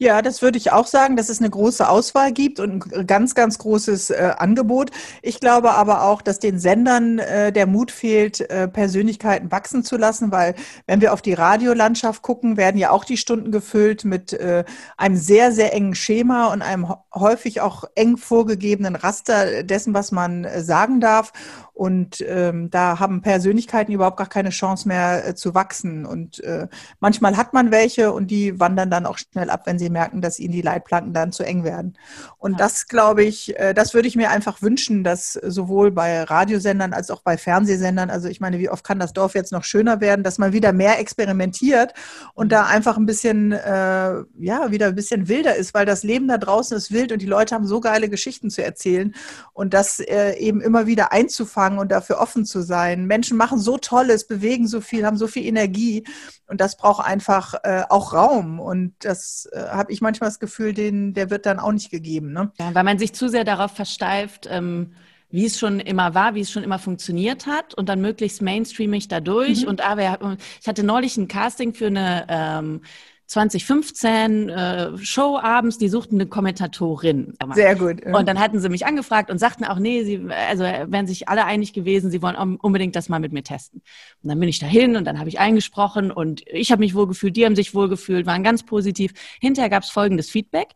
Ja, 0.00 0.22
das 0.22 0.42
würde 0.42 0.58
ich 0.58 0.70
auch 0.70 0.86
sagen, 0.86 1.16
dass 1.16 1.28
es 1.28 1.40
eine 1.40 1.50
große 1.50 1.88
Auswahl 1.88 2.30
gibt 2.32 2.60
und 2.60 2.94
ein 2.94 3.06
ganz, 3.08 3.34
ganz 3.34 3.58
großes 3.58 4.10
äh, 4.10 4.32
Angebot. 4.38 4.92
Ich 5.22 5.40
glaube 5.40 5.72
aber 5.72 6.04
auch, 6.04 6.22
dass 6.22 6.38
den 6.38 6.60
Sendern 6.60 7.18
äh, 7.18 7.50
der 7.52 7.66
Mut 7.66 7.90
fehlt, 7.90 8.48
äh, 8.48 8.68
Persönlichkeiten 8.68 9.50
wachsen 9.50 9.82
zu 9.82 9.96
lassen, 9.96 10.30
weil 10.30 10.54
wenn 10.86 11.00
wir 11.00 11.12
auf 11.12 11.20
die 11.20 11.32
Radiolandschaft 11.34 12.22
gucken, 12.22 12.56
werden 12.56 12.78
ja 12.78 12.90
auch 12.90 13.04
die 13.04 13.16
Stunden 13.16 13.50
gefüllt 13.50 14.04
mit 14.04 14.32
äh, 14.34 14.64
einem 14.96 15.16
sehr, 15.16 15.50
sehr 15.50 15.74
engen 15.74 15.96
Schema 15.96 16.52
und 16.52 16.62
einem 16.62 16.94
häufig 17.12 17.60
auch 17.60 17.82
eng 17.96 18.18
vorgegebenen 18.18 18.94
Raster 18.94 19.64
dessen, 19.64 19.94
was 19.94 20.12
man 20.12 20.44
äh, 20.44 20.62
sagen 20.62 21.00
darf. 21.00 21.32
Und 21.78 22.24
ähm, 22.26 22.70
da 22.70 22.98
haben 22.98 23.22
Persönlichkeiten 23.22 23.92
überhaupt 23.92 24.16
gar 24.16 24.28
keine 24.28 24.50
Chance 24.50 24.88
mehr 24.88 25.28
äh, 25.28 25.34
zu 25.36 25.54
wachsen. 25.54 26.06
Und 26.06 26.42
äh, 26.42 26.66
manchmal 26.98 27.36
hat 27.36 27.52
man 27.52 27.70
welche 27.70 28.10
und 28.10 28.32
die 28.32 28.58
wandern 28.58 28.90
dann 28.90 29.06
auch 29.06 29.16
schnell 29.16 29.48
ab, 29.48 29.62
wenn 29.66 29.78
sie 29.78 29.88
merken, 29.88 30.20
dass 30.20 30.40
ihnen 30.40 30.50
die 30.50 30.60
Leitplanken 30.60 31.14
dann 31.14 31.30
zu 31.30 31.44
eng 31.44 31.62
werden. 31.62 31.96
Und 32.36 32.54
ja. 32.54 32.58
das, 32.58 32.88
glaube 32.88 33.22
ich, 33.22 33.56
äh, 33.60 33.74
das 33.74 33.94
würde 33.94 34.08
ich 34.08 34.16
mir 34.16 34.30
einfach 34.30 34.60
wünschen, 34.60 35.04
dass 35.04 35.34
sowohl 35.34 35.92
bei 35.92 36.24
Radiosendern 36.24 36.92
als 36.92 37.12
auch 37.12 37.22
bei 37.22 37.38
Fernsehsendern, 37.38 38.10
also 38.10 38.26
ich 38.26 38.40
meine, 38.40 38.58
wie 38.58 38.70
oft 38.70 38.82
kann 38.82 38.98
das 38.98 39.12
Dorf 39.12 39.36
jetzt 39.36 39.52
noch 39.52 39.62
schöner 39.62 40.00
werden, 40.00 40.24
dass 40.24 40.38
man 40.38 40.52
wieder 40.52 40.72
mehr 40.72 40.98
experimentiert 40.98 41.94
und 42.34 42.46
mhm. 42.46 42.50
da 42.50 42.66
einfach 42.66 42.96
ein 42.96 43.06
bisschen, 43.06 43.52
äh, 43.52 44.24
ja, 44.36 44.72
wieder 44.72 44.86
ein 44.88 44.96
bisschen 44.96 45.28
wilder 45.28 45.54
ist, 45.54 45.74
weil 45.74 45.86
das 45.86 46.02
Leben 46.02 46.26
da 46.26 46.38
draußen 46.38 46.76
ist 46.76 46.90
wild 46.90 47.12
und 47.12 47.22
die 47.22 47.26
Leute 47.26 47.54
haben 47.54 47.68
so 47.68 47.78
geile 47.78 48.08
Geschichten 48.08 48.50
zu 48.50 48.64
erzählen 48.64 49.14
und 49.52 49.74
das 49.74 50.00
äh, 50.00 50.32
eben 50.38 50.60
immer 50.60 50.88
wieder 50.88 51.12
einzufangen 51.12 51.67
anfangen 51.68 51.78
und 51.78 51.92
dafür 51.92 52.18
offen 52.18 52.44
zu 52.44 52.62
sein. 52.62 53.06
Menschen 53.06 53.36
machen 53.36 53.58
so 53.58 53.78
Tolles, 53.78 54.26
bewegen 54.26 54.66
so 54.66 54.80
viel, 54.80 55.04
haben 55.04 55.16
so 55.16 55.26
viel 55.26 55.44
Energie 55.44 56.04
und 56.46 56.60
das 56.60 56.76
braucht 56.76 57.06
einfach 57.06 57.54
äh, 57.62 57.82
auch 57.88 58.12
Raum. 58.12 58.60
Und 58.60 58.94
das 59.00 59.48
äh, 59.52 59.68
habe 59.70 59.92
ich 59.92 60.00
manchmal 60.00 60.30
das 60.30 60.38
Gefühl, 60.38 60.72
den, 60.72 61.14
der 61.14 61.30
wird 61.30 61.46
dann 61.46 61.58
auch 61.58 61.72
nicht 61.72 61.90
gegeben. 61.90 62.32
Ne? 62.32 62.50
Ja, 62.58 62.74
weil 62.74 62.84
man 62.84 62.98
sich 62.98 63.12
zu 63.12 63.28
sehr 63.28 63.44
darauf 63.44 63.72
versteift, 63.72 64.48
ähm, 64.50 64.92
wie 65.30 65.44
es 65.44 65.58
schon 65.58 65.78
immer 65.80 66.14
war, 66.14 66.34
wie 66.34 66.40
es 66.40 66.50
schon 66.50 66.62
immer 66.62 66.78
funktioniert 66.78 67.46
hat 67.46 67.74
und 67.74 67.88
dann 67.88 68.00
möglichst 68.00 68.40
mainstreamig 68.40 69.08
dadurch. 69.08 69.62
Mhm. 69.62 69.68
Und 69.68 69.80
aber 69.82 70.38
ich 70.60 70.66
hatte 70.66 70.84
neulich 70.84 71.16
ein 71.18 71.28
Casting 71.28 71.74
für 71.74 71.88
eine 71.88 72.26
ähm, 72.28 72.80
2015 73.28 74.48
äh, 74.48 74.98
Show 74.98 75.38
abends, 75.38 75.76
die 75.76 75.90
suchten 75.90 76.16
eine 76.16 76.26
Kommentatorin. 76.26 77.34
Sehr 77.52 77.76
gut. 77.76 78.04
Und 78.06 78.26
dann 78.26 78.40
hatten 78.40 78.58
sie 78.58 78.70
mich 78.70 78.86
angefragt 78.86 79.30
und 79.30 79.38
sagten 79.38 79.64
auch, 79.64 79.78
nee, 79.78 80.02
sie, 80.02 80.26
also 80.30 80.64
wären 80.64 81.06
sich 81.06 81.28
alle 81.28 81.44
einig 81.44 81.74
gewesen, 81.74 82.10
sie 82.10 82.22
wollen 82.22 82.56
unbedingt 82.56 82.96
das 82.96 83.10
mal 83.10 83.20
mit 83.20 83.32
mir 83.32 83.42
testen. 83.42 83.82
Und 84.22 84.30
dann 84.30 84.40
bin 84.40 84.48
ich 84.48 84.58
dahin 84.58 84.96
und 84.96 85.04
dann 85.04 85.18
habe 85.18 85.28
ich 85.28 85.38
eingesprochen 85.38 86.10
und 86.10 86.42
ich 86.46 86.72
habe 86.72 86.80
mich 86.80 86.94
wohlgefühlt, 86.94 87.36
die 87.36 87.44
haben 87.44 87.54
sich 87.54 87.74
wohlgefühlt, 87.74 88.24
waren 88.24 88.42
ganz 88.42 88.64
positiv. 88.64 89.12
Hinterher 89.40 89.68
gab 89.68 89.82
es 89.82 89.90
folgendes 89.90 90.30
Feedback. 90.30 90.68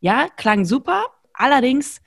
Ja, 0.00 0.28
klang 0.34 0.64
super, 0.64 1.04
allerdings 1.34 2.00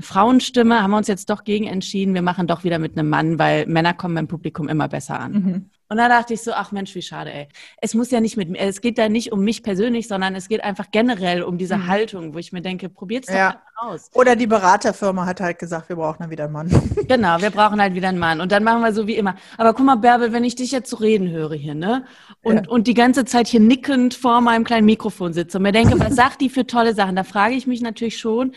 Frauenstimme 0.00 0.82
haben 0.82 0.90
wir 0.90 0.96
uns 0.96 1.08
jetzt 1.08 1.30
doch 1.30 1.44
gegen 1.44 1.66
entschieden, 1.66 2.14
wir 2.14 2.22
machen 2.22 2.46
doch 2.46 2.64
wieder 2.64 2.78
mit 2.78 2.96
einem 2.96 3.08
Mann, 3.08 3.38
weil 3.38 3.66
Männer 3.66 3.94
kommen 3.94 4.14
beim 4.14 4.28
Publikum 4.28 4.68
immer 4.68 4.88
besser 4.88 5.20
an. 5.20 5.32
Mhm. 5.32 5.70
Und 5.90 5.96
da 5.96 6.08
dachte 6.08 6.34
ich 6.34 6.42
so, 6.42 6.52
ach 6.52 6.70
Mensch, 6.70 6.94
wie 6.94 7.02
schade, 7.02 7.32
ey. 7.32 7.48
Es 7.78 7.94
muss 7.94 8.12
ja 8.12 8.20
nicht 8.20 8.36
mit 8.36 8.48
mir, 8.48 8.60
es 8.60 8.80
geht 8.80 8.96
da 8.96 9.08
nicht 9.08 9.32
um 9.32 9.40
mich 9.40 9.64
persönlich, 9.64 10.06
sondern 10.06 10.36
es 10.36 10.48
geht 10.48 10.62
einfach 10.62 10.92
generell 10.92 11.42
um 11.42 11.58
diese 11.58 11.76
mhm. 11.76 11.86
Haltung, 11.88 12.32
wo 12.32 12.38
ich 12.38 12.52
mir 12.52 12.62
denke, 12.62 12.88
probiert's 12.88 13.26
doch 13.26 13.34
ja. 13.34 13.60
mal 13.82 13.94
aus. 13.94 14.08
Oder 14.14 14.36
die 14.36 14.46
Beraterfirma 14.46 15.26
hat 15.26 15.40
halt 15.40 15.58
gesagt, 15.58 15.88
wir 15.88 15.96
brauchen 15.96 16.18
dann 16.20 16.30
wieder 16.30 16.44
einen 16.44 16.52
Mann. 16.52 16.70
Genau, 17.08 17.40
wir 17.40 17.50
brauchen 17.50 17.80
halt 17.80 17.94
wieder 17.94 18.08
einen 18.08 18.20
Mann. 18.20 18.40
Und 18.40 18.52
dann 18.52 18.62
machen 18.62 18.82
wir 18.82 18.92
so 18.92 19.08
wie 19.08 19.16
immer. 19.16 19.34
Aber 19.58 19.74
guck 19.74 19.84
mal, 19.84 19.96
Bärbel, 19.96 20.32
wenn 20.32 20.44
ich 20.44 20.54
dich 20.54 20.70
jetzt 20.70 20.90
so 20.90 20.96
reden 20.96 21.28
höre 21.28 21.54
hier, 21.54 21.74
ne? 21.74 22.04
Und, 22.42 22.66
ja. 22.66 22.70
und 22.70 22.86
die 22.86 22.94
ganze 22.94 23.24
Zeit 23.24 23.48
hier 23.48 23.58
nickend 23.58 24.14
vor 24.14 24.40
meinem 24.42 24.62
kleinen 24.62 24.86
Mikrofon 24.86 25.32
sitze 25.32 25.58
und 25.58 25.64
mir 25.64 25.72
denke, 25.72 25.98
was 25.98 26.14
sagt 26.14 26.40
die 26.40 26.50
für 26.50 26.68
tolle 26.68 26.94
Sachen? 26.94 27.16
Da 27.16 27.24
frage 27.24 27.54
ich 27.54 27.66
mich 27.66 27.80
natürlich 27.80 28.16
schon, 28.16 28.52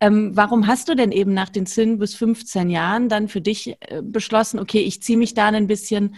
ähm, 0.00 0.36
warum 0.36 0.66
hast 0.66 0.88
du 0.88 0.94
denn 0.94 1.12
eben 1.12 1.34
nach 1.34 1.48
den 1.48 1.66
10 1.66 1.98
bis 1.98 2.14
15 2.14 2.70
Jahren 2.70 3.08
dann 3.08 3.28
für 3.28 3.40
dich 3.40 3.76
äh, 3.80 4.02
beschlossen, 4.02 4.58
okay, 4.60 4.80
ich 4.80 5.02
ziehe 5.02 5.18
mich 5.18 5.34
da 5.34 5.48
ein 5.48 5.66
bisschen 5.66 6.16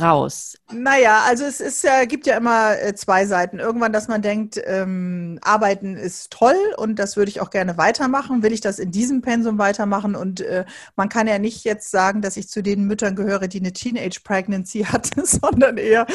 raus? 0.00 0.56
Naja, 0.72 1.22
also 1.26 1.44
es 1.44 1.60
ist 1.60 1.84
ja, 1.84 2.04
gibt 2.04 2.26
ja 2.26 2.36
immer 2.36 2.78
äh, 2.80 2.94
zwei 2.94 3.26
Seiten. 3.26 3.58
Irgendwann, 3.58 3.92
dass 3.92 4.08
man 4.08 4.22
denkt, 4.22 4.60
ähm, 4.64 5.38
Arbeiten 5.42 5.96
ist 5.96 6.30
toll 6.32 6.56
und 6.76 6.98
das 6.98 7.16
würde 7.16 7.30
ich 7.30 7.40
auch 7.40 7.50
gerne 7.50 7.76
weitermachen. 7.76 8.42
Will 8.42 8.52
ich 8.52 8.60
das 8.60 8.78
in 8.78 8.90
diesem 8.90 9.20
Pensum 9.20 9.58
weitermachen? 9.58 10.14
Und 10.14 10.40
äh, 10.40 10.64
man 10.96 11.08
kann 11.08 11.26
ja 11.26 11.38
nicht 11.38 11.64
jetzt 11.64 11.90
sagen, 11.90 12.22
dass 12.22 12.36
ich 12.36 12.48
zu 12.48 12.62
den 12.62 12.84
Müttern 12.84 13.16
gehöre, 13.16 13.48
die 13.48 13.60
eine 13.60 13.72
Teenage 13.72 14.20
Pregnancy 14.24 14.84
hatte, 14.84 15.26
sondern 15.26 15.76
eher 15.76 16.06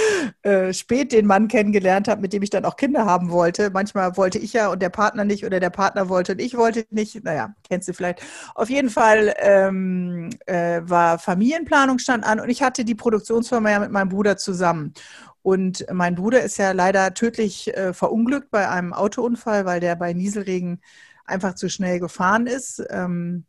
äh, 0.42 0.74
spät 0.74 1.12
den 1.12 1.28
Mann 1.28 1.48
kennengelernt 1.48 2.08
habe, 2.08 2.22
mit 2.22 2.34
dem 2.34 2.44
ich 2.44 2.50
dann 2.50 2.66
auch 2.66 2.78
Kinder 2.78 3.06
haben 3.06 3.30
wollte. 3.30 3.70
Manchmal 3.70 4.18
wollte 4.18 4.40
ich 4.40 4.54
ja 4.54 4.70
und 4.70 4.82
der 4.82 4.90
Partner 4.90 5.24
nicht 5.24 5.46
oder 5.46 5.60
der 5.60 5.70
Partner 5.70 6.10
wollte 6.10 6.32
und 6.34 6.42
ich 6.42 6.58
wollte 6.58 6.86
nicht. 6.90 7.24
Naja, 7.24 7.54
kennst 7.68 7.88
du 7.88 7.94
vielleicht. 7.94 8.22
Auf 8.56 8.70
jeden 8.70 8.90
Fall 8.90 9.36
ähm, 9.40 10.30
äh, 10.46 10.82
war 10.84 11.20
Familienplanung 11.20 12.00
stand 12.00 12.26
an 12.26 12.40
und 12.40 12.50
ich 12.50 12.64
hatte 12.64 12.84
die 12.84 12.96
Produktionsfirma 12.96 13.67
wir 13.68 13.74
ja 13.74 13.80
mit 13.80 13.92
meinem 13.92 14.10
Bruder 14.10 14.38
zusammen. 14.38 14.94
Und 15.42 15.86
mein 15.92 16.16
Bruder 16.16 16.42
ist 16.42 16.58
ja 16.58 16.72
leider 16.72 17.14
tödlich 17.14 17.76
äh, 17.76 17.94
verunglückt 17.94 18.52
bei 18.52 18.68
einem 18.70 18.94
Autounfall, 18.94 19.66
weil 19.66 19.80
der 19.80 19.96
bei 19.96 20.14
Nieselregen 20.14 20.82
einfach 21.26 21.56
zu 21.56 21.70
schnell 21.70 22.00
gefahren 22.00 22.48
ist. 22.48 22.84
Ähm, 22.90 23.46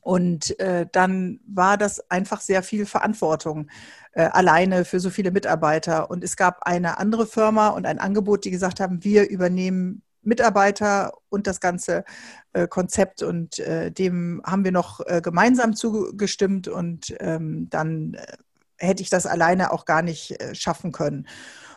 und 0.00 0.58
äh, 0.58 0.86
dann 0.90 1.40
war 1.46 1.78
das 1.78 2.10
einfach 2.10 2.40
sehr 2.40 2.62
viel 2.62 2.86
Verantwortung 2.86 3.70
äh, 4.12 4.24
alleine 4.24 4.84
für 4.84 5.00
so 5.00 5.10
viele 5.10 5.30
Mitarbeiter. 5.30 6.10
Und 6.10 6.24
es 6.24 6.36
gab 6.36 6.62
eine 6.62 6.98
andere 6.98 7.26
Firma 7.26 7.68
und 7.68 7.86
ein 7.86 8.00
Angebot, 8.00 8.44
die 8.44 8.50
gesagt 8.50 8.80
haben, 8.80 9.04
wir 9.04 9.28
übernehmen 9.28 10.02
Mitarbeiter 10.22 11.12
und 11.28 11.46
das 11.46 11.60
ganze 11.60 12.04
äh, 12.52 12.66
Konzept. 12.66 13.22
Und 13.22 13.58
äh, 13.60 13.90
dem 13.92 14.42
haben 14.44 14.64
wir 14.64 14.72
noch 14.72 15.00
äh, 15.06 15.20
gemeinsam 15.20 15.74
zugestimmt 15.74 16.68
und 16.68 17.14
ähm, 17.20 17.68
dann 17.70 18.14
äh, 18.14 18.36
hätte 18.82 19.02
ich 19.02 19.10
das 19.10 19.26
alleine 19.26 19.72
auch 19.72 19.84
gar 19.84 20.02
nicht 20.02 20.40
äh, 20.40 20.54
schaffen 20.54 20.92
können. 20.92 21.26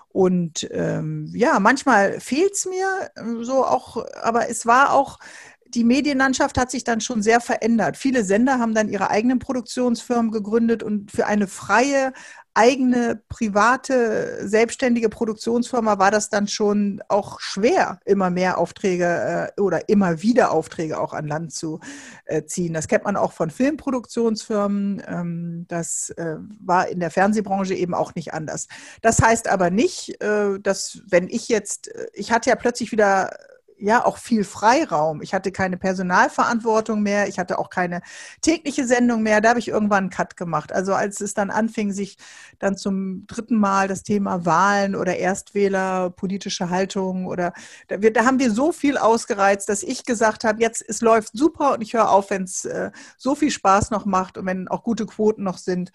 Und 0.09 0.67
ähm, 0.71 1.29
ja, 1.33 1.59
manchmal 1.59 2.19
fehlt 2.19 2.53
es 2.53 2.65
mir 2.65 3.11
äh, 3.15 3.43
so 3.43 3.65
auch, 3.65 4.05
aber 4.21 4.49
es 4.49 4.65
war 4.65 4.93
auch, 4.93 5.19
die 5.67 5.83
Medienlandschaft 5.83 6.57
hat 6.57 6.71
sich 6.71 6.85
dann 6.85 7.01
schon 7.01 7.21
sehr 7.21 7.41
verändert. 7.41 7.97
Viele 7.97 8.23
Sender 8.23 8.59
haben 8.59 8.73
dann 8.73 8.87
ihre 8.87 9.09
eigenen 9.09 9.39
Produktionsfirmen 9.39 10.31
gegründet 10.31 10.83
und 10.83 11.11
für 11.11 11.25
eine 11.25 11.47
freie 11.47 12.13
eigene 12.55 13.21
private 13.29 14.47
selbstständige 14.47 15.09
Produktionsfirma 15.09 15.99
war 15.99 16.09
das 16.09 16.29
dann 16.29 16.47
schon 16.47 17.03
auch 17.09 17.39
schwer, 17.39 17.99
immer 18.05 18.29
mehr 18.29 18.57
Aufträge 18.57 19.51
äh, 19.57 19.61
oder 19.61 19.89
immer 19.89 20.21
wieder 20.21 20.51
Aufträge 20.51 20.99
auch 20.99 21.13
an 21.13 21.27
Land 21.27 21.53
zu 21.53 21.79
äh, 22.25 22.43
ziehen. 22.45 22.73
Das 22.73 22.87
kennt 22.87 23.03
man 23.03 23.17
auch 23.17 23.33
von 23.33 23.49
Filmproduktionsfirmen. 23.49 25.03
Ähm, 25.05 25.65
das 25.67 26.09
äh, 26.11 26.37
war 26.59 26.87
in 26.87 27.01
der 27.01 27.11
Fernsehbranche 27.11 27.75
eben 27.75 27.93
auch 27.93 28.15
nicht 28.15 28.33
anders. 28.33 28.67
Das 29.01 29.21
heißt 29.21 29.49
aber 29.49 29.69
nicht, 29.69 30.21
äh, 30.23 30.59
dass 30.59 31.01
wenn 31.09 31.27
ich 31.27 31.49
jetzt, 31.49 31.93
äh, 31.93 32.07
ich 32.13 32.31
hatte 32.31 32.49
ja 32.49 32.55
plötzlich 32.55 32.91
wieder 32.91 33.37
ja 33.77 34.05
auch 34.05 34.17
viel 34.17 34.43
Freiraum. 34.43 35.21
Ich 35.21 35.33
hatte 35.33 35.51
keine 35.51 35.77
Personalverantwortung 35.77 37.01
mehr, 37.01 37.27
ich 37.27 37.39
hatte 37.39 37.59
auch 37.59 37.69
keine 37.69 38.01
tägliche 38.41 38.85
Sendung 38.85 39.23
mehr. 39.23 39.41
Da 39.41 39.49
habe 39.49 39.59
ich 39.59 39.67
irgendwann 39.67 40.05
einen 40.05 40.09
Cut 40.09 40.37
gemacht. 40.37 40.71
Also 40.71 40.93
als 40.93 41.21
es 41.21 41.33
dann 41.33 41.49
anfing, 41.49 41.91
sich 41.91 42.17
dann 42.59 42.77
zum 42.77 43.25
dritten 43.27 43.57
Mal 43.57 43.87
das 43.87 44.03
Thema 44.03 44.45
Wahlen 44.45 44.95
oder 44.95 45.17
Erstwähler, 45.17 46.09
politische 46.09 46.69
Haltung 46.69 47.25
oder 47.25 47.53
da, 47.87 48.01
wir, 48.01 48.13
da 48.13 48.25
haben 48.25 48.39
wir 48.39 48.51
so 48.51 48.71
viel 48.71 48.97
ausgereizt, 48.97 49.69
dass 49.69 49.83
ich 49.83 50.05
gesagt 50.05 50.43
habe, 50.43 50.61
jetzt 50.61 50.83
es 50.87 51.01
läuft 51.01 51.37
super 51.37 51.73
und 51.73 51.81
ich 51.81 51.93
höre 51.93 52.09
auf, 52.09 52.29
wenn 52.29 52.43
es 52.43 52.65
äh, 52.65 52.91
so 53.17 53.35
viel 53.35 53.51
Spaß 53.51 53.91
noch 53.91 54.05
macht 54.05 54.37
und 54.37 54.45
wenn 54.45 54.67
auch 54.67 54.83
gute 54.83 55.05
Quoten 55.05 55.43
noch 55.43 55.57
sind. 55.57 55.91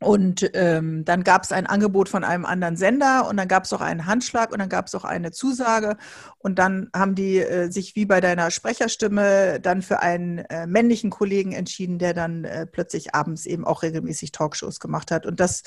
Und 0.00 0.48
ähm, 0.54 1.04
dann 1.04 1.24
gab 1.24 1.42
es 1.42 1.50
ein 1.50 1.66
Angebot 1.66 2.08
von 2.08 2.22
einem 2.22 2.44
anderen 2.44 2.76
Sender 2.76 3.26
und 3.28 3.36
dann 3.36 3.48
gab 3.48 3.64
es 3.64 3.72
auch 3.72 3.80
einen 3.80 4.06
Handschlag 4.06 4.52
und 4.52 4.60
dann 4.60 4.68
gab 4.68 4.86
es 4.86 4.94
auch 4.94 5.04
eine 5.04 5.32
Zusage. 5.32 5.96
Und 6.38 6.60
dann 6.60 6.88
haben 6.94 7.16
die 7.16 7.38
äh, 7.38 7.70
sich 7.70 7.96
wie 7.96 8.06
bei 8.06 8.20
deiner 8.20 8.52
Sprecherstimme 8.52 9.58
dann 9.60 9.82
für 9.82 10.00
einen 10.00 10.38
äh, 10.38 10.68
männlichen 10.68 11.10
Kollegen 11.10 11.50
entschieden, 11.52 11.98
der 11.98 12.14
dann 12.14 12.44
äh, 12.44 12.64
plötzlich 12.64 13.16
abends 13.16 13.44
eben 13.44 13.64
auch 13.64 13.82
regelmäßig 13.82 14.30
Talkshows 14.30 14.78
gemacht 14.78 15.10
hat. 15.10 15.26
Und 15.26 15.40
das, 15.40 15.64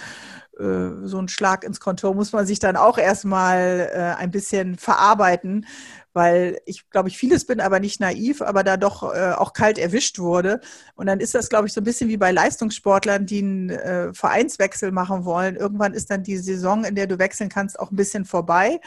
äh, 0.58 1.04
so 1.04 1.20
ein 1.20 1.28
Schlag 1.28 1.66
ins 1.66 1.82
Kontor 1.82 2.16
muss 2.16 2.32
man 2.32 2.46
sich 2.46 2.60
dann 2.60 2.78
auch 2.78 2.98
erstmal 2.98 3.90
äh, 3.94 4.22
ein 4.22 4.32
bisschen 4.32 4.78
verarbeiten, 4.78 5.66
weil 6.14 6.60
ich 6.66 6.90
glaube 6.90 7.10
ich 7.10 7.18
vieles 7.18 7.46
bin, 7.46 7.60
aber 7.60 7.80
nicht 7.80 8.00
naiv, 8.00 8.42
aber 8.42 8.64
da 8.64 8.78
doch 8.78 9.04
äh, 9.14 9.32
auch 9.32 9.54
kalt 9.54 9.78
erwischt 9.78 10.20
wurde. 10.20 10.60
Und 10.96 11.08
dann 11.08 11.20
ist 11.20 11.36
das, 11.36 11.50
glaube 11.50 11.68
ich, 11.68 11.74
so 11.74 11.82
ein 11.82 11.86
bisschen 11.86 12.10
wie 12.10 12.18
bei 12.18 12.32
Leistungssportlern, 12.32 13.26
die 13.26 13.40
einen 13.40 13.70
äh, 13.70 14.14
Vereinswechsel 14.14 14.92
machen 14.92 15.26
wollen. 15.26 15.56
Irgendwann 15.56 15.94
ist 15.94 16.12
dann 16.12 16.24
die 16.24 16.38
Saison, 16.38 16.84
in 16.84 16.96
der 16.96 17.08
du 17.08 17.20
wechseln 17.20 17.50
kannst, 17.50 17.80
auch 17.80 17.92
ein 17.92 17.96
bisschen 17.96 18.26
vorbei. 18.26 18.80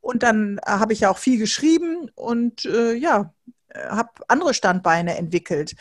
Und 0.00 0.22
dann 0.22 0.58
äh, 0.58 0.70
habe 0.70 0.92
ich 0.92 1.00
ja 1.00 1.10
auch 1.10 1.18
viel 1.18 1.38
geschrieben 1.38 2.10
und 2.14 2.64
äh, 2.64 2.94
ja, 2.94 3.32
äh, 3.68 3.88
habe 3.88 4.10
andere 4.28 4.54
Standbeine 4.54 5.16
entwickelt. 5.16 5.74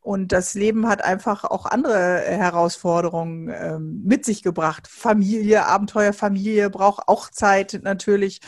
Und 0.00 0.32
das 0.32 0.54
Leben 0.54 0.88
hat 0.88 1.04
einfach 1.04 1.44
auch 1.44 1.66
andere 1.66 2.20
Herausforderungen 2.20 3.50
ähm, 3.54 4.02
mit 4.04 4.24
sich 4.24 4.42
gebracht. 4.42 4.88
Familie, 4.88 5.66
Abenteuerfamilie 5.66 6.70
braucht 6.70 7.08
auch 7.08 7.30
Zeit 7.30 7.80
natürlich. 7.82 8.40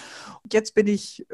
Und 0.43 0.55
jetzt 0.55 0.75
bin 0.75 0.87
ich 0.87 1.27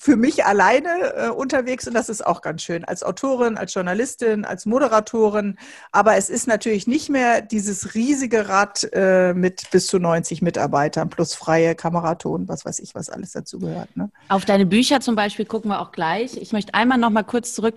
für 0.00 0.16
mich 0.16 0.44
alleine 0.44 1.14
äh, 1.14 1.28
unterwegs 1.30 1.86
und 1.86 1.94
das 1.94 2.08
ist 2.08 2.26
auch 2.26 2.42
ganz 2.42 2.62
schön. 2.62 2.84
Als 2.84 3.02
Autorin, 3.02 3.56
als 3.56 3.74
Journalistin, 3.74 4.44
als 4.44 4.66
Moderatorin. 4.66 5.56
Aber 5.92 6.16
es 6.16 6.30
ist 6.30 6.46
natürlich 6.46 6.86
nicht 6.86 7.08
mehr 7.08 7.42
dieses 7.42 7.94
riesige 7.94 8.48
Rad 8.48 8.88
äh, 8.92 9.34
mit 9.34 9.70
bis 9.70 9.86
zu 9.88 9.98
90 9.98 10.42
Mitarbeitern 10.42 11.10
plus 11.10 11.34
freie 11.34 11.74
Kameraton, 11.74 12.48
was 12.48 12.64
weiß 12.64 12.78
ich, 12.78 12.94
was 12.94 13.10
alles 13.10 13.32
dazu 13.32 13.58
gehört. 13.58 13.96
Ne? 13.96 14.10
Auf 14.28 14.44
deine 14.44 14.66
Bücher 14.66 15.00
zum 15.00 15.16
Beispiel 15.16 15.44
gucken 15.44 15.70
wir 15.70 15.80
auch 15.80 15.92
gleich. 15.92 16.36
Ich 16.36 16.52
möchte 16.52 16.74
einmal 16.74 16.98
noch 16.98 17.10
mal 17.10 17.24
kurz 17.24 17.54
zurück 17.54 17.74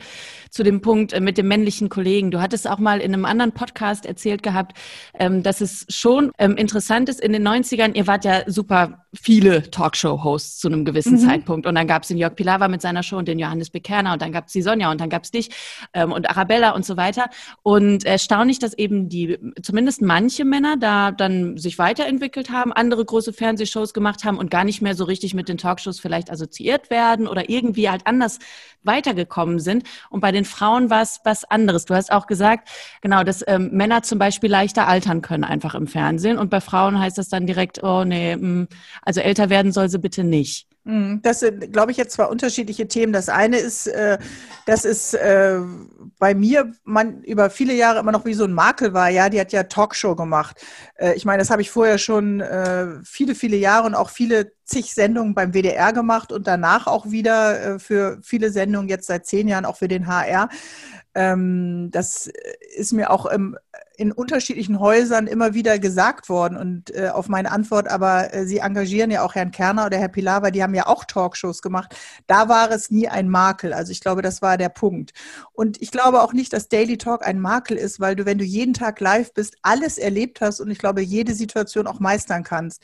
zu 0.50 0.64
dem 0.64 0.82
Punkt 0.82 1.14
äh, 1.14 1.20
mit 1.20 1.38
dem 1.38 1.48
männlichen 1.48 1.90
Kollegen. 1.90 2.32
Du 2.32 2.42
hattest 2.42 2.70
auch 2.70 2.80
mal 2.80 3.02
in 3.02 3.14
einem 3.14 3.26
anderen 3.26 3.54
Podcast 3.54 4.06
erzählt 4.06 4.44
gehabt, 4.44 4.78
ähm, 5.20 5.42
dass 5.42 5.62
es 5.62 5.86
schon 5.90 6.32
ähm, 6.38 6.58
interessant 6.58 7.10
ist 7.10 7.20
in 7.20 7.34
den 7.34 7.48
90ern. 7.48 7.96
Ihr 7.96 8.08
wart 8.08 8.24
ja 8.24 8.44
super 8.46 9.06
viele 9.14 9.70
Talkshow-Hosts 9.70 10.60
zu 10.60 10.68
einem 10.68 10.86
gewissen 10.86 11.14
mhm. 11.14 11.28
Zeitpunkt 11.28 11.68
und 11.68 11.76
dann 11.76 11.88
gab 11.88 12.04
gab 12.04 12.08
es 12.08 12.10
den 12.14 12.20
Jörg 12.20 12.36
Pilawa 12.36 12.68
mit 12.68 12.82
seiner 12.82 13.04
Show 13.04 13.18
und 13.18 13.28
den 13.28 13.40
Johannes 13.40 13.70
Bekerner 13.70 14.14
und 14.14 14.22
dann 14.22 14.32
gab 14.32 14.48
es 14.48 14.54
die 14.54 14.62
Sonja 14.62 14.92
und 14.92 15.02
dann 15.02 15.10
gab 15.10 15.24
es 15.24 15.32
dich 15.32 15.50
ähm, 15.94 16.12
und 16.12 16.30
Arabella 16.30 16.72
und 16.72 16.86
so 16.86 16.98
weiter. 16.98 17.30
Und 17.64 18.06
erstaunlich, 18.06 18.60
dass 18.60 18.74
eben 18.74 19.10
die, 19.10 19.40
zumindest 19.62 20.02
manche 20.02 20.46
Männer 20.46 20.78
da 20.78 21.12
dann 21.12 21.58
sich 21.58 21.78
weiterentwickelt 21.78 22.52
haben, 22.52 22.72
andere 22.72 23.04
große 23.04 23.34
Fernsehshows 23.34 23.94
gemacht 23.94 24.24
haben 24.24 24.38
und 24.38 24.52
gar 24.52 24.64
nicht 24.64 24.82
mehr 24.82 24.96
so 24.96 25.04
richtig 25.04 25.34
mit 25.34 25.50
den 25.50 25.58
Talkshows 25.58 26.00
vielleicht 26.00 26.32
assoziiert 26.32 26.90
werden 26.90 27.28
oder 27.28 27.50
irgendwie 27.50 27.90
halt 27.90 28.06
anders 28.06 28.40
weitergekommen 28.84 29.60
sind. 29.60 29.84
Und 30.10 30.22
bei 30.22 30.32
den 30.32 30.46
Frauen 30.46 30.90
war 30.90 31.02
es 31.02 31.22
was 31.24 31.44
anderes. 31.46 31.86
Du 31.86 31.96
hast 31.96 32.12
auch 32.12 32.28
gesagt, 32.28 32.70
genau, 33.02 33.24
dass 33.24 33.44
ähm, 33.48 33.70
Männer 33.72 34.04
zum 34.04 34.20
Beispiel 34.20 34.50
leichter 34.50 34.88
altern 34.88 35.22
können 35.22 35.44
einfach 35.44 35.76
im 35.76 35.88
Fernsehen. 35.88 36.38
Und 36.38 36.50
bei 36.50 36.62
Frauen 36.62 37.00
heißt 37.00 37.18
das 37.18 37.30
dann 37.30 37.48
direkt, 37.48 37.84
oh 37.84 38.04
nee, 38.04 38.36
mm, 38.36 38.68
also 39.02 39.22
älter 39.22 39.50
werden 39.50 39.72
soll 39.72 39.90
sie 39.90 40.00
bitte 40.00 40.24
nicht. 40.24 40.68
Mhm. 40.86 41.22
Das 41.22 41.40
sind, 41.40 41.72
glaube 41.72 41.92
ich, 41.92 41.98
jetzt 41.98 42.14
zwei 42.14 42.26
unterschiedliche 42.26 42.88
Themen. 42.88 43.14
Das 43.14 43.30
eine 43.30 43.58
ist, 43.58 43.88
äh, 43.88 44.18
dass 44.66 44.84
es 44.84 45.14
äh, 45.14 45.60
bei 46.20 46.36
mir 46.36 46.74
man 46.84 47.22
über 47.24 47.50
viele 47.50 47.74
Jahre 47.74 48.00
immer 48.00 48.12
noch 48.12 48.26
wie 48.26 48.34
so 48.34 48.44
ein 48.44 48.54
Makel 48.54 48.94
war. 48.94 49.10
Ja, 49.10 49.30
die 49.30 49.40
hat 49.40 49.54
ja 49.54 49.64
Talkshow 49.64 50.16
gemacht. 50.16 50.62
Äh, 50.96 51.14
ich 51.14 51.24
meine, 51.24 51.40
das 51.40 51.50
habe 51.50 51.62
ich 51.62 51.72
vorher 51.72 51.98
schon 51.98 52.42
äh, 52.42 52.88
viele, 53.06 53.34
viele 53.34 53.56
Jahre 53.56 53.88
und 53.88 53.96
auch 53.96 54.10
viele 54.10 54.52
zig 54.66 54.94
Sendungen 54.94 55.34
beim 55.34 55.54
WDR 55.54 55.94
gemacht 55.94 56.32
und 56.32 56.48
danach 56.48 56.88
auch 56.88 57.10
wieder 57.10 57.76
äh, 57.76 57.80
für 57.80 58.20
viele 58.22 58.52
Sendungen 58.52 58.90
jetzt 58.90 59.08
seit 59.08 59.26
zehn 59.26 59.48
Jahren 59.48 59.66
auch 59.66 59.78
für 59.78 59.88
den 59.88 60.08
HR. 60.08 60.50
Ähm, 61.16 61.90
das 61.92 62.30
ist 62.76 62.92
mir 62.92 63.10
auch 63.10 63.26
im 63.26 63.58
in 63.96 64.12
unterschiedlichen 64.12 64.80
Häusern 64.80 65.28
immer 65.28 65.54
wieder 65.54 65.78
gesagt 65.78 66.28
worden. 66.30 66.58
Und 66.58 66.96
äh, 66.96 67.10
auf 67.10 67.30
meine 67.30 67.52
Antwort, 67.52 67.88
aber 67.88 68.34
äh, 68.34 68.46
Sie 68.46 68.58
engagieren 68.58 69.12
ja 69.12 69.24
auch 69.24 69.36
Herrn 69.36 69.52
Kerner 69.52 69.86
oder 69.86 69.98
Herr 69.98 70.08
Pilawa, 70.08 70.50
die 70.50 70.64
haben 70.64 70.74
ja 70.74 70.88
auch 70.88 71.06
Talkshows 71.06 71.62
gemacht. 71.62 71.96
Da 72.26 72.50
war 72.50 72.72
es 72.72 72.90
nie 72.90 73.08
ein 73.08 73.30
Makel. 73.30 73.74
Also 73.74 73.92
ich 73.92 74.02
glaube, 74.02 74.22
das 74.22 74.42
war 74.42 74.58
der 74.58 74.70
Punkt. 74.70 75.12
Und 75.52 75.82
ich 75.82 75.92
glaube 75.92 76.22
auch 76.24 76.34
nicht, 76.34 76.54
dass 76.54 76.70
Daily 76.70 76.98
Talk 76.98 77.26
ein 77.26 77.40
Makel 77.40 77.78
ist, 77.78 78.00
weil 78.00 78.16
du, 78.16 78.26
wenn 78.26 78.40
du 78.40 78.44
jeden 78.44 78.74
Tag 78.74 79.00
live 79.00 79.34
bist, 79.34 79.58
alles 79.62 79.98
erlebt 79.98 80.42
hast 80.42 80.60
und 80.60 80.72
ich 80.72 80.80
glaube, 80.80 81.02
jede 81.02 81.36
Situation 81.36 81.86
auch 81.86 82.00
meistern 82.00 82.44
kannst. 82.44 82.82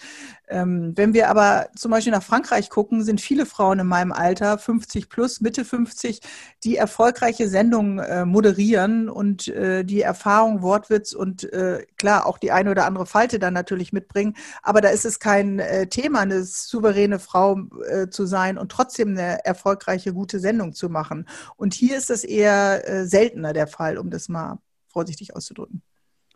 Ähm, 0.48 0.93
wenn 0.95 1.13
wir 1.13 1.30
aber 1.30 1.69
zum 1.76 1.91
Beispiel 1.91 2.12
nach 2.12 2.24
Frankreich 2.24 2.69
gucken, 2.69 3.04
sind 3.04 3.22
viele 3.22 3.45
Frauen 3.45 3.80
in 3.80 3.88
meinem 3.88 4.12
Alter, 4.12 4.58
50 4.58 5.10
plus, 5.10 5.41
Mitte 5.41 5.65
50, 5.65 6.22
die 6.63 6.76
erfolgreiche 6.76 7.48
Sendungen 7.48 8.00
äh, 8.00 8.26
moderieren 8.26 9.10
und 9.10 9.48
äh, 9.48 9.84
die 9.84 10.02
Erfahrung, 10.02 10.62
Wortwitz 10.62 10.98
und 11.13 11.51
äh, 11.53 11.85
klar 11.97 12.25
auch 12.25 12.38
die 12.38 12.51
eine 12.51 12.71
oder 12.71 12.85
andere 12.85 13.05
Falte 13.05 13.39
dann 13.39 13.53
natürlich 13.53 13.93
mitbringen. 13.93 14.35
Aber 14.62 14.81
da 14.81 14.89
ist 14.89 15.05
es 15.05 15.19
kein 15.19 15.59
äh, 15.59 15.88
Thema, 15.88 16.19
eine 16.19 16.43
souveräne 16.43 17.19
Frau 17.19 17.59
äh, 17.89 18.09
zu 18.09 18.25
sein 18.25 18.57
und 18.57 18.71
trotzdem 18.71 19.09
eine 19.09 19.45
erfolgreiche, 19.45 20.13
gute 20.13 20.39
Sendung 20.39 20.73
zu 20.73 20.89
machen. 20.89 21.27
Und 21.55 21.73
hier 21.73 21.97
ist 21.97 22.09
das 22.09 22.23
eher 22.23 22.88
äh, 22.88 23.05
seltener 23.05 23.53
der 23.53 23.67
Fall, 23.67 23.97
um 23.97 24.09
das 24.09 24.29
mal 24.29 24.59
vorsichtig 24.88 25.35
auszudrücken. 25.35 25.81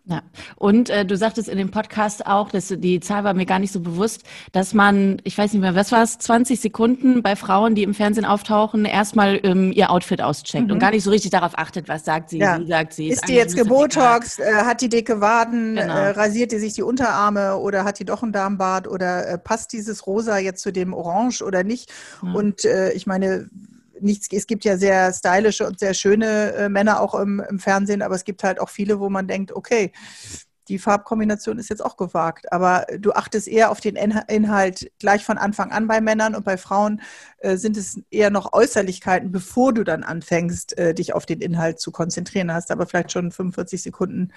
Ja, 0.06 0.22
und 0.58 0.89
äh, 0.89 1.06
du 1.06 1.16
sagtest 1.16 1.48
in 1.48 1.58
dem 1.58 1.72
Podcast 1.72 2.28
auch, 2.28 2.50
dass 2.50 2.68
die 2.68 3.00
Zahl 3.00 3.24
war 3.24 3.34
mir 3.34 3.46
gar 3.46 3.60
nicht 3.60 3.72
so 3.72 3.80
bewusst, 3.80 4.24
dass 4.52 4.74
man, 4.74 5.22
ich 5.24 5.38
weiß 5.38 5.54
nicht 5.54 5.62
mehr, 5.62 5.76
was 5.76 5.94
war 5.94 6.04
es, 6.04 6.18
20 6.18 6.60
Sekunden 6.60 7.24
bei 7.24 7.38
Frauen, 7.38 7.74
die 7.74 7.84
im 7.84 7.94
Fernsehen 7.94 8.26
auftauchen, 8.26 8.84
erstmal 8.84 9.39
ähm, 9.44 9.72
ihr 9.72 9.89
Outfit 9.89 10.22
auscheckt 10.22 10.68
mhm. 10.68 10.74
und 10.74 10.80
gar 10.80 10.92
nicht 10.92 11.04
so 11.04 11.10
richtig 11.10 11.32
darauf 11.32 11.58
achtet, 11.58 11.88
was 11.88 12.04
sagt 12.04 12.32
sie, 12.32 12.39
ja. 12.39 12.60
wie 12.60 12.68
sagt 12.68 12.92
sie. 12.92 13.08
Ist, 13.08 13.30
die 13.30 13.36
jetzt 13.36 13.56
gebotox, 13.56 14.39
äh, 14.39 14.54
hat 14.66 14.82
die 14.82 14.89
dicke 14.89 15.22
Waden, 15.22 15.76
genau. 15.78 15.96
äh, 15.96 16.10
rasiert 16.10 16.52
die 16.52 16.60
sich 16.60 16.74
die 16.74 16.84
Unterarme 16.84 17.56
oder 17.56 17.86
hat 17.86 17.98
die 17.98 18.06
doch 18.06 18.24
ein 18.24 18.34
Darmbart 18.34 18.89
oder 18.89 19.26
äh, 19.26 19.38
passt 19.38 19.72
dieses 19.72 20.06
Rosa 20.06 20.38
jetzt 20.38 20.62
zu 20.62 20.74
dem 20.74 20.94
Orange 20.94 21.42
oder 21.44 21.63
nicht? 21.63 21.89
Mhm. 22.22 22.36
Und 22.36 22.66
äh, 22.66 22.92
ich 22.92 23.08
meine, 23.08 23.48
nichts, 23.99 24.27
es 24.32 24.47
gibt 24.47 24.65
ja 24.65 24.77
sehr 24.77 25.13
stylische 25.13 25.67
und 25.67 25.79
sehr 25.79 25.93
schöne 25.93 26.53
äh, 26.53 26.69
Männer 26.69 26.99
auch 26.99 27.15
im, 27.15 27.41
im, 27.49 27.60
Fernsehen, 27.60 28.01
aber 28.01 28.15
es 28.15 28.23
gibt 28.23 28.43
halt 28.43 28.60
auch 28.60 28.69
viele, 28.69 28.99
wo 28.99 29.10
man 29.10 29.27
denkt, 29.27 29.51
okay, 29.51 29.91
die 30.69 30.79
Farbkombination 30.79 31.60
ist 31.60 31.69
jetzt 31.69 31.84
auch 31.84 31.97
gewagt. 31.97 32.51
Aber 32.51 32.86
du 32.97 33.12
achtest 33.12 33.47
eher 33.47 33.69
auf 33.69 33.82
den 33.82 33.95
Inhalt 33.95 34.91
gleich 34.99 35.25
von 35.25 35.38
Anfang 35.38 35.71
an 35.71 35.88
bei 35.88 35.99
Männern 35.99 36.36
und 36.36 36.45
bei 36.45 36.58
Frauen 36.58 37.01
äh, 37.39 37.58
sind 37.58 37.75
es 37.75 37.99
eher 38.12 38.29
noch 38.29 38.53
Äußerlichkeiten, 38.53 39.32
bevor 39.32 39.73
du 39.73 39.84
dann 39.84 40.03
anfängst, 40.03 40.77
äh, 40.77 40.93
dich 40.93 41.13
auf 41.13 41.25
den 41.25 41.41
Inhalt 41.41 41.79
zu 41.79 41.91
konzentrieren. 41.91 42.53
Hast 42.53 42.71
aber 42.71 42.86
vielleicht 42.86 43.12
schon 43.12 43.32
45 43.32 43.84
Sekunden 43.84 44.32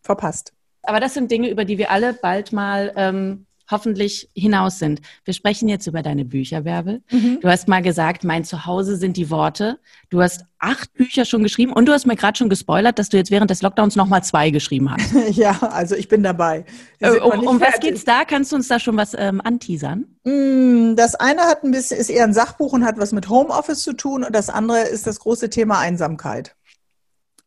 verpasst. 0.00 0.52
Aber 0.82 1.00
das 1.00 1.14
sind 1.14 1.30
Dinge, 1.30 1.50
über 1.50 1.64
die 1.64 1.78
wir 1.78 1.90
alle 1.90 2.12
bald 2.12 2.52
mal 2.52 2.92
ähm, 2.96 3.46
hoffentlich 3.70 4.28
hinaus 4.34 4.78
sind. 4.78 5.00
Wir 5.24 5.34
sprechen 5.34 5.68
jetzt 5.68 5.86
über 5.86 6.02
deine 6.02 6.24
Bücher, 6.24 6.62
Bärbel. 6.62 7.02
Mhm. 7.10 7.38
Du 7.40 7.48
hast 7.48 7.68
mal 7.68 7.82
gesagt, 7.82 8.24
mein 8.24 8.44
Zuhause 8.44 8.96
sind 8.96 9.16
die 9.16 9.30
Worte. 9.30 9.78
Du 10.10 10.22
hast 10.22 10.44
acht 10.58 10.92
Bücher 10.94 11.24
schon 11.24 11.42
geschrieben 11.42 11.72
und 11.72 11.86
du 11.86 11.92
hast 11.92 12.06
mir 12.06 12.16
gerade 12.16 12.38
schon 12.38 12.48
gespoilert, 12.48 12.98
dass 12.98 13.08
du 13.08 13.16
jetzt 13.16 13.30
während 13.30 13.50
des 13.50 13.62
Lockdowns 13.62 13.96
nochmal 13.96 14.24
zwei 14.24 14.50
geschrieben 14.50 14.90
hast. 14.90 15.12
ja, 15.36 15.58
also 15.60 15.94
ich 15.94 16.08
bin 16.08 16.22
dabei. 16.22 16.64
Äh, 17.00 17.18
um, 17.18 17.46
um 17.46 17.60
was 17.60 17.80
geht's 17.80 18.04
da? 18.04 18.24
Kannst 18.24 18.52
du 18.52 18.56
uns 18.56 18.68
da 18.68 18.78
schon 18.78 18.96
was 18.96 19.14
ähm, 19.16 19.40
anteasern? 19.42 20.06
Mm, 20.24 20.96
das 20.96 21.14
eine 21.14 21.42
hat 21.42 21.64
ein 21.64 21.70
bisschen, 21.70 21.98
ist 21.98 22.10
eher 22.10 22.24
ein 22.24 22.32
Sachbuch 22.32 22.72
und 22.72 22.84
hat 22.84 22.98
was 22.98 23.12
mit 23.12 23.28
Homeoffice 23.28 23.82
zu 23.82 23.92
tun 23.92 24.24
und 24.24 24.34
das 24.34 24.48
andere 24.48 24.80
ist 24.80 25.06
das 25.06 25.20
große 25.20 25.50
Thema 25.50 25.78
Einsamkeit. 25.78 26.54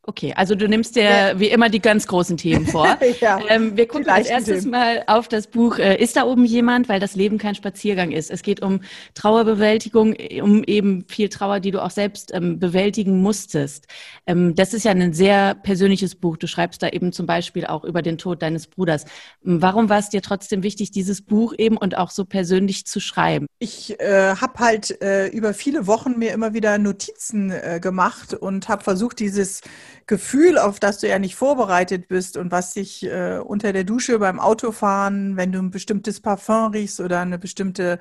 Okay, 0.09 0.33
also 0.37 0.55
du 0.55 0.69
nimmst 0.69 0.95
dir 0.95 1.03
ja. 1.03 1.39
wie 1.39 1.49
immer 1.49 1.67
die 1.67 1.81
ganz 1.81 2.07
großen 2.07 2.37
Themen 2.37 2.65
vor. 2.67 2.97
ja, 3.19 3.41
ähm, 3.49 3.75
wir 3.75 3.89
gucken 3.89 4.07
als 4.07 4.29
erstes 4.29 4.61
Themen. 4.61 4.71
mal 4.71 5.03
auf 5.05 5.27
das 5.27 5.47
Buch 5.47 5.79
äh, 5.79 6.01
Ist 6.01 6.15
da 6.15 6.23
oben 6.23 6.45
jemand? 6.45 6.87
Weil 6.87 7.01
das 7.01 7.17
Leben 7.17 7.37
kein 7.37 7.55
Spaziergang 7.55 8.11
ist. 8.11 8.31
Es 8.31 8.41
geht 8.41 8.61
um 8.61 8.79
Trauerbewältigung, 9.15 10.15
um 10.41 10.63
eben 10.63 11.03
viel 11.09 11.27
Trauer, 11.27 11.59
die 11.59 11.71
du 11.71 11.83
auch 11.83 11.91
selbst 11.91 12.33
ähm, 12.33 12.57
bewältigen 12.57 13.21
musstest. 13.21 13.87
Ähm, 14.25 14.55
das 14.55 14.73
ist 14.73 14.85
ja 14.85 14.91
ein 14.91 15.11
sehr 15.11 15.55
persönliches 15.55 16.15
Buch. 16.15 16.37
Du 16.37 16.47
schreibst 16.47 16.81
da 16.81 16.87
eben 16.87 17.11
zum 17.11 17.25
Beispiel 17.25 17.65
auch 17.65 17.83
über 17.83 18.01
den 18.01 18.17
Tod 18.17 18.41
deines 18.41 18.67
Bruders. 18.67 19.03
Ähm, 19.45 19.61
warum 19.61 19.89
war 19.89 19.99
es 19.99 20.07
dir 20.07 20.21
trotzdem 20.21 20.63
wichtig, 20.63 20.91
dieses 20.91 21.21
Buch 21.21 21.53
eben 21.57 21.75
und 21.75 21.97
auch 21.97 22.11
so 22.11 22.23
persönlich 22.23 22.85
zu 22.85 23.01
schreiben? 23.01 23.45
Ich 23.59 23.99
äh, 23.99 24.35
habe 24.35 24.59
halt 24.59 25.01
äh, 25.01 25.27
über 25.27 25.53
viele 25.53 25.85
Wochen 25.85 26.17
mir 26.17 26.31
immer 26.31 26.53
wieder 26.53 26.77
Notizen 26.77 27.51
äh, 27.51 27.81
gemacht 27.81 28.33
und 28.33 28.69
habe 28.69 28.85
versucht, 28.85 29.19
dieses 29.19 29.59
Gefühl, 30.07 30.57
auf 30.57 30.79
das 30.79 30.99
du 30.99 31.07
ja 31.09 31.19
nicht 31.19 31.35
vorbereitet 31.35 32.07
bist 32.07 32.37
und 32.37 32.49
was 32.51 32.73
sich 32.73 33.03
äh, 33.03 33.39
unter 33.39 33.73
der 33.73 33.83
Dusche 33.83 34.19
beim 34.19 34.39
Autofahren, 34.39 35.35
wenn 35.35 35.51
du 35.51 35.59
ein 35.59 35.69
bestimmtes 35.69 36.21
Parfum 36.21 36.71
riechst 36.71 37.01
oder 37.01 37.19
eine 37.19 37.37
bestimmte, 37.37 37.99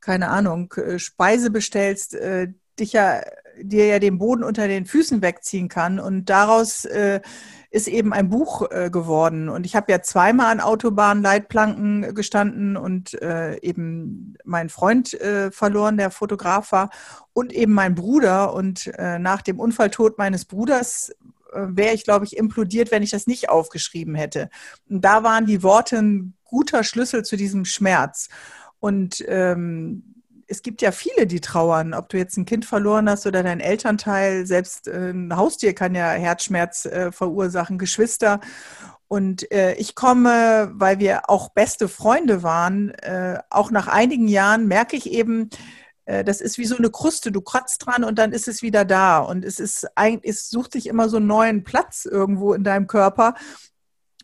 keine 0.00 0.28
Ahnung, 0.28 0.72
äh, 0.74 0.98
Speise 0.98 1.50
bestellst, 1.50 2.14
äh, 2.14 2.48
dich 2.78 2.92
ja, 2.92 3.22
dir 3.60 3.86
ja 3.86 3.98
den 3.98 4.18
Boden 4.18 4.44
unter 4.44 4.68
den 4.68 4.84
Füßen 4.84 5.22
wegziehen 5.22 5.68
kann. 5.68 5.98
Und 5.98 6.26
daraus 6.26 6.84
äh, 6.84 7.20
ist 7.70 7.86
eben 7.86 8.12
ein 8.12 8.28
Buch 8.28 8.68
äh, 8.70 8.90
geworden. 8.90 9.48
Und 9.48 9.64
ich 9.64 9.76
habe 9.76 9.92
ja 9.92 10.02
zweimal 10.02 10.46
an 10.46 10.60
Autobahnleitplanken 10.60 12.14
gestanden 12.14 12.76
und 12.76 13.14
äh, 13.22 13.58
eben 13.60 14.34
meinen 14.44 14.68
Freund 14.68 15.14
äh, 15.14 15.52
verloren, 15.52 15.96
der 15.96 16.10
Fotograf 16.10 16.72
war, 16.72 16.90
und 17.32 17.52
eben 17.52 17.72
mein 17.72 17.94
Bruder. 17.94 18.54
Und 18.54 18.88
äh, 18.98 19.20
nach 19.20 19.42
dem 19.42 19.60
Unfalltod 19.60 20.18
meines 20.18 20.44
Bruders 20.44 21.10
äh, 21.52 21.60
wäre 21.68 21.94
ich, 21.94 22.02
glaube 22.02 22.24
ich, 22.24 22.36
implodiert, 22.36 22.90
wenn 22.90 23.04
ich 23.04 23.10
das 23.10 23.28
nicht 23.28 23.48
aufgeschrieben 23.48 24.16
hätte. 24.16 24.50
Und 24.88 25.04
da 25.04 25.22
waren 25.22 25.46
die 25.46 25.62
Worte 25.62 25.98
ein 25.98 26.34
guter 26.44 26.82
Schlüssel 26.82 27.24
zu 27.24 27.36
diesem 27.36 27.64
Schmerz. 27.64 28.28
Und 28.80 29.24
ähm, 29.28 30.09
es 30.50 30.62
gibt 30.62 30.82
ja 30.82 30.90
viele, 30.90 31.26
die 31.26 31.40
trauern, 31.40 31.94
ob 31.94 32.08
du 32.08 32.18
jetzt 32.18 32.36
ein 32.36 32.44
Kind 32.44 32.64
verloren 32.64 33.08
hast 33.08 33.26
oder 33.26 33.42
dein 33.42 33.60
Elternteil, 33.60 34.46
selbst 34.46 34.88
äh, 34.88 35.10
ein 35.10 35.36
Haustier 35.36 35.74
kann 35.74 35.94
ja 35.94 36.10
Herzschmerz 36.10 36.86
äh, 36.86 37.12
verursachen, 37.12 37.78
Geschwister. 37.78 38.40
Und 39.06 39.50
äh, 39.52 39.74
ich 39.74 39.94
komme, 39.94 40.70
weil 40.74 40.98
wir 40.98 41.30
auch 41.30 41.50
beste 41.50 41.88
Freunde 41.88 42.42
waren, 42.42 42.90
äh, 42.90 43.38
auch 43.48 43.70
nach 43.70 43.86
einigen 43.86 44.28
Jahren 44.28 44.66
merke 44.66 44.96
ich 44.96 45.10
eben, 45.10 45.50
äh, 46.04 46.24
das 46.24 46.40
ist 46.40 46.58
wie 46.58 46.66
so 46.66 46.76
eine 46.76 46.90
Kruste, 46.90 47.30
du 47.30 47.40
kratzt 47.40 47.86
dran 47.86 48.02
und 48.02 48.18
dann 48.18 48.32
ist 48.32 48.48
es 48.48 48.62
wieder 48.62 48.84
da. 48.84 49.18
Und 49.18 49.44
es 49.44 49.60
ist 49.60 49.86
eigentlich, 49.96 50.34
es 50.34 50.50
sucht 50.50 50.72
sich 50.72 50.88
immer 50.88 51.08
so 51.08 51.18
einen 51.18 51.28
neuen 51.28 51.64
Platz 51.64 52.06
irgendwo 52.06 52.54
in 52.54 52.64
deinem 52.64 52.88
Körper 52.88 53.34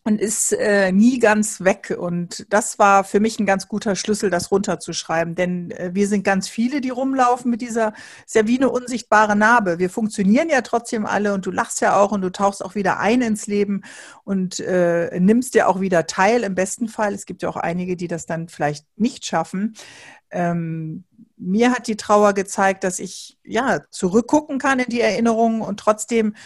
und 0.06 0.20
ist 0.20 0.52
äh, 0.52 0.92
nie 0.92 1.18
ganz 1.18 1.62
weg. 1.62 1.96
Und 1.98 2.46
das 2.50 2.78
war 2.78 3.02
für 3.02 3.18
mich 3.18 3.40
ein 3.40 3.44
ganz 3.44 3.66
guter 3.66 3.96
Schlüssel, 3.96 4.30
das 4.30 4.52
runterzuschreiben. 4.52 5.34
Denn 5.34 5.72
äh, 5.72 5.90
wir 5.94 6.06
sind 6.06 6.22
ganz 6.22 6.48
viele, 6.48 6.80
die 6.80 6.90
rumlaufen 6.90 7.50
mit 7.50 7.60
dieser, 7.60 7.92
ja 8.32 8.46
wie 8.46 8.56
eine 8.56 8.70
unsichtbare 8.70 9.34
Narbe. 9.34 9.80
Wir 9.80 9.90
funktionieren 9.90 10.48
ja 10.48 10.60
trotzdem 10.60 11.06
alle 11.06 11.34
und 11.34 11.44
du 11.44 11.50
lachst 11.50 11.80
ja 11.80 11.98
auch 11.98 12.12
und 12.12 12.20
du 12.20 12.30
tauchst 12.30 12.64
auch 12.64 12.76
wieder 12.76 13.00
ein 13.00 13.20
ins 13.20 13.48
Leben 13.48 13.82
und 14.22 14.60
äh, 14.60 15.18
nimmst 15.18 15.54
dir 15.54 15.66
auch 15.68 15.80
wieder 15.80 16.06
teil 16.06 16.44
im 16.44 16.54
besten 16.54 16.86
Fall. 16.86 17.12
Es 17.12 17.26
gibt 17.26 17.42
ja 17.42 17.48
auch 17.48 17.56
einige, 17.56 17.96
die 17.96 18.06
das 18.06 18.26
dann 18.26 18.48
vielleicht 18.48 18.86
nicht 18.94 19.26
schaffen. 19.26 19.74
Ähm, 20.30 21.02
mir 21.36 21.72
hat 21.72 21.88
die 21.88 21.96
Trauer 21.96 22.32
gezeigt, 22.32 22.84
dass 22.84 23.00
ich 23.00 23.38
ja 23.42 23.80
zurückgucken 23.90 24.60
kann 24.60 24.78
in 24.78 24.88
die 24.88 25.00
Erinnerungen 25.00 25.62
und 25.62 25.80
trotzdem 25.80 26.36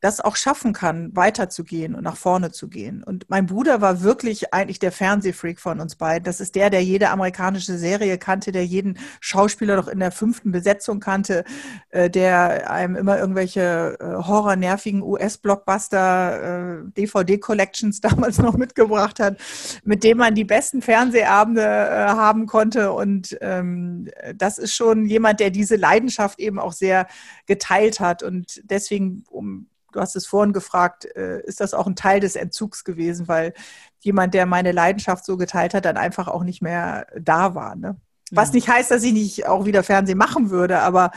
das 0.00 0.20
auch 0.20 0.36
schaffen 0.36 0.72
kann, 0.72 1.14
weiterzugehen 1.16 1.94
und 1.94 2.04
nach 2.04 2.16
vorne 2.16 2.52
zu 2.52 2.68
gehen. 2.68 3.02
Und 3.02 3.28
mein 3.28 3.46
Bruder 3.46 3.80
war 3.80 4.02
wirklich 4.02 4.54
eigentlich 4.54 4.78
der 4.78 4.92
Fernsehfreak 4.92 5.58
von 5.58 5.80
uns 5.80 5.96
beiden. 5.96 6.24
Das 6.24 6.40
ist 6.40 6.54
der, 6.54 6.70
der 6.70 6.84
jede 6.84 7.10
amerikanische 7.10 7.76
Serie 7.78 8.16
kannte, 8.18 8.52
der 8.52 8.64
jeden 8.64 8.98
Schauspieler 9.20 9.76
doch 9.76 9.88
in 9.88 9.98
der 9.98 10.12
fünften 10.12 10.52
Besetzung 10.52 11.00
kannte, 11.00 11.44
äh, 11.90 12.08
der 12.08 12.70
einem 12.70 12.94
immer 12.94 13.18
irgendwelche 13.18 13.96
äh, 13.98 14.04
horrornervigen 14.24 15.02
US-Blockbuster, 15.02 16.82
äh, 16.82 16.90
DVD-Collections 16.96 18.00
damals 18.02 18.38
noch 18.38 18.56
mitgebracht 18.56 19.18
hat, 19.18 19.38
mit 19.84 20.04
dem 20.04 20.18
man 20.18 20.34
die 20.34 20.44
besten 20.44 20.80
Fernsehabende 20.80 21.64
haben 21.64 22.46
konnte. 22.46 22.92
Und 22.92 23.36
ähm, 23.40 24.08
das 24.36 24.58
ist 24.58 24.74
schon 24.74 25.06
jemand, 25.06 25.40
der 25.40 25.50
diese 25.50 25.76
Leidenschaft 25.76 26.38
eben 26.38 26.58
auch 26.58 26.72
sehr 26.72 27.08
geteilt 27.46 27.98
hat. 27.98 28.22
Und 28.22 28.60
deswegen, 28.64 29.24
um 29.30 29.66
du 29.92 30.00
hast 30.00 30.16
es 30.16 30.26
vorhin 30.26 30.52
gefragt, 30.52 31.04
äh, 31.16 31.40
ist 31.44 31.60
das 31.60 31.74
auch 31.74 31.86
ein 31.86 31.96
Teil 31.96 32.20
des 32.20 32.36
Entzugs 32.36 32.84
gewesen, 32.84 33.28
weil 33.28 33.54
jemand, 34.00 34.34
der 34.34 34.46
meine 34.46 34.72
Leidenschaft 34.72 35.24
so 35.24 35.36
geteilt 35.36 35.74
hat, 35.74 35.84
dann 35.84 35.96
einfach 35.96 36.28
auch 36.28 36.44
nicht 36.44 36.62
mehr 36.62 37.06
da 37.18 37.54
war. 37.54 37.76
Ne? 37.76 37.96
Was 38.30 38.52
nicht 38.52 38.68
heißt, 38.68 38.90
dass 38.90 39.02
ich 39.02 39.12
nicht 39.12 39.46
auch 39.46 39.64
wieder 39.64 39.82
Fernsehen 39.82 40.18
machen 40.18 40.50
würde, 40.50 40.80
aber 40.80 41.10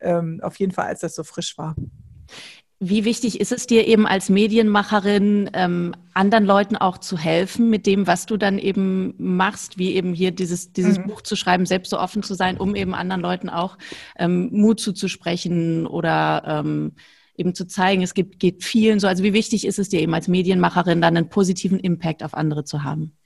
ähm, 0.00 0.40
auf 0.42 0.56
jeden 0.56 0.72
Fall, 0.72 0.86
als 0.86 1.00
das 1.00 1.14
so 1.14 1.24
frisch 1.24 1.56
war. 1.58 1.76
Wie 2.78 3.06
wichtig 3.06 3.40
ist 3.40 3.52
es 3.52 3.66
dir 3.66 3.86
eben 3.86 4.06
als 4.06 4.28
Medienmacherin, 4.28 5.48
ähm, 5.54 5.94
anderen 6.12 6.44
Leuten 6.44 6.76
auch 6.76 6.98
zu 6.98 7.16
helfen 7.16 7.70
mit 7.70 7.86
dem, 7.86 8.06
was 8.06 8.26
du 8.26 8.36
dann 8.36 8.58
eben 8.58 9.14
machst, 9.16 9.78
wie 9.78 9.94
eben 9.94 10.12
hier 10.12 10.30
dieses, 10.30 10.74
dieses 10.74 10.98
mhm. 10.98 11.06
Buch 11.06 11.22
zu 11.22 11.36
schreiben, 11.36 11.64
selbst 11.64 11.88
so 11.88 11.98
offen 11.98 12.22
zu 12.22 12.34
sein, 12.34 12.58
um 12.58 12.76
eben 12.76 12.94
anderen 12.94 13.22
Leuten 13.22 13.48
auch 13.48 13.78
ähm, 14.18 14.50
Mut 14.52 14.78
zuzusprechen 14.78 15.86
oder 15.86 16.42
ähm, 16.46 16.92
eben 17.38 17.54
zu 17.54 17.66
zeigen, 17.66 18.02
es 18.02 18.14
gibt, 18.14 18.38
geht 18.38 18.64
vielen 18.64 19.00
so. 19.00 19.06
Also 19.06 19.22
wie 19.22 19.32
wichtig 19.32 19.66
ist 19.66 19.78
es 19.78 19.88
dir 19.88 20.00
eben 20.00 20.14
als 20.14 20.28
Medienmacherin 20.28 21.00
dann 21.00 21.16
einen 21.16 21.28
positiven 21.28 21.78
Impact 21.78 22.22
auf 22.22 22.34
andere 22.34 22.64
zu 22.64 22.82
haben? 22.82 23.16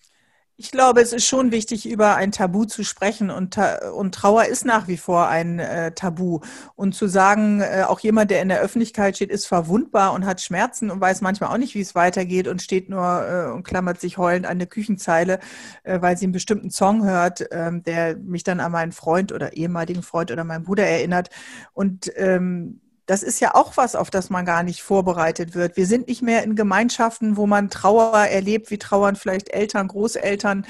Ich 0.63 0.71
glaube, 0.71 1.01
es 1.01 1.15
ist 1.15 1.25
schon 1.25 1.53
wichtig, 1.53 1.89
über 1.89 2.17
ein 2.17 2.33
Tabu 2.33 2.67
zu 2.67 2.85
sprechen 2.85 3.31
und, 3.31 3.57
und 3.97 4.15
Trauer 4.15 4.45
ist 4.45 4.67
nach 4.67 4.89
wie 4.89 4.99
vor 4.99 5.27
ein 5.27 5.59
äh, 5.59 5.93
Tabu. 5.93 6.41
Und 6.77 6.95
zu 6.95 7.07
sagen, 7.07 7.63
äh, 7.63 7.85
auch 7.89 7.99
jemand, 8.01 8.31
der 8.31 8.43
in 8.43 8.51
der 8.51 8.61
Öffentlichkeit 8.61 9.17
steht, 9.17 9.31
ist 9.31 9.47
verwundbar 9.47 10.13
und 10.13 10.27
hat 10.27 10.43
Schmerzen 10.43 10.91
und 10.91 11.01
weiß 11.01 11.23
manchmal 11.23 11.49
auch 11.49 11.57
nicht, 11.57 11.75
wie 11.75 11.81
es 11.81 11.95
weitergeht 11.95 12.47
und 12.47 12.61
steht 12.61 12.91
nur 12.91 13.27
äh, 13.27 13.51
und 13.51 13.63
klammert 13.63 14.03
sich 14.03 14.19
heulend 14.19 14.45
an 14.45 14.53
eine 14.53 14.67
Küchenzeile, 14.67 15.39
äh, 15.83 16.03
weil 16.03 16.19
sie 16.19 16.27
einen 16.27 16.35
bestimmten 16.35 16.71
Song 16.71 17.07
hört, 17.07 17.43
ähm, 17.53 17.83
der 17.83 18.19
mich 18.19 18.45
dann 18.45 18.61
an 18.61 18.73
meinen 18.73 18.93
Freund 18.93 19.33
oder 19.33 19.55
ehemaligen 19.55 20.03
Freund 20.03 20.31
oder 20.31 20.45
meinen 20.45 20.65
Bruder 20.65 20.85
erinnert. 20.85 21.31
Und 21.73 22.13
ähm, 22.17 22.83
das 23.11 23.25
ist 23.25 23.41
ja 23.41 23.57
auch 23.57 23.77
was, 23.77 23.97
auf 23.97 24.09
das 24.09 24.31
man 24.31 24.45
gar 24.45 24.63
nicht 24.63 24.83
vorbereitet 24.83 25.57
wird. 25.57 25.77
Wir 25.77 25.87
sind 25.87 26.07
nicht 26.07 26.23
mehr 26.23 26.45
in 26.45 26.55
Gemeinschaften, 26.55 27.37
wo 27.37 27.49
man 27.49 27.69
Trauer 27.69 28.17
erlebt, 28.17 28.71
wie 28.71 28.79
trauern 28.79 29.17
vielleicht 29.17 29.49
Eltern, 29.49 29.89
Großeltern. 29.89 30.65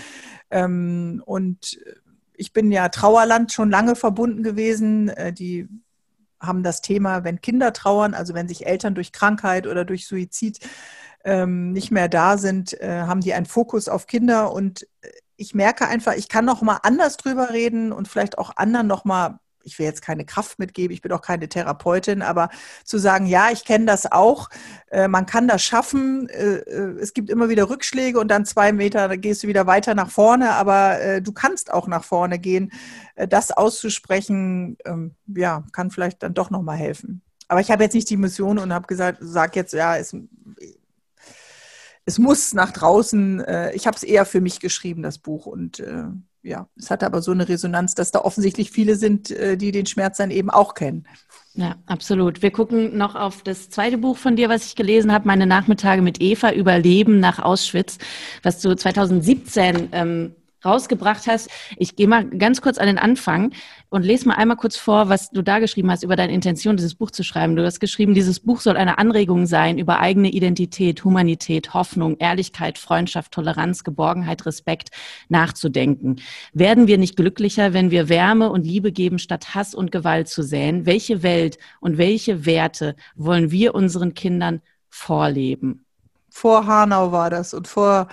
Ähm, 0.50 1.22
und 1.26 1.78
ich 2.32 2.54
bin 2.54 2.72
ja 2.72 2.88
Trauerland 2.88 3.52
schon 3.52 3.68
lange 3.68 3.94
verbunden 3.94 4.42
gewesen. 4.42 5.10
Äh, 5.10 5.34
die 5.34 5.68
haben 6.40 6.62
das 6.62 6.80
Thema, 6.80 7.24
wenn 7.24 7.42
Kinder 7.42 7.74
trauern, 7.74 8.14
also 8.14 8.32
wenn 8.32 8.48
sich 8.48 8.64
Eltern 8.64 8.94
durch 8.94 9.12
Krankheit 9.12 9.66
oder 9.66 9.84
durch 9.84 10.06
Suizid 10.06 10.60
ähm, 11.24 11.72
nicht 11.72 11.90
mehr 11.90 12.08
da 12.08 12.38
sind, 12.38 12.72
äh, 12.80 13.02
haben 13.02 13.20
die 13.20 13.34
einen 13.34 13.44
Fokus 13.44 13.86
auf 13.86 14.06
Kinder. 14.06 14.50
Und 14.50 14.86
ich 15.36 15.54
merke 15.54 15.86
einfach, 15.86 16.14
ich 16.14 16.30
kann 16.30 16.46
noch 16.46 16.62
mal 16.62 16.78
anders 16.84 17.18
drüber 17.18 17.50
reden 17.50 17.92
und 17.92 18.08
vielleicht 18.08 18.38
auch 18.38 18.56
anderen 18.56 18.86
noch 18.86 19.04
mal 19.04 19.40
ich 19.62 19.78
will 19.78 19.86
jetzt 19.86 20.02
keine 20.02 20.24
Kraft 20.24 20.58
mitgeben, 20.58 20.94
ich 20.94 21.02
bin 21.02 21.12
auch 21.12 21.22
keine 21.22 21.48
Therapeutin, 21.48 22.22
aber 22.22 22.50
zu 22.84 22.98
sagen, 22.98 23.26
ja, 23.26 23.50
ich 23.50 23.64
kenne 23.64 23.86
das 23.86 24.10
auch, 24.10 24.48
äh, 24.90 25.08
man 25.08 25.26
kann 25.26 25.48
das 25.48 25.62
schaffen, 25.62 26.28
äh, 26.28 26.56
äh, 26.56 26.98
es 27.00 27.14
gibt 27.14 27.30
immer 27.30 27.48
wieder 27.48 27.68
Rückschläge 27.68 28.18
und 28.18 28.28
dann 28.28 28.44
zwei 28.44 28.72
Meter, 28.72 29.16
gehst 29.16 29.42
du 29.42 29.48
wieder 29.48 29.66
weiter 29.66 29.94
nach 29.94 30.10
vorne, 30.10 30.52
aber 30.52 31.00
äh, 31.00 31.22
du 31.22 31.32
kannst 31.32 31.72
auch 31.72 31.86
nach 31.86 32.04
vorne 32.04 32.38
gehen. 32.38 32.72
Äh, 33.14 33.28
das 33.28 33.50
auszusprechen, 33.50 34.76
ähm, 34.84 35.14
ja, 35.26 35.64
kann 35.72 35.90
vielleicht 35.90 36.22
dann 36.22 36.34
doch 36.34 36.50
nochmal 36.50 36.76
helfen. 36.76 37.22
Aber 37.48 37.60
ich 37.60 37.70
habe 37.70 37.82
jetzt 37.82 37.94
nicht 37.94 38.08
die 38.10 38.16
Mission 38.16 38.58
und 38.58 38.72
habe 38.72 38.86
gesagt, 38.86 39.18
sag 39.20 39.56
jetzt, 39.56 39.72
ja, 39.72 39.96
es, 39.96 40.16
es 42.04 42.18
muss 42.18 42.54
nach 42.54 42.72
draußen. 42.72 43.40
Äh, 43.40 43.72
ich 43.74 43.86
habe 43.86 43.96
es 43.96 44.02
eher 44.02 44.24
für 44.24 44.40
mich 44.40 44.60
geschrieben, 44.60 45.02
das 45.02 45.18
Buch 45.18 45.46
und 45.46 45.82
ja, 46.42 46.68
es 46.76 46.90
hatte 46.90 47.06
aber 47.06 47.22
so 47.22 47.32
eine 47.32 47.48
Resonanz, 47.48 47.94
dass 47.94 48.10
da 48.10 48.20
offensichtlich 48.20 48.70
viele 48.70 48.96
sind, 48.96 49.30
äh, 49.30 49.56
die 49.56 49.72
den 49.72 49.86
Schmerz 49.86 50.18
dann 50.18 50.30
eben 50.30 50.50
auch 50.50 50.74
kennen. 50.74 51.06
Ja, 51.54 51.76
absolut. 51.86 52.42
Wir 52.42 52.52
gucken 52.52 52.96
noch 52.96 53.16
auf 53.16 53.42
das 53.42 53.70
zweite 53.70 53.98
Buch 53.98 54.16
von 54.16 54.36
dir, 54.36 54.48
was 54.48 54.66
ich 54.66 54.76
gelesen 54.76 55.12
habe, 55.12 55.26
Meine 55.26 55.46
Nachmittage 55.46 56.00
mit 56.00 56.20
Eva, 56.20 56.52
Überleben 56.52 57.18
nach 57.18 57.40
Auschwitz, 57.40 57.98
was 58.42 58.60
du 58.60 58.74
2017 58.74 59.88
ähm, 59.92 60.34
rausgebracht 60.64 61.26
hast. 61.26 61.50
Ich 61.76 61.96
gehe 61.96 62.08
mal 62.08 62.24
ganz 62.24 62.60
kurz 62.60 62.78
an 62.78 62.86
den 62.86 62.98
Anfang 62.98 63.52
und 63.88 64.02
lese 64.04 64.28
mal 64.28 64.34
einmal 64.34 64.56
kurz 64.56 64.76
vor, 64.76 65.08
was 65.08 65.30
du 65.30 65.42
da 65.42 65.58
geschrieben 65.58 65.90
hast 65.90 66.02
über 66.02 66.16
deine 66.16 66.32
Intention, 66.32 66.76
dieses 66.76 66.94
Buch 66.94 67.10
zu 67.10 67.24
schreiben. 67.24 67.56
Du 67.56 67.64
hast 67.64 67.80
geschrieben, 67.80 68.14
dieses 68.14 68.40
Buch 68.40 68.60
soll 68.60 68.76
eine 68.76 68.98
Anregung 68.98 69.46
sein, 69.46 69.78
über 69.78 70.00
eigene 70.00 70.30
Identität, 70.30 71.04
Humanität, 71.04 71.74
Hoffnung, 71.74 72.16
Ehrlichkeit, 72.18 72.78
Freundschaft, 72.78 73.32
Toleranz, 73.32 73.84
Geborgenheit, 73.84 74.46
Respekt 74.46 74.90
nachzudenken. 75.28 76.16
Werden 76.52 76.86
wir 76.86 76.98
nicht 76.98 77.16
glücklicher, 77.16 77.72
wenn 77.72 77.90
wir 77.90 78.08
Wärme 78.08 78.50
und 78.50 78.64
Liebe 78.64 78.92
geben, 78.92 79.18
statt 79.18 79.54
Hass 79.54 79.74
und 79.74 79.92
Gewalt 79.92 80.28
zu 80.28 80.42
säen? 80.42 80.86
Welche 80.86 81.22
Welt 81.22 81.58
und 81.80 81.98
welche 81.98 82.46
Werte 82.46 82.96
wollen 83.16 83.50
wir 83.50 83.74
unseren 83.74 84.14
Kindern 84.14 84.60
vorleben? 84.88 85.84
Vor 86.30 86.66
Hanau 86.66 87.12
war 87.12 87.30
das 87.30 87.54
und 87.54 87.66
vor 87.66 88.08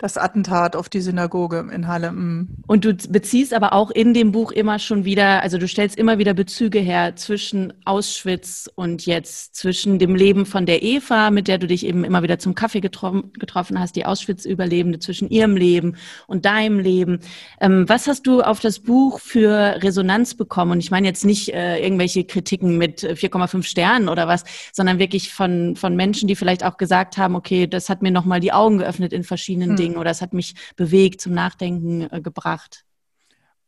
das 0.00 0.16
Attentat 0.16 0.76
auf 0.76 0.88
die 0.88 1.02
Synagoge 1.02 1.68
in 1.70 1.86
Halle. 1.86 2.10
Mm. 2.10 2.48
Und 2.66 2.86
du 2.86 2.94
beziehst 2.94 3.52
aber 3.52 3.74
auch 3.74 3.90
in 3.90 4.14
dem 4.14 4.32
Buch 4.32 4.50
immer 4.50 4.78
schon 4.78 5.04
wieder, 5.04 5.42
also 5.42 5.58
du 5.58 5.68
stellst 5.68 5.98
immer 5.98 6.16
wieder 6.16 6.32
Bezüge 6.32 6.78
her 6.78 7.16
zwischen 7.16 7.74
Auschwitz 7.84 8.70
und 8.74 9.04
jetzt, 9.04 9.54
zwischen 9.54 9.98
dem 9.98 10.14
Leben 10.14 10.46
von 10.46 10.64
der 10.64 10.82
Eva, 10.82 11.30
mit 11.30 11.48
der 11.48 11.58
du 11.58 11.66
dich 11.66 11.84
eben 11.84 12.04
immer 12.04 12.22
wieder 12.22 12.38
zum 12.38 12.54
Kaffee 12.54 12.80
getroffen, 12.80 13.30
getroffen 13.34 13.78
hast, 13.78 13.94
die 13.94 14.06
Auschwitz-Überlebende, 14.06 15.00
zwischen 15.00 15.28
ihrem 15.28 15.54
Leben 15.54 15.96
und 16.26 16.46
deinem 16.46 16.78
Leben. 16.78 17.20
Ähm, 17.60 17.86
was 17.86 18.06
hast 18.06 18.26
du 18.26 18.40
auf 18.40 18.60
das 18.60 18.78
Buch 18.78 19.20
für 19.20 19.82
Resonanz 19.82 20.34
bekommen? 20.34 20.72
Und 20.72 20.78
ich 20.78 20.90
meine 20.90 21.08
jetzt 21.08 21.26
nicht 21.26 21.52
äh, 21.52 21.78
irgendwelche 21.78 22.24
Kritiken 22.24 22.78
mit 22.78 23.02
4,5 23.02 23.64
Sternen 23.64 24.08
oder 24.08 24.26
was, 24.26 24.44
sondern 24.72 24.98
wirklich 24.98 25.30
von, 25.30 25.76
von 25.76 25.94
Menschen, 25.94 26.26
die 26.26 26.36
vielleicht 26.36 26.64
auch 26.64 26.78
gesagt 26.78 27.18
haben, 27.18 27.36
okay, 27.36 27.66
das 27.66 27.90
hat 27.90 28.00
mir 28.00 28.10
nochmal 28.10 28.40
die 28.40 28.54
Augen 28.54 28.78
geöffnet 28.78 29.12
in 29.12 29.24
verschiedenen 29.24 29.70
hm. 29.70 29.76
Dingen 29.76 29.89
oder 29.96 30.10
es 30.10 30.22
hat 30.22 30.32
mich 30.32 30.54
bewegt, 30.76 31.20
zum 31.20 31.32
Nachdenken 31.32 32.02
äh, 32.10 32.20
gebracht? 32.20 32.84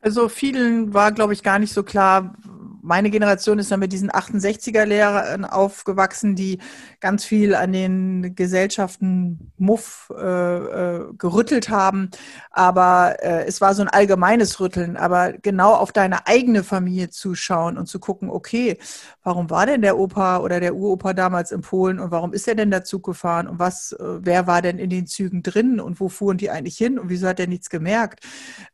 Also 0.03 0.28
vielen 0.28 0.92
war, 0.92 1.12
glaube 1.12 1.32
ich, 1.32 1.44
gar 1.44 1.61
nicht 1.61 1.72
so 1.72 1.84
klar, 1.84 2.34
meine 2.82 3.11
Generation 3.11 3.61
ist 3.61 3.70
dann 3.70 3.78
mit 3.78 3.92
diesen 3.92 4.11
68er-Lehrern 4.11 5.44
aufgewachsen, 5.44 6.34
die 6.34 6.59
ganz 6.98 7.24
viel 7.24 7.55
an 7.55 7.72
den 7.72 8.34
Gesellschaften 8.34 9.53
Muff 9.57 10.12
äh, 10.14 10.57
äh, 10.57 11.12
gerüttelt 11.16 11.68
haben. 11.68 12.11
Aber 12.50 13.16
äh, 13.20 13.44
es 13.46 13.61
war 13.61 13.74
so 13.74 13.82
ein 13.82 13.88
allgemeines 13.88 14.59
Rütteln. 14.59 14.96
Aber 14.96 15.32
genau 15.32 15.74
auf 15.74 15.92
deine 15.92 16.26
eigene 16.26 16.64
Familie 16.64 17.11
zuschauen 17.11 17.78
und 17.78 17.86
zu 17.86 18.00
gucken, 18.00 18.28
okay, 18.28 18.78
warum 19.22 19.48
war 19.48 19.66
denn 19.66 19.82
der 19.82 19.96
Opa 19.96 20.38
oder 20.38 20.59
der 20.59 20.74
Uropa 20.74 21.12
damals 21.12 21.53
in 21.53 21.61
Polen 21.61 22.00
und 22.00 22.11
warum 22.11 22.32
ist 22.32 22.48
er 22.48 22.57
denn 22.57 22.72
da 22.72 22.82
Zug 22.82 23.05
gefahren 23.05 23.46
und 23.46 23.61
was, 23.61 23.92
äh, 23.92 24.05
wer 24.22 24.48
war 24.48 24.61
denn 24.61 24.78
in 24.78 24.90
den 24.90 25.07
Zügen 25.07 25.44
drin 25.44 25.78
und 25.78 26.00
wo 26.00 26.09
fuhren 26.09 26.36
die 26.36 26.50
eigentlich 26.50 26.78
hin 26.78 26.98
und 26.98 27.09
wieso 27.11 27.28
hat 27.28 27.38
er 27.38 27.46
nichts 27.46 27.70
gemerkt? 27.70 28.24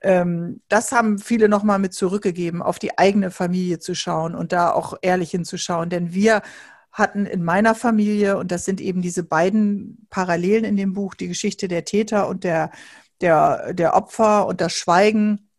Ähm, 0.00 0.62
das 0.68 0.92
haben 0.92 1.17
viele 1.18 1.48
nochmal 1.48 1.78
mit 1.78 1.94
zurückgegeben, 1.94 2.62
auf 2.62 2.78
die 2.78 2.96
eigene 2.96 3.30
Familie 3.30 3.78
zu 3.78 3.94
hinzuschauen 3.98 4.34
und 4.34 4.52
da 4.52 4.72
auch 4.72 4.94
ehrlich 5.02 5.30
hinzuschauen. 5.30 5.90
Denn 5.90 6.12
wir 6.12 6.42
hatten 6.92 7.26
in 7.26 7.44
meiner 7.44 7.74
Familie, 7.74 8.36
und 8.36 8.50
das 8.50 8.64
sind 8.64 8.80
eben 8.80 9.02
diese 9.02 9.22
beiden 9.22 10.06
Parallelen 10.10 10.64
in 10.64 10.76
dem 10.76 10.92
Buch, 10.92 11.14
die 11.14 11.28
Geschichte 11.28 11.68
der 11.68 11.84
Täter 11.84 12.28
und 12.28 12.44
der, 12.44 12.70
der, 13.20 13.72
der 13.72 13.94
Opfer 13.94 14.46
und 14.46 14.60
das 14.60 14.72
Schweigen, 14.72 15.50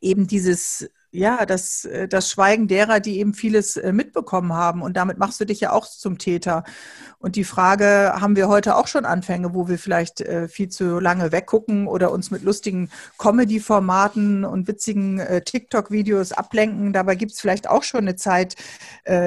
eben 0.00 0.26
dieses 0.26 0.88
ja, 1.16 1.46
das, 1.46 1.84
äh, 1.84 2.08
das 2.08 2.30
Schweigen 2.30 2.68
derer, 2.68 3.00
die 3.00 3.18
eben 3.18 3.34
vieles 3.34 3.76
äh, 3.76 3.92
mitbekommen 3.92 4.52
haben. 4.52 4.82
Und 4.82 4.96
damit 4.96 5.18
machst 5.18 5.40
du 5.40 5.44
dich 5.44 5.60
ja 5.60 5.72
auch 5.72 5.86
zum 5.86 6.18
Täter. 6.18 6.64
Und 7.18 7.36
die 7.36 7.44
Frage 7.44 8.12
haben 8.20 8.36
wir 8.36 8.48
heute 8.48 8.76
auch 8.76 8.86
schon 8.86 9.04
Anfänge, 9.04 9.54
wo 9.54 9.68
wir 9.68 9.78
vielleicht 9.78 10.20
äh, 10.20 10.48
viel 10.48 10.68
zu 10.68 11.00
lange 11.00 11.32
weggucken 11.32 11.86
oder 11.86 12.12
uns 12.12 12.30
mit 12.30 12.42
lustigen 12.42 12.90
Comedy-Formaten 13.18 14.44
und 14.44 14.68
witzigen 14.68 15.22
TikTok-Videos 15.44 16.32
ablenken. 16.32 16.92
Dabei 16.92 17.14
gibt 17.14 17.32
es 17.32 17.40
vielleicht 17.40 17.68
auch 17.68 17.82
schon 17.82 18.00
eine 18.00 18.16
Zeit 18.16 18.56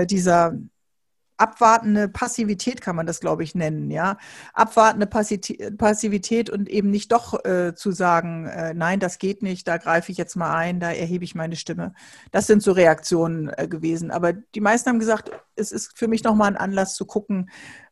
dieser 0.05 0.53
abwartende 1.39 2.09
Passivität 2.09 2.81
kann 2.81 2.95
man 2.95 3.05
das, 3.05 3.19
glaube 3.19 3.43
ich, 3.43 3.55
nennen, 3.55 3.89
ja. 3.91 4.17
Abwartende 4.53 5.07
Passivität 5.07 6.49
und 6.49 6.69
eben 6.69 6.89
nicht 6.91 7.11
doch 7.11 7.43
äh, 7.45 7.73
zu 7.75 7.91
sagen, 7.91 8.45
äh, 8.47 8.73
nein, 8.73 8.99
das 8.99 9.17
geht 9.17 9.41
nicht, 9.41 9.67
da 9.67 9.77
greife 9.77 10.11
ich 10.11 10.17
jetzt 10.17 10.35
mal 10.35 10.55
ein, 10.55 10.79
da 10.79 10.91
erhebe 10.91 11.23
ich 11.23 11.35
meine 11.35 11.55
Stimme. 11.55 11.93
Das 12.31 12.47
sind 12.47 12.61
so 12.61 12.71
Reaktionen 12.71 13.49
äh, 13.55 13.67
gewesen. 13.67 14.11
Aber 14.11 14.33
die 14.33 14.61
meisten 14.61 14.89
haben 14.89 14.99
gesagt, 14.99 15.31
es 15.55 15.71
ist 15.71 15.97
für 15.97 16.07
mich 16.07 16.23
nochmal 16.23 16.49
ein 16.49 16.57
Anlass 16.57 16.95
zu 16.95 17.05
gucken, 17.05 17.49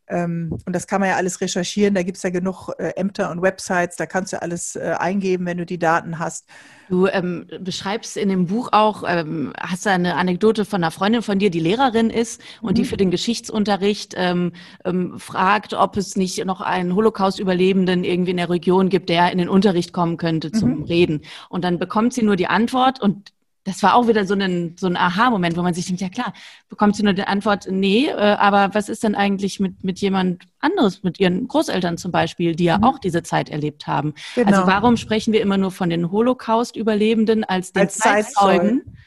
und 0.10 0.74
das 0.74 0.88
kann 0.88 1.02
man 1.02 1.10
ja 1.10 1.16
alles 1.18 1.42
recherchieren. 1.42 1.94
Da 1.94 2.04
gibt 2.04 2.18
es 2.18 2.24
ja 2.24 2.30
genug 2.30 2.70
äh, 2.78 2.92
Ämter 2.96 3.30
und 3.30 3.42
Websites. 3.42 3.98
Da 3.98 4.06
kannst 4.06 4.32
du 4.32 4.42
alles 4.42 4.76
äh, 4.76 4.96
eingeben, 4.98 5.46
wenn 5.46 5.58
du 5.58 5.66
die 5.66 5.80
Daten 5.80 6.18
hast. 6.20 6.46
Du 6.90 7.08
ähm, 7.08 7.48
beschreibst 7.60 8.16
in 8.16 8.30
dem 8.30 8.46
Buch 8.46 8.70
auch, 8.72 9.04
ähm, 9.06 9.52
hast 9.60 9.86
du 9.86 9.90
eine 9.90 10.16
Anekdote 10.16 10.64
von 10.64 10.82
einer 10.82 10.92
Freundin 10.92 11.22
von 11.22 11.40
dir, 11.40 11.50
die 11.50 11.60
Lehrerin 11.60 12.10
ist 12.10 12.42
und 12.62 12.72
mhm. 12.72 12.76
die 12.76 12.86
für 12.86 12.96
den 12.96 13.12
Geschichtsunterricht 13.12 14.14
ähm, 14.16 14.54
ähm, 14.86 15.20
fragt, 15.20 15.74
ob 15.74 15.98
es 15.98 16.16
nicht 16.16 16.44
noch 16.46 16.62
einen 16.62 16.96
Holocaust-Überlebenden 16.96 18.06
irgendwie 18.06 18.32
in 18.32 18.38
der 18.38 18.50
Region 18.50 18.88
gibt, 18.88 19.10
der 19.10 19.32
in 19.34 19.40
den 19.40 19.50
Unterricht 19.50 19.92
kommen 19.92 20.16
könnte 20.16 20.54
zum 20.54 20.80
mhm. 20.80 20.84
Reden. 20.84 21.22
Und 21.50 21.66
dann 21.66 21.80
bekommt 21.80 22.14
sie 22.14 22.24
nur 22.24 22.38
die 22.38 22.48
Antwort 22.48 23.02
und 23.02 23.34
das 23.68 23.84
war 23.84 23.96
auch 23.96 24.08
wieder 24.08 24.26
so 24.26 24.34
ein, 24.34 24.76
so 24.80 24.88
ein 24.88 24.96
Aha-Moment, 24.96 25.58
wo 25.58 25.62
man 25.62 25.74
sich 25.74 25.86
denkt, 25.88 26.02
ja 26.02 26.08
klar, 26.08 26.32
bekommt 26.70 26.96
sie 26.96 27.04
nur 27.04 27.12
die 27.12 27.24
Antwort, 27.24 27.68
nee, 27.70 28.08
äh, 28.08 28.14
aber 28.14 28.74
was 28.74 28.88
ist 28.88 29.04
denn 29.04 29.14
eigentlich 29.14 29.60
mit, 29.60 29.84
mit 29.84 30.00
jemand 30.00 30.44
anderes, 30.60 31.04
mit 31.04 31.20
ihren 31.20 31.50
Großeltern 31.50 31.98
zum 31.98 32.14
Beispiel, 32.14 32.56
die 32.56 32.64
ja 32.64 32.78
mhm. 32.78 32.86
auch 32.86 32.98
diese 32.98 33.24
Zeit 33.24 33.50
erlebt 33.50 33.86
haben? 33.86 34.14
Genau. 34.36 34.52
Also 34.52 34.68
warum 34.68 34.96
sprechen 34.96 35.34
wir 35.34 35.42
immer 35.42 35.58
nur 35.58 35.72
von 35.72 35.90
den 35.90 36.12
Holocaust-Überlebenden 36.12 37.44
als 37.44 37.74
den 37.74 37.84
als 37.84 37.98
Zeitzeugen? 37.98 38.84
Zeitzeugen? 38.84 38.98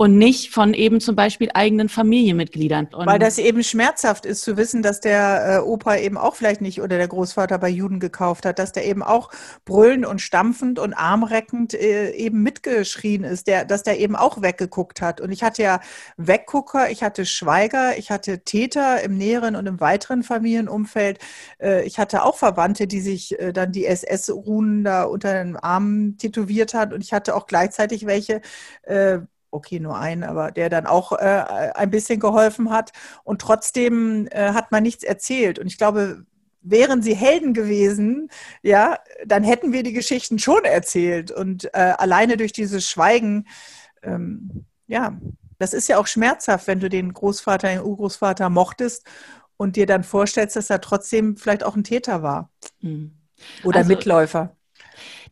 Und 0.00 0.16
nicht 0.16 0.50
von 0.50 0.72
eben 0.72 0.98
zum 0.98 1.14
Beispiel 1.14 1.50
eigenen 1.52 1.90
Familienmitgliedern. 1.90 2.86
Und 2.86 3.06
Weil 3.06 3.18
das 3.18 3.36
eben 3.36 3.62
schmerzhaft 3.62 4.24
ist 4.24 4.40
zu 4.40 4.56
wissen, 4.56 4.80
dass 4.80 5.00
der 5.00 5.58
äh, 5.58 5.60
Opa 5.60 5.96
eben 5.96 6.16
auch 6.16 6.36
vielleicht 6.36 6.62
nicht 6.62 6.80
oder 6.80 6.96
der 6.96 7.06
Großvater 7.06 7.58
bei 7.58 7.68
Juden 7.68 8.00
gekauft 8.00 8.46
hat, 8.46 8.58
dass 8.58 8.72
der 8.72 8.86
eben 8.86 9.02
auch 9.02 9.28
brüllend 9.66 10.06
und 10.06 10.22
stampfend 10.22 10.78
und 10.78 10.94
armreckend 10.94 11.74
äh, 11.74 12.12
eben 12.12 12.42
mitgeschrien 12.42 13.24
ist, 13.24 13.46
der, 13.46 13.66
dass 13.66 13.82
der 13.82 14.00
eben 14.00 14.16
auch 14.16 14.40
weggeguckt 14.40 15.02
hat. 15.02 15.20
Und 15.20 15.32
ich 15.32 15.42
hatte 15.42 15.62
ja 15.62 15.80
Weggucker, 16.16 16.90
ich 16.90 17.02
hatte 17.02 17.26
Schweiger, 17.26 17.98
ich 17.98 18.10
hatte 18.10 18.42
Täter 18.42 19.02
im 19.02 19.18
näheren 19.18 19.54
und 19.54 19.66
im 19.66 19.80
weiteren 19.80 20.22
Familienumfeld. 20.22 21.18
Äh, 21.60 21.84
ich 21.84 21.98
hatte 21.98 22.22
auch 22.22 22.38
Verwandte, 22.38 22.86
die 22.86 23.02
sich 23.02 23.36
dann 23.52 23.70
die 23.70 23.84
SS-Runen 23.84 24.82
da 24.82 25.02
unter 25.02 25.34
den 25.34 25.56
Armen 25.56 26.16
tätowiert 26.16 26.72
hat. 26.72 26.94
Und 26.94 27.04
ich 27.04 27.12
hatte 27.12 27.34
auch 27.36 27.46
gleichzeitig 27.46 28.06
welche, 28.06 28.40
okay, 29.50 29.80
nur 29.80 29.98
ein, 29.98 30.24
aber 30.24 30.50
der 30.50 30.68
dann 30.68 30.86
auch 30.86 31.12
äh, 31.12 31.44
ein 31.74 31.90
bisschen 31.90 32.20
geholfen 32.20 32.70
hat. 32.70 32.92
Und 33.24 33.40
trotzdem 33.40 34.28
äh, 34.30 34.52
hat 34.52 34.72
man 34.72 34.82
nichts 34.82 35.04
erzählt. 35.04 35.58
Und 35.58 35.66
ich 35.66 35.78
glaube, 35.78 36.24
wären 36.62 37.02
sie 37.02 37.14
Helden 37.14 37.54
gewesen, 37.54 38.28
ja, 38.62 38.98
dann 39.24 39.44
hätten 39.44 39.72
wir 39.72 39.82
die 39.82 39.92
Geschichten 39.92 40.38
schon 40.38 40.64
erzählt. 40.64 41.30
Und 41.30 41.72
äh, 41.74 41.94
alleine 41.98 42.36
durch 42.36 42.52
dieses 42.52 42.86
Schweigen, 42.86 43.46
ähm, 44.02 44.66
ja, 44.86 45.18
das 45.58 45.74
ist 45.74 45.88
ja 45.88 45.98
auch 45.98 46.06
schmerzhaft, 46.06 46.66
wenn 46.66 46.80
du 46.80 46.88
den 46.88 47.12
Großvater, 47.12 47.68
den 47.68 47.82
Urgroßvater 47.82 48.48
mochtest 48.48 49.06
und 49.56 49.76
dir 49.76 49.86
dann 49.86 50.04
vorstellst, 50.04 50.56
dass 50.56 50.70
er 50.70 50.80
trotzdem 50.80 51.36
vielleicht 51.36 51.64
auch 51.64 51.76
ein 51.76 51.84
Täter 51.84 52.22
war. 52.22 52.50
Mhm. 52.80 53.12
Oder 53.64 53.78
also, 53.78 53.88
Mitläufer. 53.88 54.56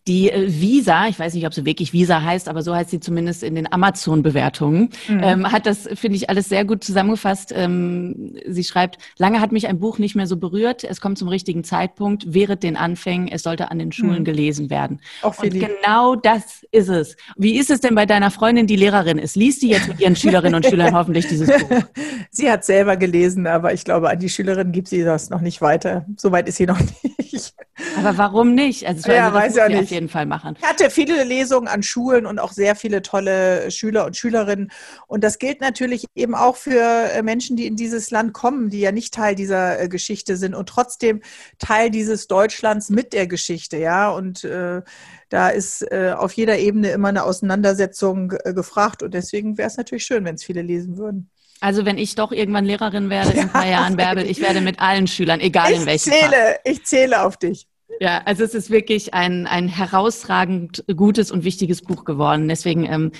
Die 0.09 0.31
äh, 0.31 0.47
Visa, 0.49 1.07
ich 1.07 1.19
weiß 1.19 1.35
nicht, 1.35 1.47
ob 1.47 1.53
sie 1.53 1.67
wirklich 1.67 1.93
Visa 1.93 2.23
heißt, 2.23 2.49
aber 2.49 2.63
so 2.63 2.75
heißt 2.75 2.91
sie 2.91 2.99
zumindest 2.99 3.43
in 3.43 3.55
den 3.55 3.71
Amazon-Bewertungen, 3.71 4.89
mhm. 5.07 5.21
ähm, 5.23 5.53
hat 5.53 5.67
das, 5.67 5.89
finde 5.95 6.17
ich, 6.17 6.31
alles 6.31 6.49
sehr 6.49 6.65
gut 6.65 6.83
zusammengefasst. 6.83 7.53
Ähm, 7.55 8.35
sie 8.47 8.65
schreibt, 8.65 8.97
lange 9.19 9.41
hat 9.41 9.53
mich 9.53 9.69
ein 9.69 9.79
Buch 9.79 9.99
nicht 9.99 10.17
mehr 10.17 10.27
so 10.27 10.39
berührt. 10.39 10.83
Es 10.83 11.03
kommt 11.03 11.19
zum 11.19 11.29
richtigen 11.29 11.63
Zeitpunkt, 11.63 12.25
während 12.27 12.63
den 12.63 12.77
Anfängen. 12.77 13.29
Es 13.29 13.43
sollte 13.43 13.71
an 13.71 13.79
den 13.79 13.93
Schulen 13.93 14.21
mhm. 14.21 14.25
gelesen 14.25 14.71
werden. 14.71 15.01
Auch 15.21 15.39
und 15.39 15.51
genau 15.51 16.15
das 16.17 16.67
ist 16.73 16.89
es. 16.89 17.17
Wie 17.37 17.59
ist 17.59 17.71
es 17.71 17.81
denn 17.81 17.95
bei 17.95 18.07
deiner 18.07 18.31
Freundin, 18.31 18.67
die 18.67 18.77
Lehrerin 18.77 19.19
ist? 19.19 19.37
Liest 19.37 19.61
die 19.63 19.69
jetzt 19.69 19.89
mit 19.89 20.01
ihren 20.01 20.17
Schülerinnen 20.17 20.55
und 20.55 20.65
Schülern 20.65 20.95
hoffentlich 20.95 21.29
dieses 21.29 21.49
Buch? 21.49 21.83
Sie 22.31 22.51
hat 22.51 22.65
selber 22.65 22.97
gelesen, 22.97 23.47
aber 23.47 23.75
ich 23.75 23.85
glaube, 23.85 24.09
an 24.09 24.19
die 24.19 24.31
Schülerin 24.31 24.73
gibt 24.73 24.89
sie 24.89 25.05
das 25.05 25.29
noch 25.29 25.43
nicht 25.43 25.61
weiter. 25.61 26.07
Soweit 26.17 26.49
ist 26.49 26.57
sie 26.57 26.67
noch 26.67 26.81
nicht. 27.19 27.53
Aber 27.99 28.17
warum 28.17 28.55
nicht? 28.55 28.87
Also, 28.87 29.13
ja, 29.13 29.33
weiß 29.33 29.57
ja 29.57 29.69
nicht 29.69 29.98
jeden 29.99 30.09
Fall 30.09 30.27
machen. 30.27 30.57
Ich 30.59 30.65
hatte 30.65 30.91
viele 30.91 31.25
Lesungen 31.25 31.67
an 31.67 31.83
Schulen 31.83 32.25
und 32.25 32.39
auch 32.39 32.53
sehr 32.53 32.77
viele 32.77 33.03
tolle 33.03 33.71
Schüler 33.71 34.07
und 34.07 34.17
Schülerinnen. 34.17 34.71
Und 35.09 35.25
das 35.25 35.39
gilt 35.39 35.61
natürlich 35.61 36.07
eben 36.15 36.35
auch 36.35 36.57
für 36.57 36.81
äh, 36.81 37.23
Menschen, 37.23 37.57
die 37.57 37.67
in 37.67 37.75
dieses 37.75 38.11
Land 38.11 38.33
kommen, 38.33 38.71
die 38.71 38.81
ja 38.81 38.93
nicht 38.93 39.13
Teil 39.13 39.35
dieser 39.35 39.81
äh, 39.81 39.89
Geschichte 39.89 40.37
sind 40.37 40.55
und 40.55 40.69
trotzdem 40.69 41.21
Teil 41.59 41.91
dieses 41.91 42.29
Deutschlands 42.29 42.91
mit 42.91 43.13
der 43.13 43.27
Geschichte, 43.27 43.77
ja. 43.77 44.09
Und 44.11 44.45
äh, 44.45 44.83
da 45.29 45.49
ist 45.49 45.83
äh, 45.91 46.15
auf 46.17 46.33
jeder 46.33 46.59
Ebene 46.59 46.91
immer 46.91 47.09
eine 47.09 47.25
Auseinandersetzung 47.25 48.33
äh, 48.45 48.55
gefragt. 48.55 49.03
Und 49.03 49.15
deswegen 49.15 49.59
wäre 49.59 49.69
es 49.69 49.77
natürlich 49.77 50.05
schön, 50.05 50.25
wenn 50.25 50.37
es 50.37 50.45
viele 50.45 50.63
lesen 50.63 50.97
würden. 50.97 51.31
Also 51.61 51.85
wenn 51.85 51.99
ich 51.99 52.15
doch 52.15 52.31
irgendwann 52.31 52.65
Lehrerin 52.65 53.11
werde 53.11 53.31
in 53.35 53.41
ein 53.41 53.51
paar 53.51 53.67
Jahren, 53.67 53.97
Bärbel, 53.97 54.25
ich 54.25 54.41
werde 54.41 54.61
mit 54.61 54.79
allen 54.79 55.07
Schülern, 55.07 55.41
egal 55.41 55.73
ich 55.73 55.81
in 55.81 55.87
welchem 55.87 56.13
zähle, 56.13 56.31
Fach. 56.31 56.61
Ich 56.65 56.85
zähle 56.85 57.23
auf 57.25 57.37
dich. 57.37 57.67
Ja, 58.01 58.23
also 58.25 58.45
es 58.45 58.55
ist 58.55 58.71
wirklich 58.71 59.13
ein, 59.13 59.47
ein 59.47 59.69
herausragend 59.69 60.85
gutes 60.95 61.31
und 61.33 61.45
wichtiges 61.45 61.83
Buch 61.83 62.05
geworden. 62.05 62.49
Deswegen 62.49 62.85
ähm, 62.85 63.13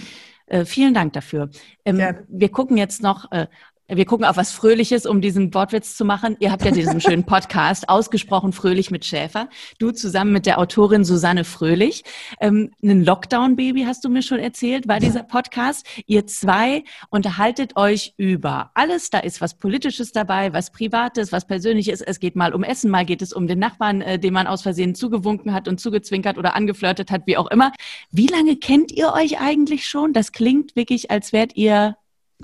äh, 0.47 0.65
vielen 0.65 0.95
Dank 0.95 1.13
dafür. 1.15 1.51
Ähm, 1.85 2.01
wir 2.29 2.49
gucken 2.51 2.77
jetzt 2.77 3.03
noch 3.03 3.31
äh, 3.33 3.49
wir 3.97 4.05
gucken 4.05 4.27
auf 4.27 4.37
was 4.37 4.53
Fröhliches, 4.53 5.07
um 5.07 5.23
diesen 5.23 5.55
Wortwitz 5.55 5.97
zu 5.97 6.05
machen. 6.05 6.37
Ihr 6.41 6.53
habt 6.53 6.63
ja 6.63 6.71
diesen 6.71 7.01
schönen 7.01 7.25
Podcast, 7.27 7.89
ausgesprochen 7.89 8.53
fröhlich 8.53 8.91
mit 8.91 9.07
Schäfer. 9.07 9.49
Du 9.79 9.93
zusammen 9.93 10.33
mit 10.33 10.45
der 10.45 10.59
Autorin 10.59 11.05
Susanne 11.05 11.45
Fröhlich. 11.45 12.05
Ähm, 12.39 12.71
ein 12.83 13.03
Lockdown-Baby 13.03 13.85
hast 13.85 14.05
du 14.05 14.11
mir 14.11 14.21
schon 14.23 14.41
erzählt, 14.41 14.89
war 14.89 15.01
dieser 15.01 15.23
Podcast. 15.23 15.87
Ihr 16.07 16.27
zwei 16.27 16.85
unterhaltet 17.09 17.77
euch 17.77 18.13
über 18.19 18.73
alles. 18.75 19.09
Da 19.09 19.21
ist 19.21 19.41
was 19.41 19.57
Politisches 19.57 20.13
dabei, 20.13 20.53
was 20.53 20.71
Privates, 20.71 21.33
was 21.33 21.47
Persönliches. 21.47 22.03
Es 22.03 22.21
geht 22.21 22.37
mal 22.37 22.53
um 22.53 22.65
Essen, 22.65 22.91
mal 22.91 23.07
geht 23.07 23.23
es 23.23 23.33
um 23.33 23.47
den 23.47 23.59
Nachbarn, 23.59 24.03
äh, 24.03 24.19
dem 24.19 24.35
man 24.35 24.47
aus 24.47 24.61
Versehen 24.61 24.95
zugewunken 24.95 25.55
hat 25.55 25.67
und 25.67 25.81
zugezwinkert 25.81 26.37
oder 26.37 26.55
angeflirtet 26.55 27.11
hat, 27.11 27.23
wie 27.25 27.39
auch 27.39 27.51
immer. 27.51 27.73
Wie 28.11 28.27
lange 28.27 28.57
kennt 28.57 28.93
ihr 28.93 29.15
euch 29.15 29.41
eigentlich 29.41 29.87
schon? 29.87 30.13
Das 30.13 30.33
klingt 30.33 30.77
wirklich, 30.77 31.11
als 31.11 31.33
wärt 31.33 31.57
ihr, 31.57 31.97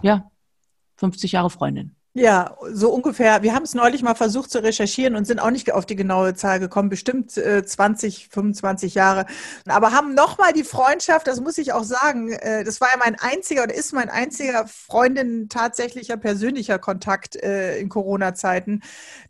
ja, 0.02 0.30
50 0.96 1.32
Jahre 1.32 1.50
Freundin. 1.50 1.96
Ja, 2.16 2.56
so 2.70 2.90
ungefähr. 2.90 3.42
Wir 3.42 3.56
haben 3.56 3.64
es 3.64 3.74
neulich 3.74 4.04
mal 4.04 4.14
versucht 4.14 4.48
zu 4.48 4.62
recherchieren 4.62 5.16
und 5.16 5.24
sind 5.26 5.40
auch 5.40 5.50
nicht 5.50 5.72
auf 5.72 5.84
die 5.84 5.96
genaue 5.96 6.34
Zahl 6.34 6.60
gekommen, 6.60 6.88
bestimmt 6.88 7.36
äh, 7.36 7.64
20, 7.64 8.28
25 8.28 8.94
Jahre. 8.94 9.26
Aber 9.66 9.90
haben 9.90 10.14
nochmal 10.14 10.52
die 10.52 10.62
Freundschaft, 10.62 11.26
das 11.26 11.40
muss 11.40 11.58
ich 11.58 11.72
auch 11.72 11.82
sagen, 11.82 12.30
äh, 12.30 12.62
das 12.62 12.80
war 12.80 12.86
ja 12.92 12.98
mein 13.04 13.16
einziger 13.18 13.64
oder 13.64 13.74
ist 13.74 13.92
mein 13.92 14.10
einziger 14.10 14.68
Freundin 14.68 15.48
tatsächlicher 15.48 16.16
persönlicher 16.16 16.78
Kontakt 16.78 17.34
äh, 17.34 17.78
in 17.78 17.88
Corona-Zeiten, 17.88 18.82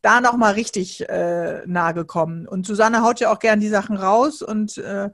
da 0.03 0.21
nochmal 0.21 0.53
richtig 0.53 1.09
äh, 1.09 1.63
nahe 1.65 1.95
gekommen. 1.95 2.47
Und 2.47 2.67
Susanne 2.67 3.01
haut 3.01 3.19
ja 3.19 3.33
auch 3.33 3.39
gern 3.39 3.61
die 3.61 3.71
Sachen 3.71 3.97
raus 3.97 4.43
und 4.43 4.77
äh, 4.77 5.09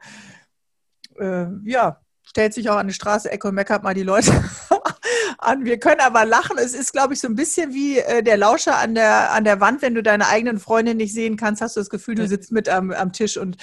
äh, 1.21 1.47
ja, 1.65 2.01
stellt 2.25 2.53
sich 2.53 2.69
auch 2.69 2.79
an 2.79 2.89
die 2.89 2.95
Straße, 2.95 3.31
und 3.45 3.55
meckert 3.55 3.85
mal 3.85 3.95
die 3.95 4.03
Leute 4.03 4.33
an. 5.43 5.65
Wir 5.65 5.79
können 5.79 6.01
aber 6.01 6.25
lachen. 6.25 6.57
Es 6.59 6.75
ist, 6.75 6.93
glaube 6.93 7.15
ich, 7.15 7.21
so 7.21 7.29
ein 7.29 7.35
bisschen 7.35 7.73
wie 7.75 7.99
äh, 7.99 8.23
der 8.23 8.37
Lauscher 8.37 8.79
an 8.79 8.95
der, 8.95 9.33
an 9.33 9.45
der 9.45 9.61
Wand. 9.61 9.83
Wenn 9.83 9.95
du 9.95 10.03
deine 10.03 10.29
eigenen 10.29 10.59
Freunde 10.59 10.95
nicht 10.95 11.13
sehen 11.13 11.37
kannst, 11.37 11.63
hast 11.63 11.77
du 11.77 11.81
das 11.81 11.91
Gefühl, 11.91 12.15
du 12.15 12.27
sitzt 12.27 12.53
mit 12.53 12.69
am, 12.69 12.91
am 12.91 13.13
Tisch. 13.13 13.37
Und 13.37 13.57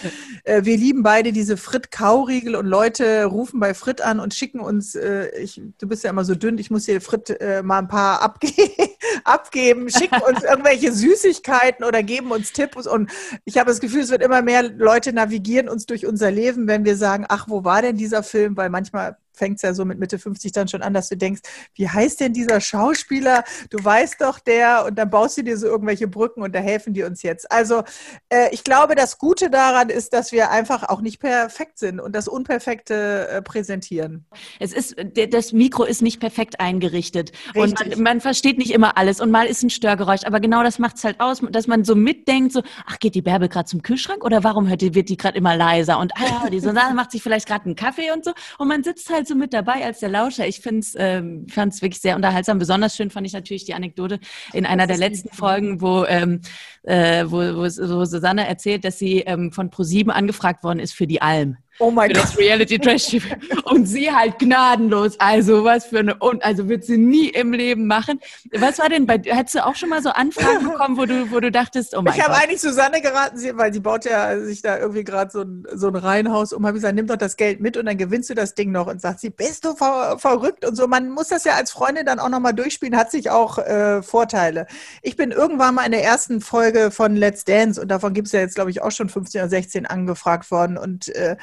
äh, 0.43 0.63
wir 0.63 0.77
lieben 0.77 1.03
beide 1.03 1.31
diese 1.31 1.57
Frit-Kauriegel 1.57 2.55
und 2.55 2.65
Leute 2.65 3.25
rufen 3.25 3.59
bei 3.59 3.73
Frit 3.73 4.01
an 4.01 4.19
und 4.19 4.33
schicken 4.33 4.59
uns, 4.59 4.95
äh, 4.95 5.29
ich, 5.39 5.61
du 5.77 5.87
bist 5.87 6.03
ja 6.03 6.09
immer 6.09 6.25
so 6.25 6.35
dünn, 6.35 6.57
ich 6.57 6.71
muss 6.71 6.85
dir 6.85 7.01
Frit 7.01 7.29
äh, 7.41 7.63
mal 7.63 7.79
ein 7.79 7.87
paar 7.87 8.21
abge 8.21 8.47
abgeben, 9.23 9.89
schicken 9.89 10.21
uns 10.21 10.43
irgendwelche 10.49 10.91
Süßigkeiten 10.91 11.85
oder 11.85 12.03
geben 12.03 12.31
uns 12.31 12.53
Tipps. 12.53 12.87
Und 12.87 13.11
ich 13.45 13.57
habe 13.57 13.69
das 13.69 13.79
Gefühl, 13.79 14.01
es 14.01 14.09
wird 14.09 14.23
immer 14.23 14.41
mehr 14.41 14.63
Leute 14.63 15.13
navigieren 15.13 15.69
uns 15.69 15.85
durch 15.85 16.05
unser 16.05 16.31
Leben, 16.31 16.67
wenn 16.67 16.85
wir 16.85 16.97
sagen, 16.97 17.25
ach, 17.27 17.47
wo 17.47 17.63
war 17.63 17.81
denn 17.81 17.97
dieser 17.97 18.23
Film? 18.23 18.57
Weil 18.57 18.69
manchmal 18.69 19.17
fängt 19.37 19.57
es 19.57 19.61
ja 19.61 19.73
so 19.73 19.85
mit 19.85 19.99
Mitte 19.99 20.19
50 20.19 20.51
dann 20.51 20.67
schon 20.67 20.81
an, 20.81 20.93
dass 20.93 21.09
du 21.09 21.17
denkst, 21.17 21.41
wie 21.75 21.87
heißt 21.87 22.19
denn 22.19 22.33
dieser 22.33 22.59
Schauspieler? 22.59 23.43
Du 23.69 23.83
weißt 23.83 24.21
doch 24.21 24.39
der 24.39 24.85
und 24.85 24.97
dann 24.97 25.09
baust 25.09 25.37
du 25.37 25.43
dir 25.43 25.57
so 25.57 25.67
irgendwelche 25.67 26.07
Brücken 26.07 26.41
und 26.41 26.53
da 26.53 26.59
helfen 26.59 26.93
die 26.93 27.03
uns 27.03 27.23
jetzt. 27.23 27.51
Also 27.51 27.83
äh, 28.29 28.49
ich 28.51 28.63
glaube, 28.63 28.95
das 28.95 29.17
Gute 29.17 29.49
daran 29.49 29.89
ist, 29.89 30.13
dass 30.13 30.31
wir 30.31 30.49
einfach 30.51 30.83
auch 30.83 31.01
nicht 31.01 31.19
perfekt 31.19 31.79
sind 31.79 31.99
und 31.99 32.15
das 32.15 32.27
Unperfekte 32.27 33.27
äh, 33.29 33.41
präsentieren. 33.41 34.25
Es 34.59 34.73
ist, 34.73 34.95
das 35.29 35.53
Mikro 35.53 35.83
ist 35.83 36.01
nicht 36.01 36.19
perfekt 36.19 36.59
eingerichtet 36.59 37.31
Richtig. 37.55 37.61
und 37.61 37.89
man, 37.89 38.01
man, 38.01 38.21
versteht 38.21 38.57
nicht 38.57 38.71
immer 38.71 38.97
alles 38.97 39.21
und 39.21 39.29
mal 39.29 39.45
ist 39.45 39.63
ein 39.63 39.69
Störgeräusch, 39.69 40.23
aber 40.25 40.39
genau 40.39 40.63
das 40.63 40.79
macht 40.79 40.97
es 40.97 41.03
halt 41.03 41.19
aus, 41.19 41.41
dass 41.51 41.67
man 41.67 41.83
so 41.83 41.95
mitdenkt, 41.95 42.51
so, 42.53 42.63
ach, 42.85 42.99
geht 42.99 43.15
die 43.15 43.21
Bärbe 43.21 43.47
gerade 43.49 43.65
zum 43.65 43.83
Kühlschrank 43.83 44.23
oder 44.23 44.43
warum 44.43 44.67
hört 44.67 44.81
die, 44.81 44.95
wird 44.95 45.09
die 45.09 45.17
gerade 45.17 45.37
immer 45.37 45.55
leiser 45.55 45.99
und 45.99 46.11
ah 46.17 46.49
die 46.49 46.59
Susanne 46.59 46.93
macht 46.93 47.11
sich 47.11 47.21
vielleicht 47.21 47.47
gerade 47.47 47.65
einen 47.65 47.75
Kaffee 47.75 48.11
und 48.11 48.25
so 48.25 48.31
und 48.57 48.67
man 48.67 48.83
sitzt 48.83 49.09
halt 49.09 49.26
so 49.27 49.35
mit 49.35 49.53
dabei 49.53 49.85
als 49.85 49.99
der 49.99 50.09
Lauscher. 50.09 50.47
Ich 50.47 50.59
finde 50.61 50.79
es 50.79 50.95
ähm, 50.97 51.47
fand's 51.49 51.81
wirklich 51.81 52.01
sehr 52.01 52.15
unterhaltsam. 52.15 52.59
Besonders 52.59 52.95
schön 52.95 53.09
fand 53.09 53.27
ich 53.27 53.33
natürlich 53.33 53.65
die 53.65 53.73
Anekdote 53.73 54.19
in 54.53 54.65
einer 54.65 54.87
der 54.87 54.97
letzten 54.97 55.29
Folgen, 55.29 55.81
wo, 55.81 56.05
ähm, 56.05 56.41
äh, 56.83 57.25
wo, 57.25 57.37
wo, 57.37 57.63
wo 57.63 58.05
Susanne 58.05 58.47
erzählt, 58.47 58.85
dass 58.85 58.99
sie 58.99 59.19
ähm, 59.19 59.51
von 59.51 59.69
ProSieben 59.69 60.11
angefragt 60.11 60.63
worden 60.63 60.79
ist 60.79 60.93
für 60.93 61.07
die 61.07 61.21
Alm. 61.21 61.57
Oh 61.79 61.91
mein 61.91 62.11
Gott. 62.11 62.23
Das 62.23 62.37
Reality 62.37 62.79
Trash 62.79 63.05
TV. 63.05 63.35
Und 63.65 63.85
sie 63.85 64.11
halt 64.11 64.39
gnadenlos. 64.39 65.19
Also 65.19 65.63
was 65.63 65.85
für 65.85 65.99
eine, 65.99 66.15
und 66.15 66.43
also 66.43 66.67
wird 66.67 66.83
sie 66.85 66.97
nie 66.97 67.29
im 67.29 67.53
Leben 67.53 67.85
machen. 67.85 68.19
Was 68.51 68.79
war 68.79 68.89
denn 68.89 69.05
bei, 69.05 69.21
hättest 69.23 69.55
du 69.55 69.65
auch 69.65 69.75
schon 69.75 69.89
mal 69.89 70.01
so 70.01 70.09
Anfragen 70.09 70.69
bekommen, 70.69 70.97
wo 70.97 71.05
du, 71.05 71.31
wo 71.31 71.39
du 71.39 71.51
dachtest, 71.51 71.95
oh 71.95 72.01
mein 72.01 72.13
ich 72.13 72.19
Gott. 72.19 72.29
Ich 72.29 72.35
habe 72.35 72.43
eigentlich 72.43 72.61
Susanne 72.61 73.01
geraten, 73.01 73.37
weil 73.57 73.73
sie 73.73 73.79
baut 73.79 74.05
ja 74.05 74.39
sich 74.39 74.61
da 74.61 74.79
irgendwie 74.79 75.03
gerade 75.03 75.31
so 75.31 75.41
ein, 75.41 75.67
so 75.73 75.87
ein 75.87 75.95
Reihenhaus 75.95 76.53
um. 76.53 76.65
Habe 76.65 76.75
gesagt, 76.75 76.95
nimm 76.95 77.07
doch 77.07 77.17
das 77.17 77.37
Geld 77.37 77.59
mit 77.59 77.77
und 77.77 77.85
dann 77.85 77.97
gewinnst 77.97 78.29
du 78.29 78.33
das 78.33 78.55
Ding 78.55 78.71
noch. 78.71 78.87
Und 78.87 79.01
sagt 79.01 79.19
sie, 79.19 79.29
bist 79.29 79.65
du 79.65 79.75
ver 79.75 80.17
verrückt? 80.17 80.65
Und 80.65 80.75
so. 80.75 80.87
Man 80.87 81.11
muss 81.11 81.27
das 81.27 81.43
ja 81.43 81.53
als 81.53 81.71
Freundin 81.71 82.05
dann 82.05 82.19
auch 82.19 82.29
nochmal 82.29 82.53
durchspielen, 82.53 82.97
hat 82.97 83.11
sich 83.11 83.29
auch 83.29 83.59
äh, 83.59 84.01
Vorteile. 84.01 84.65
Ich 85.03 85.15
bin 85.15 85.31
irgendwann 85.31 85.75
mal 85.75 85.85
in 85.85 85.91
der 85.91 86.03
ersten 86.03 86.41
Folge 86.41 86.89
von 86.91 87.15
Let's 87.15 87.43
Dance 87.43 87.79
und 87.79 87.89
davon 87.89 88.13
gibt 88.13 88.27
es 88.27 88.33
ja 88.33 88.39
jetzt, 88.39 88.55
glaube 88.55 88.71
ich, 88.71 88.81
auch 88.81 88.91
schon 88.91 89.09
15 89.09 89.41
oder 89.41 89.49
16 89.49 89.85
angefragt 89.85 90.49
worden. 90.49 90.77
Und 90.77 91.09
äh, 91.09 91.35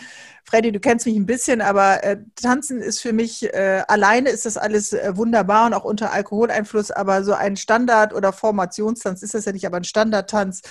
Freddy, 0.45 0.72
du 0.72 0.81
kennst 0.81 1.07
mich 1.07 1.16
ein 1.16 1.27
bisschen, 1.27 1.61
aber 1.61 2.05
äh, 2.05 2.18
Tanzen 2.37 2.81
ist 2.81 3.01
für 3.01 3.12
mich, 3.12 3.43
äh, 3.55 3.83
alleine 3.89 4.31
ist 4.31 4.47
das 4.47 4.57
alles 4.57 4.93
äh, 4.93 5.16
wunderbar 5.16 5.66
und 5.66 5.75
auch 5.75 5.85
unter 5.85 6.12
Alkoholeinfluss, 6.12 6.91
aber 6.91 7.25
so 7.25 7.33
ein 7.33 7.57
Standard- 7.57 8.14
oder 8.14 8.33
Formationstanz 8.33 9.22
ist 9.22 9.35
das 9.35 9.45
ja 9.47 9.53
nicht, 9.53 9.66
aber 9.66 9.79
ein 9.79 9.85
Standardtanz 9.85 10.62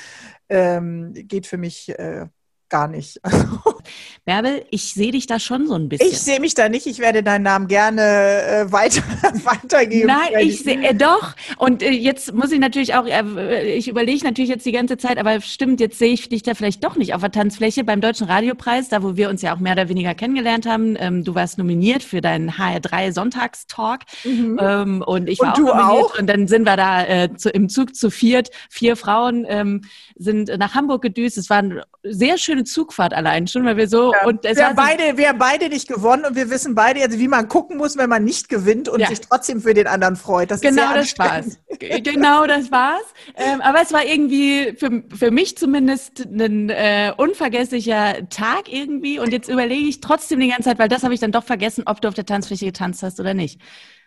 ähm, 0.49 1.14
geht 1.14 1.47
für 1.47 1.58
mich 1.58 1.89
äh, 1.97 2.28
gar 2.74 2.88
nicht. 2.88 3.21
Bärbel, 4.26 4.65
ich 4.71 4.93
sehe 4.93 5.11
dich 5.11 5.28
da 5.28 5.38
schon 5.38 5.67
so 5.67 5.76
ein 5.76 5.89
bisschen. 5.89 6.09
Ich 6.09 6.19
sehe 6.19 6.39
mich 6.39 6.55
da 6.55 6.69
nicht. 6.69 6.88
Ich 6.88 6.97
werde 6.97 7.21
deinen 7.21 7.43
Namen 7.43 7.67
gerne 7.67 8.01
äh, 8.01 8.71
weiter, 8.71 9.03
weitergeben. 9.43 10.07
Nein, 10.07 10.47
ich 10.47 10.63
sehe 10.63 10.82
äh, 10.82 10.95
doch. 10.95 11.36
Und 11.57 11.84
äh, 11.84 11.91
jetzt 11.91 12.34
muss 12.34 12.51
ich 12.51 12.59
natürlich 12.59 12.95
auch, 12.95 13.05
äh, 13.05 13.76
ich 13.76 13.88
überlege 13.88 14.26
natürlich 14.26 14.49
jetzt 14.49 14.65
die 14.65 14.71
ganze 14.71 14.97
Zeit, 14.97 15.19
aber 15.19 15.39
stimmt, 15.41 15.82
jetzt 15.82 15.99
sehe 15.99 16.13
ich 16.13 16.30
dich 16.30 16.41
da 16.41 16.55
vielleicht 16.55 16.84
doch 16.84 16.95
nicht 16.95 17.13
auf 17.13 17.21
der 17.21 17.32
Tanzfläche 17.32 17.84
beim 17.84 18.01
Deutschen 18.01 18.26
Radiopreis, 18.26 18.89
da 18.89 19.03
wo 19.03 19.15
wir 19.15 19.30
uns 19.30 19.43
ja 19.43 19.53
auch 19.53 19.59
mehr 19.59 19.74
oder 19.74 19.88
weniger 19.88 20.15
kennengelernt 20.15 20.65
haben. 20.65 20.95
Ähm, 20.97 21.24
du 21.24 21.36
warst 21.36 21.59
nominiert 21.59 22.01
für 22.01 22.21
deinen 22.21 22.49
HR3 22.49 23.11
Sonntagstalk 23.11 24.01
mhm. 24.24 24.59
ähm, 24.59 25.03
und 25.05 25.30
ich 25.30 25.39
war 25.41 25.55
und 25.55 25.69
auch 25.69 25.76
nominiert. 25.76 26.05
Auch? 26.05 26.17
Und 26.17 26.28
dann 26.28 26.47
sind 26.47 26.63
wir 26.63 26.76
da 26.76 27.05
äh, 27.05 27.36
zu, 27.36 27.51
im 27.51 27.69
Zug 27.69 27.95
zu 27.95 28.09
viert. 28.09 28.49
Vier 28.71 28.95
Frauen 28.95 29.45
ähm, 29.47 29.82
sind 30.15 30.49
nach 30.57 30.74
Hamburg 30.74 31.03
gedüst. 31.03 31.38
Es 31.38 31.51
war 31.51 31.57
eine 31.57 31.84
sehr 32.03 32.38
schöne 32.38 32.62
Zugfahrt 32.66 33.14
allein 33.14 33.47
schon, 33.47 33.66
weil 33.66 33.78
wir 33.78 33.88
so 33.88 34.14
ja. 34.14 34.26
und 34.26 34.45
es 34.45 34.57
wir 34.57 34.68
haben 34.68 34.76
beide, 34.76 35.18
wir 35.18 35.30
haben 35.30 35.39
beide 35.39 35.70
nicht 35.70 35.88
gewonnen 35.88 36.26
und 36.26 36.36
wir 36.36 36.49
wissen 36.49 36.76
beide 36.76 36.99
jetzt, 36.99 37.20
wie 37.20 37.28
man 37.28 37.47
gucken 37.47 37.78
muss, 37.78 37.97
wenn 37.97 38.09
man 38.09 38.24
nicht 38.24 38.49
gewinnt 38.49 38.89
und 38.89 38.99
ja. 38.99 39.07
sich 39.07 39.22
trotzdem 39.22 39.61
für 39.61 39.74
den 39.74 39.88
anderen 39.88 40.16
freut. 40.16 40.51
Das 40.51 40.61
genau 40.61 40.93
das 40.93 41.18
war's. 41.18 41.59
genau 41.80 42.45
das 42.47 42.72
war's. 42.72 43.03
Ähm, 43.36 43.61
aber 43.61 43.82
es 43.82 43.93
war 43.93 44.05
irgendwie 44.05 44.76
für, 44.78 45.03
für 45.16 45.32
mich 45.32 45.57
zumindest 45.57 46.26
ein 46.26 46.70
äh, 46.70 47.14
unvergesslicher 47.16 48.30
Tag 48.30 48.72
irgendwie 48.72 49.20
und 49.20 49.32
jetzt 49.32 49.49
überlege 49.49 49.88
ich 49.88 50.01
trotzdem 50.01 50.39
die 50.39 50.49
ganze 50.49 50.70
Zeit, 50.70 50.80
weil 50.80 50.89
das 50.89 51.03
habe 51.03 51.14
ich 51.14 51.20
dann 51.20 51.32
doch 51.32 51.43
vergessen, 51.43 51.84
ob 51.86 52.01
du 52.01 52.07
auf 52.07 52.14
der 52.14 52.26
Tanzfläche 52.26 52.66
getanzt 52.66 53.03
hast 53.03 53.20
oder 53.20 53.34
nicht. 53.34 53.59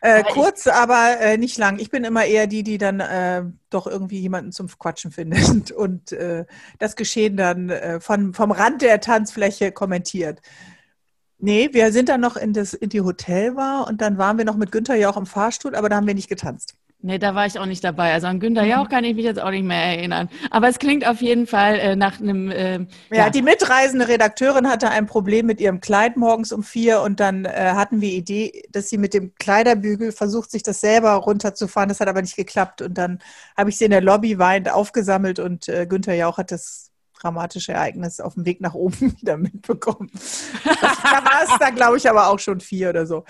Äh, 0.06 0.22
kurz, 0.22 0.68
aber 0.68 1.18
äh, 1.20 1.36
nicht 1.36 1.58
lang. 1.58 1.80
Ich 1.80 1.90
bin 1.90 2.04
immer 2.04 2.24
eher 2.24 2.46
die, 2.46 2.62
die 2.62 2.78
dann 2.78 3.00
äh, 3.00 3.42
doch 3.70 3.88
irgendwie 3.88 4.20
jemanden 4.20 4.52
zum 4.52 4.68
Quatschen 4.68 5.10
findet 5.10 5.72
und 5.72 6.12
äh, 6.12 6.44
das 6.78 6.94
Geschehen 6.94 7.36
dann 7.36 7.70
äh, 7.70 7.98
von, 7.98 8.32
vom 8.32 8.52
Rand 8.52 8.82
der 8.82 9.00
Tanzfläche 9.00 9.72
kommentiert. 9.72 10.40
Nee, 11.38 11.70
wir 11.72 11.90
sind 11.90 12.08
dann 12.08 12.20
noch 12.20 12.36
in, 12.36 12.52
das, 12.52 12.72
in 12.72 12.88
die 12.88 13.00
Hotelbar 13.00 13.88
und 13.88 14.00
dann 14.00 14.16
waren 14.16 14.38
wir 14.38 14.44
noch 14.44 14.56
mit 14.56 14.70
Günther 14.70 14.94
ja 14.94 15.10
auch 15.10 15.16
im 15.16 15.26
Fahrstuhl, 15.26 15.74
aber 15.74 15.88
da 15.88 15.96
haben 15.96 16.06
wir 16.06 16.14
nicht 16.14 16.28
getanzt. 16.28 16.76
Nee, 17.02 17.18
da 17.18 17.34
war 17.34 17.46
ich 17.46 17.58
auch 17.58 17.66
nicht 17.66 17.84
dabei. 17.84 18.12
Also 18.12 18.26
an 18.26 18.40
Günter 18.40 18.64
Jauch 18.64 18.84
mhm. 18.84 18.88
kann 18.88 19.04
ich 19.04 19.14
mich 19.14 19.24
jetzt 19.24 19.40
auch 19.40 19.50
nicht 19.50 19.64
mehr 19.64 19.82
erinnern. 19.82 20.28
Aber 20.50 20.68
es 20.68 20.78
klingt 20.78 21.06
auf 21.06 21.20
jeden 21.20 21.46
Fall 21.46 21.78
äh, 21.78 21.94
nach 21.94 22.20
einem. 22.20 22.50
Äh, 22.50 22.78
ja, 22.78 22.86
ja, 23.10 23.30
die 23.30 23.42
mitreisende 23.42 24.08
Redakteurin 24.08 24.68
hatte 24.68 24.90
ein 24.90 25.06
Problem 25.06 25.46
mit 25.46 25.60
ihrem 25.60 25.80
Kleid 25.80 26.16
morgens 26.16 26.52
um 26.52 26.62
vier 26.62 27.02
und 27.02 27.20
dann 27.20 27.44
äh, 27.44 27.50
hatten 27.74 28.00
wir 28.00 28.10
Idee, 28.10 28.64
dass 28.72 28.88
sie 28.88 28.98
mit 28.98 29.14
dem 29.14 29.34
Kleiderbügel 29.34 30.10
versucht, 30.10 30.50
sich 30.50 30.62
das 30.62 30.80
selber 30.80 31.12
runterzufahren. 31.12 31.88
Das 31.88 32.00
hat 32.00 32.08
aber 32.08 32.22
nicht 32.22 32.36
geklappt. 32.36 32.82
Und 32.82 32.98
dann 32.98 33.20
habe 33.56 33.70
ich 33.70 33.78
sie 33.78 33.84
in 33.84 33.90
der 33.90 34.00
Lobby 34.00 34.38
weinend 34.38 34.72
aufgesammelt 34.72 35.38
und 35.38 35.68
äh, 35.68 35.86
Günther 35.86 36.14
Jauch 36.14 36.38
hat 36.38 36.50
das 36.50 36.90
dramatische 37.20 37.72
Ereignis 37.72 38.20
auf 38.20 38.34
dem 38.34 38.46
Weg 38.46 38.60
nach 38.60 38.74
oben 38.74 39.16
wieder 39.20 39.36
mitbekommen. 39.36 40.10
Das, 40.12 41.02
da 41.02 41.24
war 41.24 41.42
es 41.44 41.58
dann, 41.58 41.74
glaube 41.74 41.96
ich, 41.96 42.08
aber 42.08 42.28
auch 42.28 42.38
schon 42.38 42.60
vier 42.60 42.90
oder 42.90 43.06
so. 43.06 43.24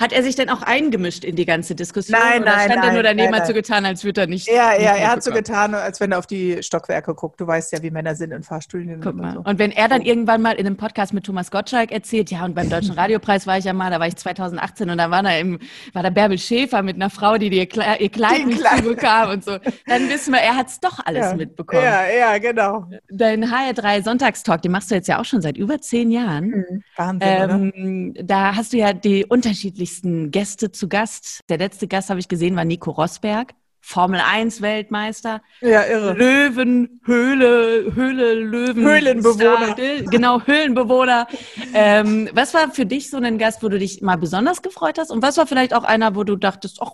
Hat 0.00 0.12
er 0.12 0.22
sich 0.22 0.36
denn 0.36 0.50
auch 0.50 0.62
eingemischt 0.62 1.24
in 1.24 1.36
die 1.36 1.44
ganze 1.44 1.74
Diskussion? 1.74 2.18
Nein, 2.18 2.42
oder 2.42 2.52
nein, 2.52 2.64
stand 2.66 2.80
nein. 2.80 2.88
er 2.88 2.94
nur 2.94 3.02
daneben, 3.02 3.30
nein, 3.30 3.40
hat 3.40 3.46
so 3.46 3.52
getan, 3.52 3.84
als 3.84 4.04
würde 4.04 4.22
er 4.22 4.26
nicht. 4.26 4.48
Ja, 4.48 4.74
ja, 4.74 4.94
er 4.94 5.10
hat 5.10 5.22
so 5.22 5.30
getan, 5.30 5.74
als 5.74 6.00
wenn 6.00 6.12
er 6.12 6.18
auf 6.18 6.26
die 6.26 6.62
Stockwerke 6.62 7.14
guckt. 7.14 7.40
Du 7.40 7.46
weißt 7.46 7.72
ja, 7.72 7.82
wie 7.82 7.90
Männer 7.90 8.14
sind 8.14 8.32
in 8.32 8.42
Fahrstühlen. 8.42 9.00
Guck 9.00 9.14
mal. 9.14 9.34
So. 9.34 9.40
Und 9.40 9.58
wenn 9.58 9.70
er 9.70 9.88
dann 9.88 10.02
irgendwann 10.02 10.42
mal 10.42 10.52
in 10.52 10.66
einem 10.66 10.76
Podcast 10.76 11.12
mit 11.12 11.24
Thomas 11.24 11.50
Gottschalk 11.50 11.92
erzählt, 11.92 12.30
ja, 12.30 12.44
und 12.44 12.54
beim 12.54 12.70
Deutschen 12.70 12.92
Radiopreis 12.92 13.46
war 13.46 13.58
ich 13.58 13.64
ja 13.64 13.72
mal, 13.72 13.90
da 13.90 14.00
war 14.00 14.06
ich 14.06 14.16
2018 14.16 14.90
und 14.90 14.98
da 14.98 15.10
war 15.10 15.22
da, 15.22 15.36
im, 15.36 15.58
war 15.92 16.02
da 16.02 16.10
Bärbel 16.10 16.38
Schäfer 16.38 16.82
mit 16.82 16.96
einer 16.96 17.10
Frau, 17.10 17.38
die 17.38 17.48
ihr, 17.48 17.66
Kleid, 17.66 18.00
ihr 18.00 18.10
Kleid 18.10 18.46
nicht 18.46 18.62
bekam 18.84 19.30
und 19.30 19.44
so. 19.44 19.58
Dann 19.86 20.08
wissen 20.08 20.32
wir, 20.32 20.40
er 20.40 20.56
hat 20.56 20.68
es 20.68 20.80
doch 20.80 20.98
alles 21.04 21.26
ja. 21.26 21.34
mitbekommen. 21.34 21.82
Ja, 21.82 22.06
ja, 22.08 22.38
genau 22.38 22.53
genau. 22.54 22.86
Dein 23.08 23.44
HR3 23.44 24.02
Sonntagstalk, 24.02 24.62
den 24.62 24.72
machst 24.72 24.90
du 24.90 24.94
jetzt 24.94 25.08
ja 25.08 25.20
auch 25.20 25.24
schon 25.24 25.42
seit 25.42 25.56
über 25.56 25.80
zehn 25.80 26.10
Jahren. 26.10 26.46
Mhm, 26.46 26.82
Wahnsinn, 26.96 27.72
ähm, 27.74 28.26
Da 28.26 28.54
hast 28.54 28.72
du 28.72 28.76
ja 28.78 28.92
die 28.92 29.24
unterschiedlichsten 29.24 30.30
Gäste 30.30 30.72
zu 30.72 30.88
Gast. 30.88 31.40
Der 31.48 31.58
letzte 31.58 31.88
Gast 31.88 32.10
habe 32.10 32.20
ich 32.20 32.28
gesehen 32.28 32.56
war 32.56 32.64
Nico 32.64 32.90
Rosberg. 32.90 33.54
Formel 33.86 34.18
1 34.18 34.62
Weltmeister. 34.62 35.42
Ja, 35.60 35.84
irre. 35.84 36.14
Löwen, 36.14 37.00
Höhle, 37.04 37.94
Höhle, 37.94 38.32
Löwen. 38.32 38.82
Höhlenbewohner. 38.82 39.74
Star, 39.74 40.10
genau, 40.10 40.40
Höhlenbewohner. 40.40 41.26
ähm, 41.74 42.30
was 42.32 42.54
war 42.54 42.70
für 42.70 42.86
dich 42.86 43.10
so 43.10 43.18
ein 43.18 43.36
Gast, 43.36 43.62
wo 43.62 43.68
du 43.68 43.78
dich 43.78 44.00
mal 44.00 44.16
besonders 44.16 44.62
gefreut 44.62 44.96
hast? 44.98 45.10
Und 45.10 45.22
was 45.22 45.36
war 45.36 45.46
vielleicht 45.46 45.74
auch 45.74 45.84
einer, 45.84 46.16
wo 46.16 46.24
du 46.24 46.36
dachtest, 46.36 46.80
ach, 46.80 46.92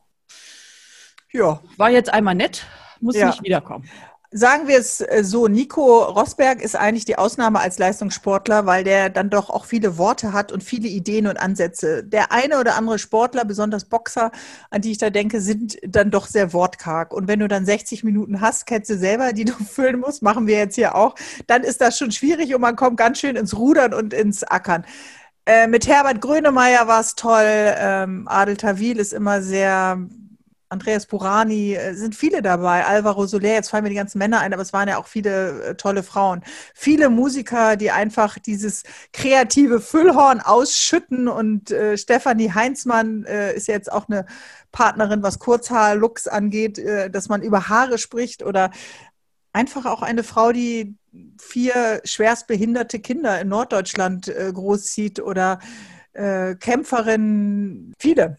ja, 1.33 1.61
war 1.77 1.91
jetzt 1.91 2.13
einmal 2.13 2.35
nett, 2.35 2.67
muss 3.01 3.15
ja. 3.15 3.29
nicht 3.29 3.45
wiederkommen? 3.45 3.89
Sagen 4.33 4.69
wir 4.69 4.79
es 4.79 5.01
äh, 5.01 5.25
so, 5.25 5.49
Nico 5.49 6.05
Rosberg 6.05 6.63
ist 6.63 6.77
eigentlich 6.77 7.05
die 7.05 7.19
Ausnahme 7.19 7.59
als 7.59 7.81
Leistungssportler, 7.81 8.65
weil 8.65 8.85
der 8.85 9.11
dann 9.11 9.29
doch 9.29 9.51
auch 9.51 9.65
viele 9.65 9.99
Worte 9.99 10.33
hat 10.33 10.53
und 10.53 10.63
viele 10.63 10.87
Ideen 10.87 11.27
und 11.27 11.41
Ansätze. 11.41 12.05
Der 12.05 12.31
eine 12.31 12.61
oder 12.61 12.77
andere 12.77 13.01
Sportler, 13.01 13.45
besonders 13.45 13.87
Boxer, 13.87 14.31
an 14.71 14.83
die 14.83 14.93
ich 14.93 14.99
da 14.99 15.11
denke, 15.11 15.41
sind 15.41 15.79
dann 15.83 16.13
doch 16.13 16.29
sehr 16.29 16.53
wortkarg. 16.53 17.13
Und 17.13 17.27
wenn 17.27 17.41
du 17.41 17.49
dann 17.49 17.67
60 17.67 18.05
Minuten 18.05 18.41
hast, 18.41 18.71
du 18.71 18.97
selber, 18.97 19.33
die 19.33 19.47
du 19.47 19.53
füllen 19.65 19.99
musst, 19.99 20.23
machen 20.23 20.47
wir 20.47 20.59
jetzt 20.59 20.77
hier 20.77 20.95
auch, 20.95 21.17
dann 21.49 21.65
ist 21.65 21.81
das 21.81 21.99
schon 21.99 22.13
schwierig 22.13 22.55
und 22.55 22.61
man 22.61 22.77
kommt 22.77 22.99
ganz 22.99 23.19
schön 23.19 23.35
ins 23.35 23.59
Rudern 23.59 23.93
und 23.93 24.15
ins 24.15 24.45
Ackern. 24.45 24.85
Äh, 25.45 25.67
mit 25.67 25.89
Herbert 25.89 26.21
Grönemeyer 26.21 26.87
war 26.87 27.01
es 27.01 27.17
toll. 27.17 27.43
Ähm, 27.45 28.29
Adel 28.29 28.57
Tawil 28.57 29.01
ist 29.01 29.13
immer 29.13 29.43
sehr 29.43 29.99
Andreas 30.71 31.07
Burani, 31.07 31.75
äh, 31.75 31.95
sind 31.95 32.15
viele 32.15 32.43
dabei, 32.43 32.87
Alvaro 32.87 33.27
Soler, 33.27 33.55
jetzt 33.55 33.71
fallen 33.71 33.83
mir 33.83 33.91
die 33.91 33.97
ganzen 33.97 34.19
Männer 34.19 34.39
ein, 34.39 34.53
aber 34.53 34.63
es 34.63 34.73
waren 34.73 34.89
ja 34.89 34.99
auch 34.99 35.09
viele 35.09 35.65
äh, 35.65 35.75
tolle 35.75 36.05
Frauen. 36.05 36.43
Viele 36.75 37.11
Musiker, 37.11 37.77
die 37.77 37.91
einfach 37.91 38.39
dieses 38.39 38.85
kreative 39.13 39.81
Füllhorn 39.81 40.41
ausschütten 40.41 41.27
und 41.27 41.73
äh, 41.73 41.99
Stefanie 41.99 42.53
Heinzmann 42.53 43.25
äh, 43.25 43.53
ist 43.53 43.67
jetzt 43.67 43.91
auch 43.91 44.09
eine 44.09 44.27
Partnerin, 44.71 45.25
was 45.25 45.41
Kurzhaar-Looks 45.41 46.29
angeht, 46.29 46.79
äh, 46.79 47.11
dass 47.11 47.29
man 47.29 47.43
über 47.43 47.69
Haare 47.69 47.99
spricht 47.99 48.45
oder 48.45 48.71
einfach 49.53 49.87
auch 49.87 50.03
eine 50.03 50.23
Frau, 50.23 50.53
die 50.53 50.95
vier 51.41 52.01
schwerstbehinderte 52.05 53.01
Kinder 53.01 53.41
in 53.41 53.49
Norddeutschland 53.49 54.29
äh, 54.29 54.53
großzieht 54.53 55.21
oder 55.21 55.59
Kämpferin, 56.13 57.95
viele. 57.97 58.37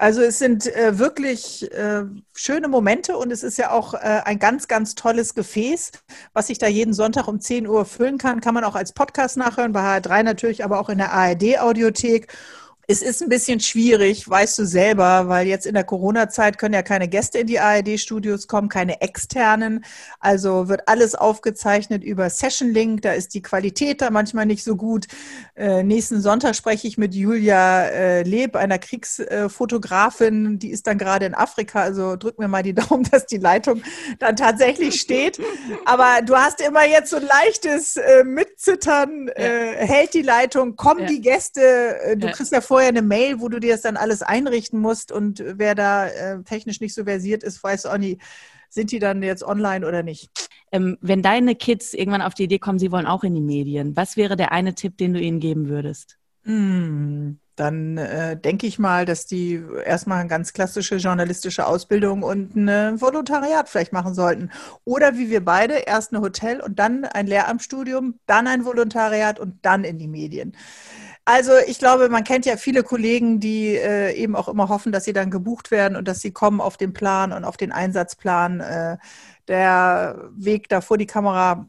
Also 0.00 0.22
es 0.22 0.38
sind 0.38 0.66
äh, 0.74 0.98
wirklich 0.98 1.70
äh, 1.72 2.04
schöne 2.34 2.68
Momente 2.68 3.18
und 3.18 3.30
es 3.30 3.42
ist 3.42 3.58
ja 3.58 3.70
auch 3.70 3.92
äh, 3.92 4.22
ein 4.24 4.38
ganz, 4.38 4.66
ganz 4.66 4.94
tolles 4.94 5.34
Gefäß, 5.34 5.92
was 6.32 6.48
ich 6.48 6.56
da 6.56 6.68
jeden 6.68 6.94
Sonntag 6.94 7.28
um 7.28 7.38
10 7.38 7.66
Uhr 7.66 7.84
füllen 7.84 8.16
kann. 8.16 8.40
Kann 8.40 8.54
man 8.54 8.64
auch 8.64 8.76
als 8.76 8.92
Podcast 8.94 9.36
nachhören, 9.36 9.72
bei 9.72 9.82
HR3 9.82 10.22
natürlich, 10.22 10.64
aber 10.64 10.80
auch 10.80 10.88
in 10.88 10.96
der 10.96 11.12
ARD-Audiothek. 11.12 12.28
Es 12.90 13.02
ist 13.02 13.22
ein 13.22 13.28
bisschen 13.28 13.60
schwierig, 13.60 14.28
weißt 14.28 14.58
du 14.58 14.64
selber, 14.66 15.28
weil 15.28 15.46
jetzt 15.46 15.64
in 15.64 15.74
der 15.74 15.84
Corona-Zeit 15.84 16.58
können 16.58 16.74
ja 16.74 16.82
keine 16.82 17.06
Gäste 17.06 17.38
in 17.38 17.46
die 17.46 17.60
ARD-Studios 17.60 18.48
kommen, 18.48 18.68
keine 18.68 19.00
externen. 19.00 19.84
Also 20.18 20.66
wird 20.66 20.88
alles 20.88 21.14
aufgezeichnet 21.14 22.02
über 22.02 22.28
Session 22.30 22.70
Link. 22.70 23.02
Da 23.02 23.12
ist 23.12 23.32
die 23.34 23.42
Qualität 23.42 24.02
da 24.02 24.10
manchmal 24.10 24.44
nicht 24.44 24.64
so 24.64 24.74
gut. 24.74 25.06
Äh, 25.54 25.84
nächsten 25.84 26.20
Sonntag 26.20 26.56
spreche 26.56 26.88
ich 26.88 26.98
mit 26.98 27.14
Julia 27.14 27.84
äh, 27.84 28.22
Leb, 28.24 28.56
einer 28.56 28.80
Kriegsfotografin. 28.80 30.58
Die 30.58 30.70
ist 30.70 30.88
dann 30.88 30.98
gerade 30.98 31.26
in 31.26 31.36
Afrika. 31.36 31.82
Also 31.82 32.16
drück 32.16 32.40
mir 32.40 32.48
mal 32.48 32.64
die 32.64 32.74
Daumen, 32.74 33.04
dass 33.08 33.24
die 33.24 33.38
Leitung 33.38 33.84
dann 34.18 34.34
tatsächlich 34.34 35.00
steht. 35.00 35.38
Aber 35.84 36.22
du 36.26 36.34
hast 36.34 36.60
immer 36.60 36.84
jetzt 36.86 37.10
so 37.10 37.18
ein 37.18 37.28
leichtes 37.44 37.98
äh, 37.98 38.24
Mitzittern. 38.24 39.28
Äh, 39.28 39.76
hält 39.86 40.12
die 40.12 40.22
Leitung, 40.22 40.74
kommen 40.74 41.02
ja. 41.02 41.06
die 41.06 41.20
Gäste. 41.20 41.60
Äh, 41.60 42.16
du 42.16 42.26
ja. 42.26 42.32
kriegst 42.32 42.50
ja 42.50 42.60
vorher 42.60 42.79
vorher 42.80 42.88
eine 42.88 43.02
Mail, 43.02 43.40
wo 43.40 43.50
du 43.50 43.60
dir 43.60 43.72
das 43.72 43.82
dann 43.82 43.98
alles 43.98 44.22
einrichten 44.22 44.80
musst 44.80 45.12
und 45.12 45.44
wer 45.46 45.74
da 45.74 46.06
äh, 46.06 46.42
technisch 46.44 46.80
nicht 46.80 46.94
so 46.94 47.04
versiert 47.04 47.42
ist, 47.42 47.62
weiß 47.62 47.84
auch 47.84 47.98
nie, 47.98 48.16
sind 48.70 48.90
die 48.90 48.98
dann 48.98 49.22
jetzt 49.22 49.44
online 49.44 49.86
oder 49.86 50.02
nicht. 50.02 50.30
Ähm, 50.72 50.96
wenn 51.02 51.20
deine 51.20 51.54
Kids 51.54 51.92
irgendwann 51.92 52.22
auf 52.22 52.32
die 52.32 52.44
Idee 52.44 52.58
kommen, 52.58 52.78
sie 52.78 52.90
wollen 52.90 53.04
auch 53.04 53.22
in 53.22 53.34
die 53.34 53.42
Medien, 53.42 53.96
was 53.96 54.16
wäre 54.16 54.34
der 54.34 54.52
eine 54.52 54.74
Tipp, 54.74 54.96
den 54.96 55.12
du 55.12 55.20
ihnen 55.20 55.40
geben 55.40 55.68
würdest? 55.68 56.16
Mm, 56.44 57.32
dann 57.54 57.98
äh, 57.98 58.40
denke 58.40 58.66
ich 58.66 58.78
mal, 58.78 59.04
dass 59.04 59.26
die 59.26 59.62
erstmal 59.84 60.20
eine 60.20 60.30
ganz 60.30 60.54
klassische 60.54 60.96
journalistische 60.96 61.66
Ausbildung 61.66 62.22
und 62.22 62.56
ein 62.56 62.98
Volontariat 62.98 63.68
vielleicht 63.68 63.92
machen 63.92 64.14
sollten. 64.14 64.48
Oder 64.86 65.18
wie 65.18 65.28
wir 65.28 65.44
beide, 65.44 65.74
erst 65.74 66.14
ein 66.14 66.22
Hotel 66.22 66.62
und 66.62 66.78
dann 66.78 67.04
ein 67.04 67.26
Lehramtsstudium, 67.26 68.14
dann 68.24 68.46
ein 68.46 68.64
Volontariat 68.64 69.38
und 69.38 69.58
dann 69.60 69.84
in 69.84 69.98
die 69.98 70.08
Medien. 70.08 70.56
Also 71.32 71.52
ich 71.64 71.78
glaube, 71.78 72.08
man 72.08 72.24
kennt 72.24 72.44
ja 72.44 72.56
viele 72.56 72.82
Kollegen, 72.82 73.38
die 73.38 73.76
äh, 73.76 74.12
eben 74.14 74.34
auch 74.34 74.48
immer 74.48 74.68
hoffen, 74.68 74.90
dass 74.90 75.04
sie 75.04 75.12
dann 75.12 75.30
gebucht 75.30 75.70
werden 75.70 75.94
und 75.94 76.08
dass 76.08 76.18
sie 76.18 76.32
kommen 76.32 76.60
auf 76.60 76.76
den 76.76 76.92
Plan 76.92 77.32
und 77.32 77.44
auf 77.44 77.56
den 77.56 77.70
Einsatzplan. 77.70 78.58
Äh, 78.58 78.96
der 79.46 80.28
Weg 80.32 80.68
da 80.68 80.80
vor 80.80 80.98
die 80.98 81.06
Kamera 81.06 81.68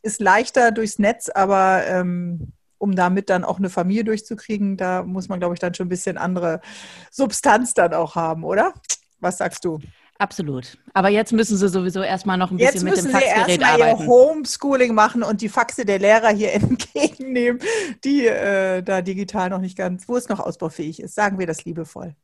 ist 0.00 0.18
leichter 0.18 0.72
durchs 0.72 0.98
Netz, 0.98 1.28
aber 1.28 1.84
ähm, 1.86 2.54
um 2.78 2.96
damit 2.96 3.28
dann 3.28 3.44
auch 3.44 3.58
eine 3.58 3.68
Familie 3.68 4.04
durchzukriegen, 4.04 4.78
da 4.78 5.02
muss 5.02 5.28
man, 5.28 5.40
glaube 5.40 5.52
ich, 5.52 5.60
dann 5.60 5.74
schon 5.74 5.88
ein 5.88 5.90
bisschen 5.90 6.16
andere 6.16 6.62
Substanz 7.10 7.74
dann 7.74 7.92
auch 7.92 8.14
haben, 8.14 8.44
oder? 8.44 8.72
Was 9.20 9.36
sagst 9.36 9.66
du? 9.66 9.78
Absolut. 10.18 10.78
Aber 10.94 11.10
jetzt 11.10 11.32
müssen 11.32 11.56
Sie 11.56 11.68
sowieso 11.68 12.02
erstmal 12.02 12.38
noch 12.38 12.50
ein 12.50 12.56
bisschen 12.56 12.84
mit 12.84 12.96
dem 12.96 13.10
Faxgerät 13.10 13.46
Sie 13.46 13.60
erstmal 13.60 13.78
Ihr 13.78 13.98
Homeschooling 13.98 14.94
machen 14.94 15.22
und 15.22 15.40
die 15.40 15.48
Faxe 15.48 15.84
der 15.84 15.98
Lehrer 15.98 16.30
hier 16.30 16.52
entgegennehmen, 16.54 17.60
die 18.04 18.26
äh, 18.26 18.82
da 18.82 19.02
digital 19.02 19.50
noch 19.50 19.60
nicht 19.60 19.76
ganz, 19.76 20.08
wo 20.08 20.16
es 20.16 20.28
noch 20.28 20.40
ausbaufähig 20.40 21.00
ist. 21.00 21.14
Sagen 21.14 21.38
wir 21.38 21.46
das 21.46 21.64
liebevoll. 21.64 22.14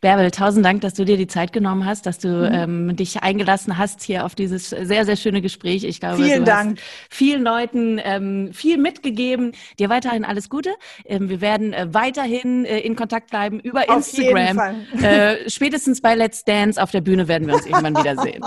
Bärbel, 0.00 0.30
tausend 0.30 0.64
Dank, 0.64 0.80
dass 0.82 0.94
du 0.94 1.04
dir 1.04 1.16
die 1.16 1.26
Zeit 1.26 1.52
genommen 1.52 1.86
hast, 1.86 2.06
dass 2.06 2.18
du 2.18 2.28
mhm. 2.28 2.88
ähm, 2.90 2.96
dich 2.96 3.22
eingelassen 3.22 3.78
hast 3.78 4.02
hier 4.02 4.24
auf 4.24 4.34
dieses 4.34 4.70
sehr, 4.70 5.04
sehr 5.04 5.16
schöne 5.16 5.40
Gespräch. 5.40 5.84
Ich 5.84 6.00
glaube, 6.00 6.22
vielen 6.22 6.44
Dank. 6.44 6.80
vielen 7.10 7.42
Leuten 7.42 8.00
ähm, 8.02 8.50
viel 8.52 8.78
mitgegeben. 8.78 9.52
Dir 9.78 9.88
weiterhin 9.88 10.24
alles 10.24 10.48
Gute. 10.48 10.74
Ähm, 11.04 11.28
wir 11.28 11.40
werden 11.40 11.72
äh, 11.72 11.88
weiterhin 11.92 12.64
äh, 12.64 12.80
in 12.80 12.96
Kontakt 12.96 13.30
bleiben 13.30 13.60
über 13.60 13.88
auf 13.88 13.96
Instagram. 13.96 14.84
Äh, 15.00 15.48
spätestens 15.48 16.00
bei 16.00 16.14
Let's 16.14 16.44
Dance 16.44 16.82
auf 16.82 16.90
der 16.90 17.00
Bühne 17.00 17.28
werden 17.28 17.46
wir 17.48 17.54
uns 17.54 17.66
irgendwann 17.66 17.96
wiedersehen. 17.98 18.44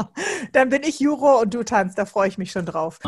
Dann 0.52 0.70
bin 0.70 0.84
ich 0.84 1.00
Juro 1.00 1.42
und 1.42 1.54
du 1.54 1.64
tanzt. 1.64 1.98
Da 1.98 2.06
freue 2.06 2.28
ich 2.28 2.38
mich 2.38 2.52
schon 2.52 2.66
drauf. 2.66 3.00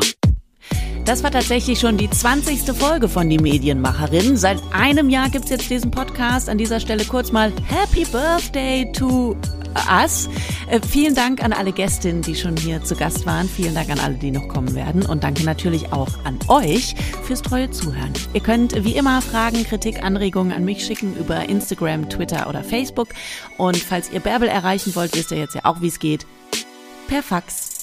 Das 1.09 1.23
war 1.23 1.31
tatsächlich 1.31 1.79
schon 1.79 1.97
die 1.97 2.07
20. 2.07 2.71
Folge 2.77 3.09
von 3.09 3.27
Die 3.27 3.39
Medienmacherin. 3.39 4.37
Seit 4.37 4.61
einem 4.71 5.09
Jahr 5.09 5.31
gibt 5.31 5.45
es 5.45 5.49
jetzt 5.49 5.67
diesen 5.67 5.89
Podcast. 5.89 6.47
An 6.49 6.59
dieser 6.59 6.79
Stelle 6.79 7.03
kurz 7.03 7.31
mal 7.31 7.51
Happy 7.65 8.05
Birthday 8.05 8.91
to 8.91 9.35
us. 9.91 10.29
Äh, 10.69 10.79
vielen 10.87 11.15
Dank 11.15 11.43
an 11.43 11.51
alle 11.51 11.71
Gästinnen, 11.71 12.21
die 12.21 12.35
schon 12.35 12.55
hier 12.57 12.83
zu 12.83 12.95
Gast 12.95 13.25
waren. 13.25 13.49
Vielen 13.49 13.73
Dank 13.73 13.89
an 13.89 13.99
alle, 13.99 14.13
die 14.13 14.29
noch 14.29 14.47
kommen 14.49 14.75
werden. 14.75 15.03
Und 15.03 15.23
danke 15.23 15.43
natürlich 15.43 15.91
auch 15.91 16.09
an 16.25 16.37
euch 16.47 16.93
fürs 17.23 17.41
treue 17.41 17.71
Zuhören. 17.71 18.13
Ihr 18.35 18.41
könnt 18.41 18.83
wie 18.83 18.95
immer 18.95 19.23
Fragen, 19.23 19.63
Kritik, 19.63 20.03
Anregungen 20.03 20.51
an 20.51 20.63
mich 20.63 20.85
schicken 20.85 21.15
über 21.17 21.49
Instagram, 21.49 22.07
Twitter 22.09 22.47
oder 22.47 22.63
Facebook. 22.63 23.07
Und 23.57 23.77
falls 23.77 24.11
ihr 24.11 24.19
Bärbel 24.19 24.47
erreichen 24.47 24.93
wollt, 24.93 25.15
wisst 25.15 25.31
ihr 25.31 25.39
jetzt 25.39 25.55
ja 25.55 25.61
auch, 25.63 25.81
wie 25.81 25.87
es 25.87 25.97
geht. 25.97 26.27
Per 27.07 27.23
Fax 27.23 27.78